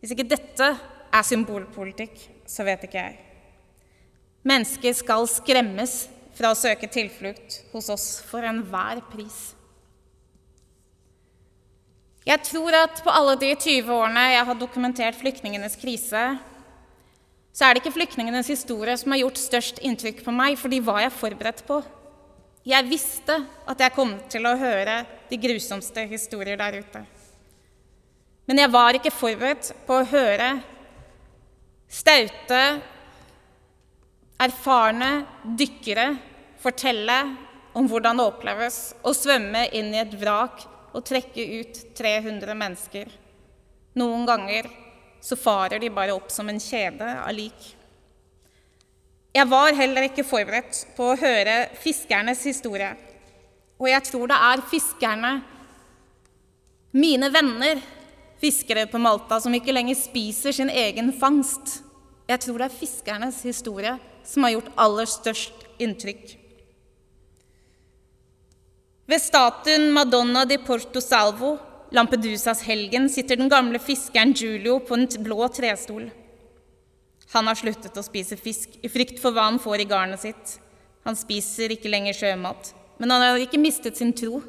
Hvis 0.00 0.14
ikke 0.14 0.30
dette 0.32 0.70
er 1.12 1.26
symbolpolitikk, 1.26 2.16
så 2.48 2.64
vet 2.66 2.86
ikke 2.88 3.02
jeg. 3.02 3.18
Mennesker 4.48 4.94
skal 4.96 5.28
skremmes 5.30 6.06
fra 6.34 6.50
å 6.52 6.58
søke 6.58 6.88
tilflukt 6.90 7.60
hos 7.74 7.90
oss 7.92 8.06
for 8.26 8.44
enhver 8.46 9.02
pris. 9.12 9.52
Jeg 12.26 12.38
tror 12.46 12.74
at 12.78 13.02
på 13.02 13.10
alle 13.10 13.34
de 13.38 13.50
20 13.54 13.90
årene 13.90 14.24
jeg 14.32 14.46
har 14.48 14.58
dokumentert 14.58 15.18
flyktningenes 15.18 15.74
krise, 15.78 16.22
så 17.52 17.66
er 17.66 17.74
det 17.74 17.82
ikke 17.82 17.96
flyktningenes 17.98 18.48
historie 18.48 18.94
som 18.96 19.12
har 19.12 19.24
gjort 19.24 19.40
størst 19.40 19.82
inntrykk 19.84 20.22
på 20.24 20.34
meg, 20.34 20.56
for 20.56 20.72
de 20.72 20.78
var 20.84 21.02
jeg 21.02 21.16
forberedt 21.18 21.64
på. 21.66 21.82
Jeg 22.64 22.86
visste 22.86 23.40
at 23.68 23.82
jeg 23.82 23.94
kom 23.94 24.14
til 24.30 24.46
å 24.46 24.54
høre 24.56 25.02
de 25.28 25.38
grusomste 25.42 26.06
historier 26.08 26.56
der 26.60 26.78
ute. 26.78 27.02
Men 28.46 28.62
jeg 28.62 28.72
var 28.72 28.96
ikke 28.96 29.14
forberedt 29.14 29.72
på 29.86 29.98
å 29.98 30.06
høre 30.06 30.54
staute, 31.92 32.62
erfarne 34.42 35.10
dykkere 35.58 36.08
fortelle 36.62 37.18
om 37.76 37.88
hvordan 37.88 38.18
det 38.18 38.28
oppleves 38.28 38.78
å 39.04 39.12
svømme 39.16 39.66
inn 39.76 39.92
i 39.94 40.00
et 40.02 40.14
vrak 40.18 40.64
og 40.92 41.04
trekke 41.08 41.44
ut 41.60 41.78
300 41.96 42.56
mennesker. 42.58 43.12
Noen 43.98 44.26
ganger 44.28 44.68
så 45.22 45.38
farer 45.38 45.80
de 45.80 45.92
bare 45.92 46.14
opp 46.16 46.32
som 46.34 46.48
en 46.50 46.60
kjede 46.60 47.06
av 47.22 47.32
lik. 47.36 47.70
Jeg 49.32 49.48
var 49.48 49.72
heller 49.76 50.08
ikke 50.08 50.26
forberedt 50.28 50.82
på 50.96 51.12
å 51.12 51.16
høre 51.16 51.70
fiskernes 51.80 52.42
historie. 52.44 52.90
Og 53.80 53.88
jeg 53.88 54.04
tror 54.10 54.28
det 54.28 54.38
er 54.50 54.64
fiskerne, 54.68 55.32
mine 56.92 57.30
venner, 57.32 57.80
fiskere 58.42 58.84
på 58.90 59.00
Malta, 59.00 59.38
som 59.40 59.54
ikke 59.56 59.72
lenger 59.72 59.96
spiser 59.96 60.52
sin 60.52 60.68
egen 60.68 61.08
fangst. 61.16 61.80
Jeg 62.32 62.40
tror 62.46 62.62
det 62.62 62.68
er 62.70 62.78
fiskernes 62.78 63.42
historie 63.44 63.96
som 64.24 64.46
har 64.46 64.54
gjort 64.54 64.70
aller 64.80 65.08
størst 65.10 65.66
inntrykk. 65.82 66.38
Ved 69.10 69.20
statuen 69.20 69.90
Madonna 69.92 70.46
di 70.48 70.56
Porto 70.62 71.02
Salvo, 71.04 71.56
Lampedusas 71.92 72.62
helgen, 72.64 73.10
sitter 73.12 73.36
den 73.36 73.50
gamle 73.52 73.76
fiskeren 73.82 74.32
Giulio 74.32 74.78
på 74.80 74.96
en 74.96 75.08
blå 75.20 75.44
trestol. 75.52 76.06
Han 77.34 77.48
har 77.50 77.58
sluttet 77.58 77.98
å 77.98 78.04
spise 78.06 78.38
fisk 78.40 78.78
i 78.80 78.88
frykt 78.92 79.20
for 79.20 79.34
hva 79.34 79.50
han 79.50 79.60
får 79.60 79.82
i 79.82 79.88
garnet 79.90 80.22
sitt. 80.22 80.54
Han 81.04 81.18
spiser 81.18 81.74
ikke 81.74 81.92
lenger 81.92 82.16
sjømat, 82.16 82.72
men 83.00 83.12
han 83.12 83.26
har 83.26 83.44
ikke 83.44 83.60
mistet 83.60 84.00
sin 84.00 84.14
tro. 84.16 84.40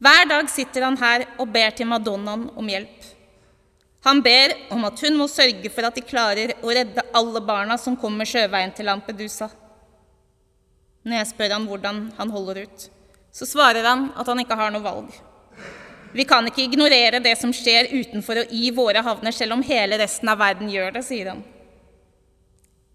Hver 0.00 0.28
dag 0.28 0.52
sitter 0.52 0.84
han 0.84 1.00
her 1.00 1.26
og 1.38 1.48
ber 1.54 1.72
til 1.76 1.88
Madonnaen 1.88 2.48
om 2.56 2.68
hjelp. 2.68 3.08
Han 4.06 4.22
ber 4.24 4.54
om 4.72 4.84
at 4.88 5.00
hun 5.04 5.18
må 5.20 5.26
sørge 5.28 5.70
for 5.72 5.84
at 5.84 5.96
de 5.96 6.04
klarer 6.04 6.54
å 6.64 6.72
redde 6.72 7.04
alle 7.16 7.42
barna 7.44 7.76
som 7.78 7.98
kommer 8.00 8.28
sjøveien 8.28 8.72
til 8.76 8.88
Lampedusa. 8.88 9.50
Når 11.04 11.18
jeg 11.18 11.28
spør 11.32 11.54
ham 11.56 11.66
hvordan 11.68 12.06
han 12.16 12.32
holder 12.32 12.62
ut, 12.64 12.86
så 13.32 13.48
svarer 13.48 13.84
han 13.84 14.08
at 14.16 14.28
han 14.28 14.40
ikke 14.40 14.56
har 14.56 14.72
noe 14.72 14.84
valg. 14.84 15.12
Vi 16.12 16.24
kan 16.26 16.48
ikke 16.48 16.64
ignorere 16.64 17.20
det 17.22 17.36
som 17.38 17.52
skjer 17.54 17.92
utenfor 17.92 18.42
og 18.42 18.54
i 18.56 18.72
våre 18.74 19.02
havner, 19.06 19.34
selv 19.36 19.54
om 19.54 19.62
hele 19.62 20.00
resten 20.00 20.32
av 20.32 20.40
verden 20.40 20.72
gjør 20.72 20.96
det, 20.96 21.04
sier 21.06 21.30
han. 21.34 21.44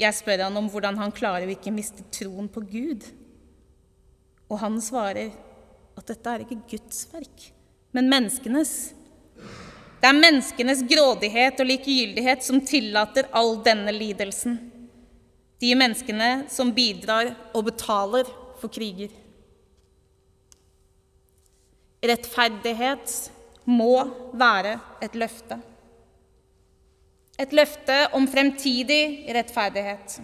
Jeg 0.01 0.17
spør 0.17 0.47
han 0.49 0.57
om 0.59 0.67
hvordan 0.71 0.97
han 0.99 1.13
klarer 1.15 1.47
å 1.47 1.53
ikke 1.53 1.71
miste 1.71 2.03
troen 2.11 2.49
på 2.51 2.65
Gud. 2.67 3.05
Og 4.51 4.59
han 4.59 4.75
svarer 4.83 5.31
at 5.95 6.09
dette 6.09 6.33
er 6.33 6.43
ikke 6.43 6.59
Guds 6.73 7.05
verk, 7.13 7.49
men 7.95 8.11
menneskenes. 8.11 8.75
Det 10.05 10.11
er 10.11 10.19
menneskenes 10.21 10.83
grådighet 10.85 11.57
og 11.63 11.65
likegyldighet 11.65 12.43
som 12.45 12.59
tillater 12.61 13.25
all 13.33 13.55
denne 13.65 13.89
lidelsen. 13.89 14.59
De 15.57 15.71
menneskene 15.73 16.43
som 16.53 16.69
bidrar 16.75 17.31
og 17.57 17.63
betaler 17.71 18.27
for 18.59 18.69
kriger. 18.69 19.09
Rettferdighet 22.05 23.15
må 23.65 24.03
være 24.37 24.75
et 25.01 25.17
løfte. 25.17 25.57
Et 27.41 27.55
løfte 27.57 27.95
om 28.13 28.27
fremtidig 28.29 29.25
rettferdighet. 29.39 30.19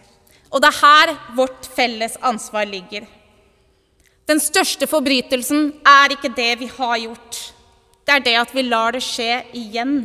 Og 0.52 0.62
det 0.62 0.70
er 0.70 0.78
her 0.84 1.16
vårt 1.40 1.72
felles 1.74 2.20
ansvar 2.22 2.70
ligger. 2.70 3.10
Den 4.30 4.44
største 4.46 4.86
forbrytelsen 4.86 5.72
er 5.82 6.14
ikke 6.14 6.32
det 6.38 6.52
vi 6.62 6.70
har 6.70 7.02
gjort. 7.08 7.42
Det 8.06 8.16
er 8.16 8.26
det 8.26 8.36
at 8.42 8.54
vi 8.56 8.64
lar 8.66 8.96
det 8.96 9.04
skje 9.06 9.44
igjen. 9.58 9.96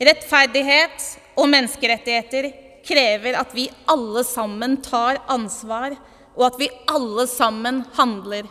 Rettferdighet 0.00 1.04
og 1.36 1.50
menneskerettigheter 1.52 2.50
krever 2.86 3.36
at 3.40 3.52
vi 3.52 3.66
alle 3.90 4.22
sammen 4.24 4.78
tar 4.84 5.20
ansvar, 5.28 5.96
og 6.38 6.46
at 6.46 6.60
vi 6.60 6.70
alle 6.88 7.26
sammen 7.28 7.82
handler. 7.98 8.48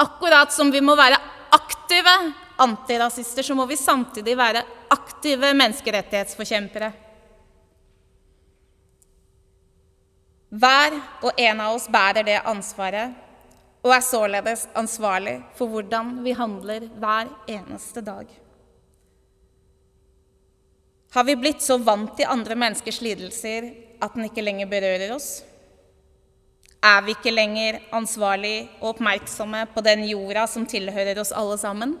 Akkurat 0.00 0.52
som 0.52 0.72
vi 0.72 0.82
må 0.84 0.96
være 0.98 1.20
aktive 1.56 2.16
antirasister, 2.60 3.46
så 3.46 3.56
må 3.56 3.64
vi 3.70 3.78
samtidig 3.80 4.36
være 4.36 4.64
aktive 4.92 5.54
menneskerettighetsforkjempere. 5.56 6.90
Hver 10.50 10.96
og 11.22 11.38
en 11.38 11.60
av 11.62 11.76
oss 11.76 11.86
bærer 11.88 12.26
det 12.26 12.40
ansvaret 12.42 13.14
og 13.80 13.94
er 13.94 14.04
således 14.04 14.66
ansvarlig 14.76 15.38
for 15.56 15.72
hvordan 15.72 16.18
vi 16.24 16.34
handler 16.36 16.88
hver 17.00 17.30
eneste 17.48 18.02
dag. 18.04 18.26
Har 21.10 21.24
vi 21.26 21.34
blitt 21.36 21.62
så 21.64 21.78
vant 21.82 22.12
til 22.16 22.28
andre 22.30 22.54
menneskers 22.54 23.00
lidelser 23.02 23.72
at 24.00 24.12
den 24.14 24.28
ikke 24.28 24.44
lenger 24.44 24.68
berører 24.70 25.14
oss? 25.16 25.40
Er 26.80 27.00
vi 27.04 27.16
ikke 27.16 27.32
lenger 27.32 27.80
ansvarlig 27.92 28.68
og 28.78 28.94
oppmerksomme 28.94 29.64
på 29.74 29.82
den 29.84 30.04
jorda 30.08 30.46
som 30.48 30.68
tilhører 30.68 31.18
oss 31.20 31.32
alle 31.36 31.58
sammen? 31.60 31.96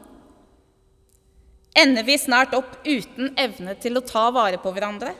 Ender 1.76 2.06
vi 2.06 2.16
snart 2.18 2.54
opp 2.56 2.78
uten 2.86 3.34
evne 3.38 3.74
til 3.80 3.98
å 3.98 4.04
ta 4.04 4.28
vare 4.34 4.60
på 4.62 4.72
hverandre? 4.74 5.12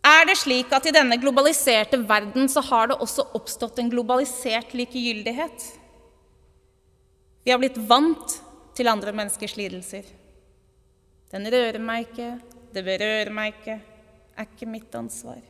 Er 0.00 0.24
det 0.24 0.38
slik 0.40 0.70
at 0.72 0.86
i 0.88 0.94
denne 0.96 1.18
globaliserte 1.20 1.98
verden 2.08 2.48
så 2.48 2.62
har 2.64 2.88
det 2.88 3.00
også 3.04 3.26
oppstått 3.36 3.78
en 3.82 3.90
globalisert 3.92 4.72
likegyldighet? 4.76 5.66
Vi 7.44 7.52
har 7.52 7.60
blitt 7.60 7.76
vant 7.88 8.38
til 8.76 8.88
andre 8.88 9.12
menneskers 9.12 9.56
lidelser. 9.60 10.08
Den 11.30 11.46
rører 11.52 11.78
meg 11.84 12.08
ikke, 12.08 12.32
det 12.72 12.84
berører 12.86 13.30
meg 13.34 13.54
ikke, 13.54 13.76
er 14.36 14.48
ikke 14.48 14.68
mitt 14.70 14.94
ansvar. 14.96 15.40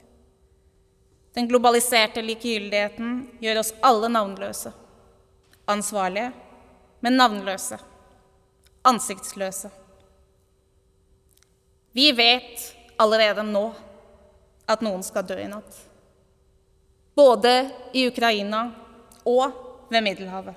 Den 1.35 1.47
globaliserte 1.47 2.23
likegyldigheten 2.25 3.21
gjør 3.43 3.61
oss 3.63 3.71
alle 3.87 4.11
navnløse. 4.11 4.73
Ansvarlige, 5.71 6.33
men 7.01 7.17
navnløse. 7.21 7.79
Ansiktsløse. 8.91 9.71
Vi 11.95 12.11
vet 12.19 12.67
allerede 12.99 13.45
nå 13.47 13.69
at 14.71 14.83
noen 14.85 15.03
skal 15.07 15.27
dø 15.27 15.37
i 15.41 15.49
natt. 15.51 15.77
Både 17.17 17.71
i 17.93 18.07
Ukraina 18.09 18.69
og 19.29 19.91
ved 19.91 20.05
Middelhavet. 20.07 20.55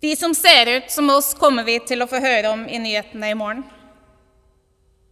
De 0.00 0.16
som 0.16 0.34
ser 0.34 0.76
ut 0.76 0.90
som 0.90 1.10
oss, 1.10 1.32
kommer 1.34 1.64
vi 1.66 1.78
til 1.82 2.02
å 2.02 2.06
få 2.10 2.20
høre 2.22 2.52
om 2.54 2.66
i 2.70 2.78
nyhetene 2.78 3.32
i 3.32 3.38
morgen. 3.38 3.64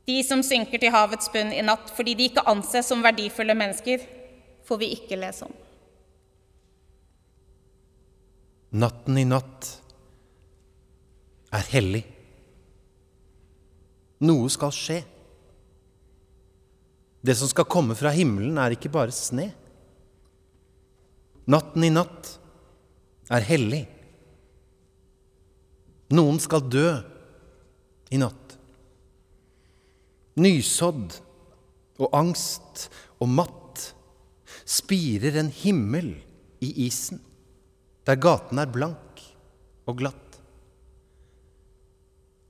De 0.06 0.20
som 0.22 0.42
synker 0.46 0.78
til 0.78 0.94
havets 0.94 1.30
bunn 1.34 1.50
i 1.50 1.64
natt 1.66 1.90
fordi 1.96 2.14
de 2.14 2.28
ikke 2.30 2.46
anses 2.46 2.86
som 2.86 3.02
verdifulle 3.02 3.56
mennesker, 3.58 4.04
får 4.66 4.78
vi 4.78 4.92
ikke 4.94 5.18
lese 5.18 5.48
om. 5.48 5.56
Natten 8.76 9.18
i 9.18 9.24
natt 9.26 9.72
er 11.54 11.66
hellig. 11.72 12.04
Noe 14.26 14.48
skal 14.52 14.72
skje. 14.74 15.00
Det 17.26 17.34
som 17.34 17.50
skal 17.50 17.66
komme 17.66 17.96
fra 17.98 18.12
himmelen, 18.14 18.58
er 18.58 18.76
ikke 18.76 18.92
bare 18.92 19.14
sne. 19.14 19.50
Natten 21.50 21.86
i 21.86 21.90
natt 21.90 22.36
er 23.34 23.46
hellig. 23.46 23.84
Noen 26.14 26.38
skal 26.42 26.66
dø 26.70 26.88
i 28.14 28.20
natt. 28.22 28.54
Nysådd 30.38 31.16
og 31.96 32.14
angst 32.14 32.86
og 33.18 33.30
matt 33.32 33.86
spirer 34.66 35.38
en 35.40 35.50
himmel 35.50 36.12
i 36.62 36.68
isen, 36.86 37.18
der 38.06 38.18
gaten 38.20 38.60
er 38.60 38.70
blank 38.70 39.22
og 39.88 39.98
glatt. 39.98 40.38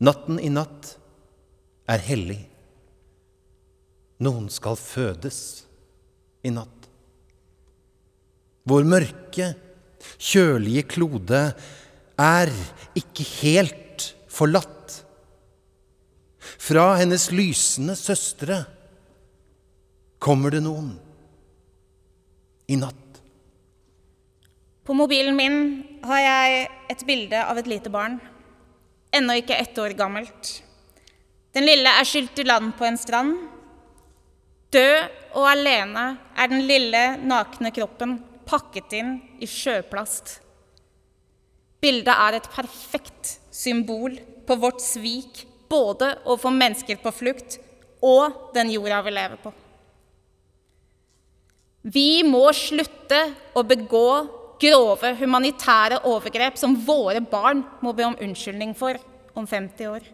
Natten 0.05 0.41
i 0.43 0.51
natt 0.53 0.97
er 1.89 2.03
hellig. 2.05 2.43
Noen 4.25 4.49
skal 4.53 4.79
fødes 4.81 5.39
i 6.47 6.53
natt. 6.55 6.89
Vår 8.67 8.87
mørke, 8.89 9.53
kjølige 10.17 10.87
klode 10.97 11.43
er 12.19 12.53
ikke 12.97 13.27
helt 13.43 14.09
forlatt. 14.33 15.03
Fra 16.41 16.95
hennes 16.99 17.29
lysende 17.35 17.97
søstre 17.99 18.63
kommer 20.23 20.55
det 20.55 20.63
noen 20.65 20.95
i 22.73 22.79
natt. 22.81 23.03
På 24.87 24.95
mobilen 24.95 25.37
min 25.37 25.59
har 26.07 26.23
jeg 26.23 26.67
et 26.95 27.05
bilde 27.07 27.43
av 27.43 27.59
et 27.59 27.69
lite 27.71 27.91
barn. 27.93 28.21
Ennå 29.15 29.37
ikke 29.41 29.59
ett 29.59 29.79
år 29.83 29.95
gammelt. 29.99 30.61
Den 31.57 31.67
lille 31.67 31.91
er 31.91 32.07
skylt 32.07 32.39
i 32.39 32.47
land 32.47 32.75
på 32.79 32.87
en 32.87 32.99
strand. 33.01 33.37
Død 34.75 35.37
og 35.37 35.47
alene 35.51 36.07
er 36.37 36.51
den 36.51 36.65
lille, 36.67 37.03
nakne 37.23 37.71
kroppen 37.75 38.19
pakket 38.47 38.97
inn 38.99 39.13
i 39.43 39.49
sjøplast. 39.51 40.39
Bildet 41.83 42.15
er 42.15 42.39
et 42.39 42.49
perfekt 42.51 43.37
symbol 43.55 44.17
på 44.47 44.57
vårt 44.59 44.83
svik 44.83 45.45
både 45.71 46.13
overfor 46.25 46.55
mennesker 46.55 46.99
på 47.03 47.13
flukt 47.15 47.59
og 48.05 48.53
den 48.55 48.71
jorda 48.75 49.03
vi 49.07 49.15
lever 49.15 49.41
på. 49.43 49.53
Vi 51.87 52.23
må 52.27 52.49
slutte 52.57 53.21
å 53.55 53.63
begå 53.63 54.09
grove 54.59 55.13
humanitære 55.21 56.01
overgrep 56.09 56.57
som 56.59 56.75
våre 56.87 57.21
barn 57.21 57.63
må 57.85 57.93
be 57.95 58.07
om 58.09 58.17
unnskyldning 58.23 58.73
for 58.75 58.99
om 59.37 59.47
50 59.47 59.91
år. 59.93 60.07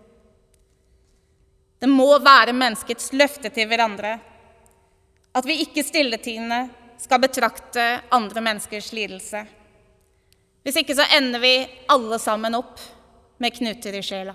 Det 1.82 1.88
må 1.90 2.10
være 2.22 2.54
menneskets 2.54 3.10
løfte 3.16 3.50
til 3.54 3.70
hverandre 3.70 4.18
at 5.32 5.46
vi 5.48 5.60
ikke 5.64 5.84
stilletiende 5.84 6.66
skal 7.00 7.20
betrakte 7.22 7.84
andre 8.12 8.40
menneskers 8.44 8.92
lidelse. 8.92 9.44
Hvis 10.62 10.78
ikke 10.78 10.94
så 10.94 11.06
ender 11.16 11.42
vi 11.42 11.54
alle 11.90 12.18
sammen 12.22 12.54
opp 12.54 12.80
med 13.42 13.54
knuter 13.56 13.96
i 13.98 14.02
sjela. 14.06 14.34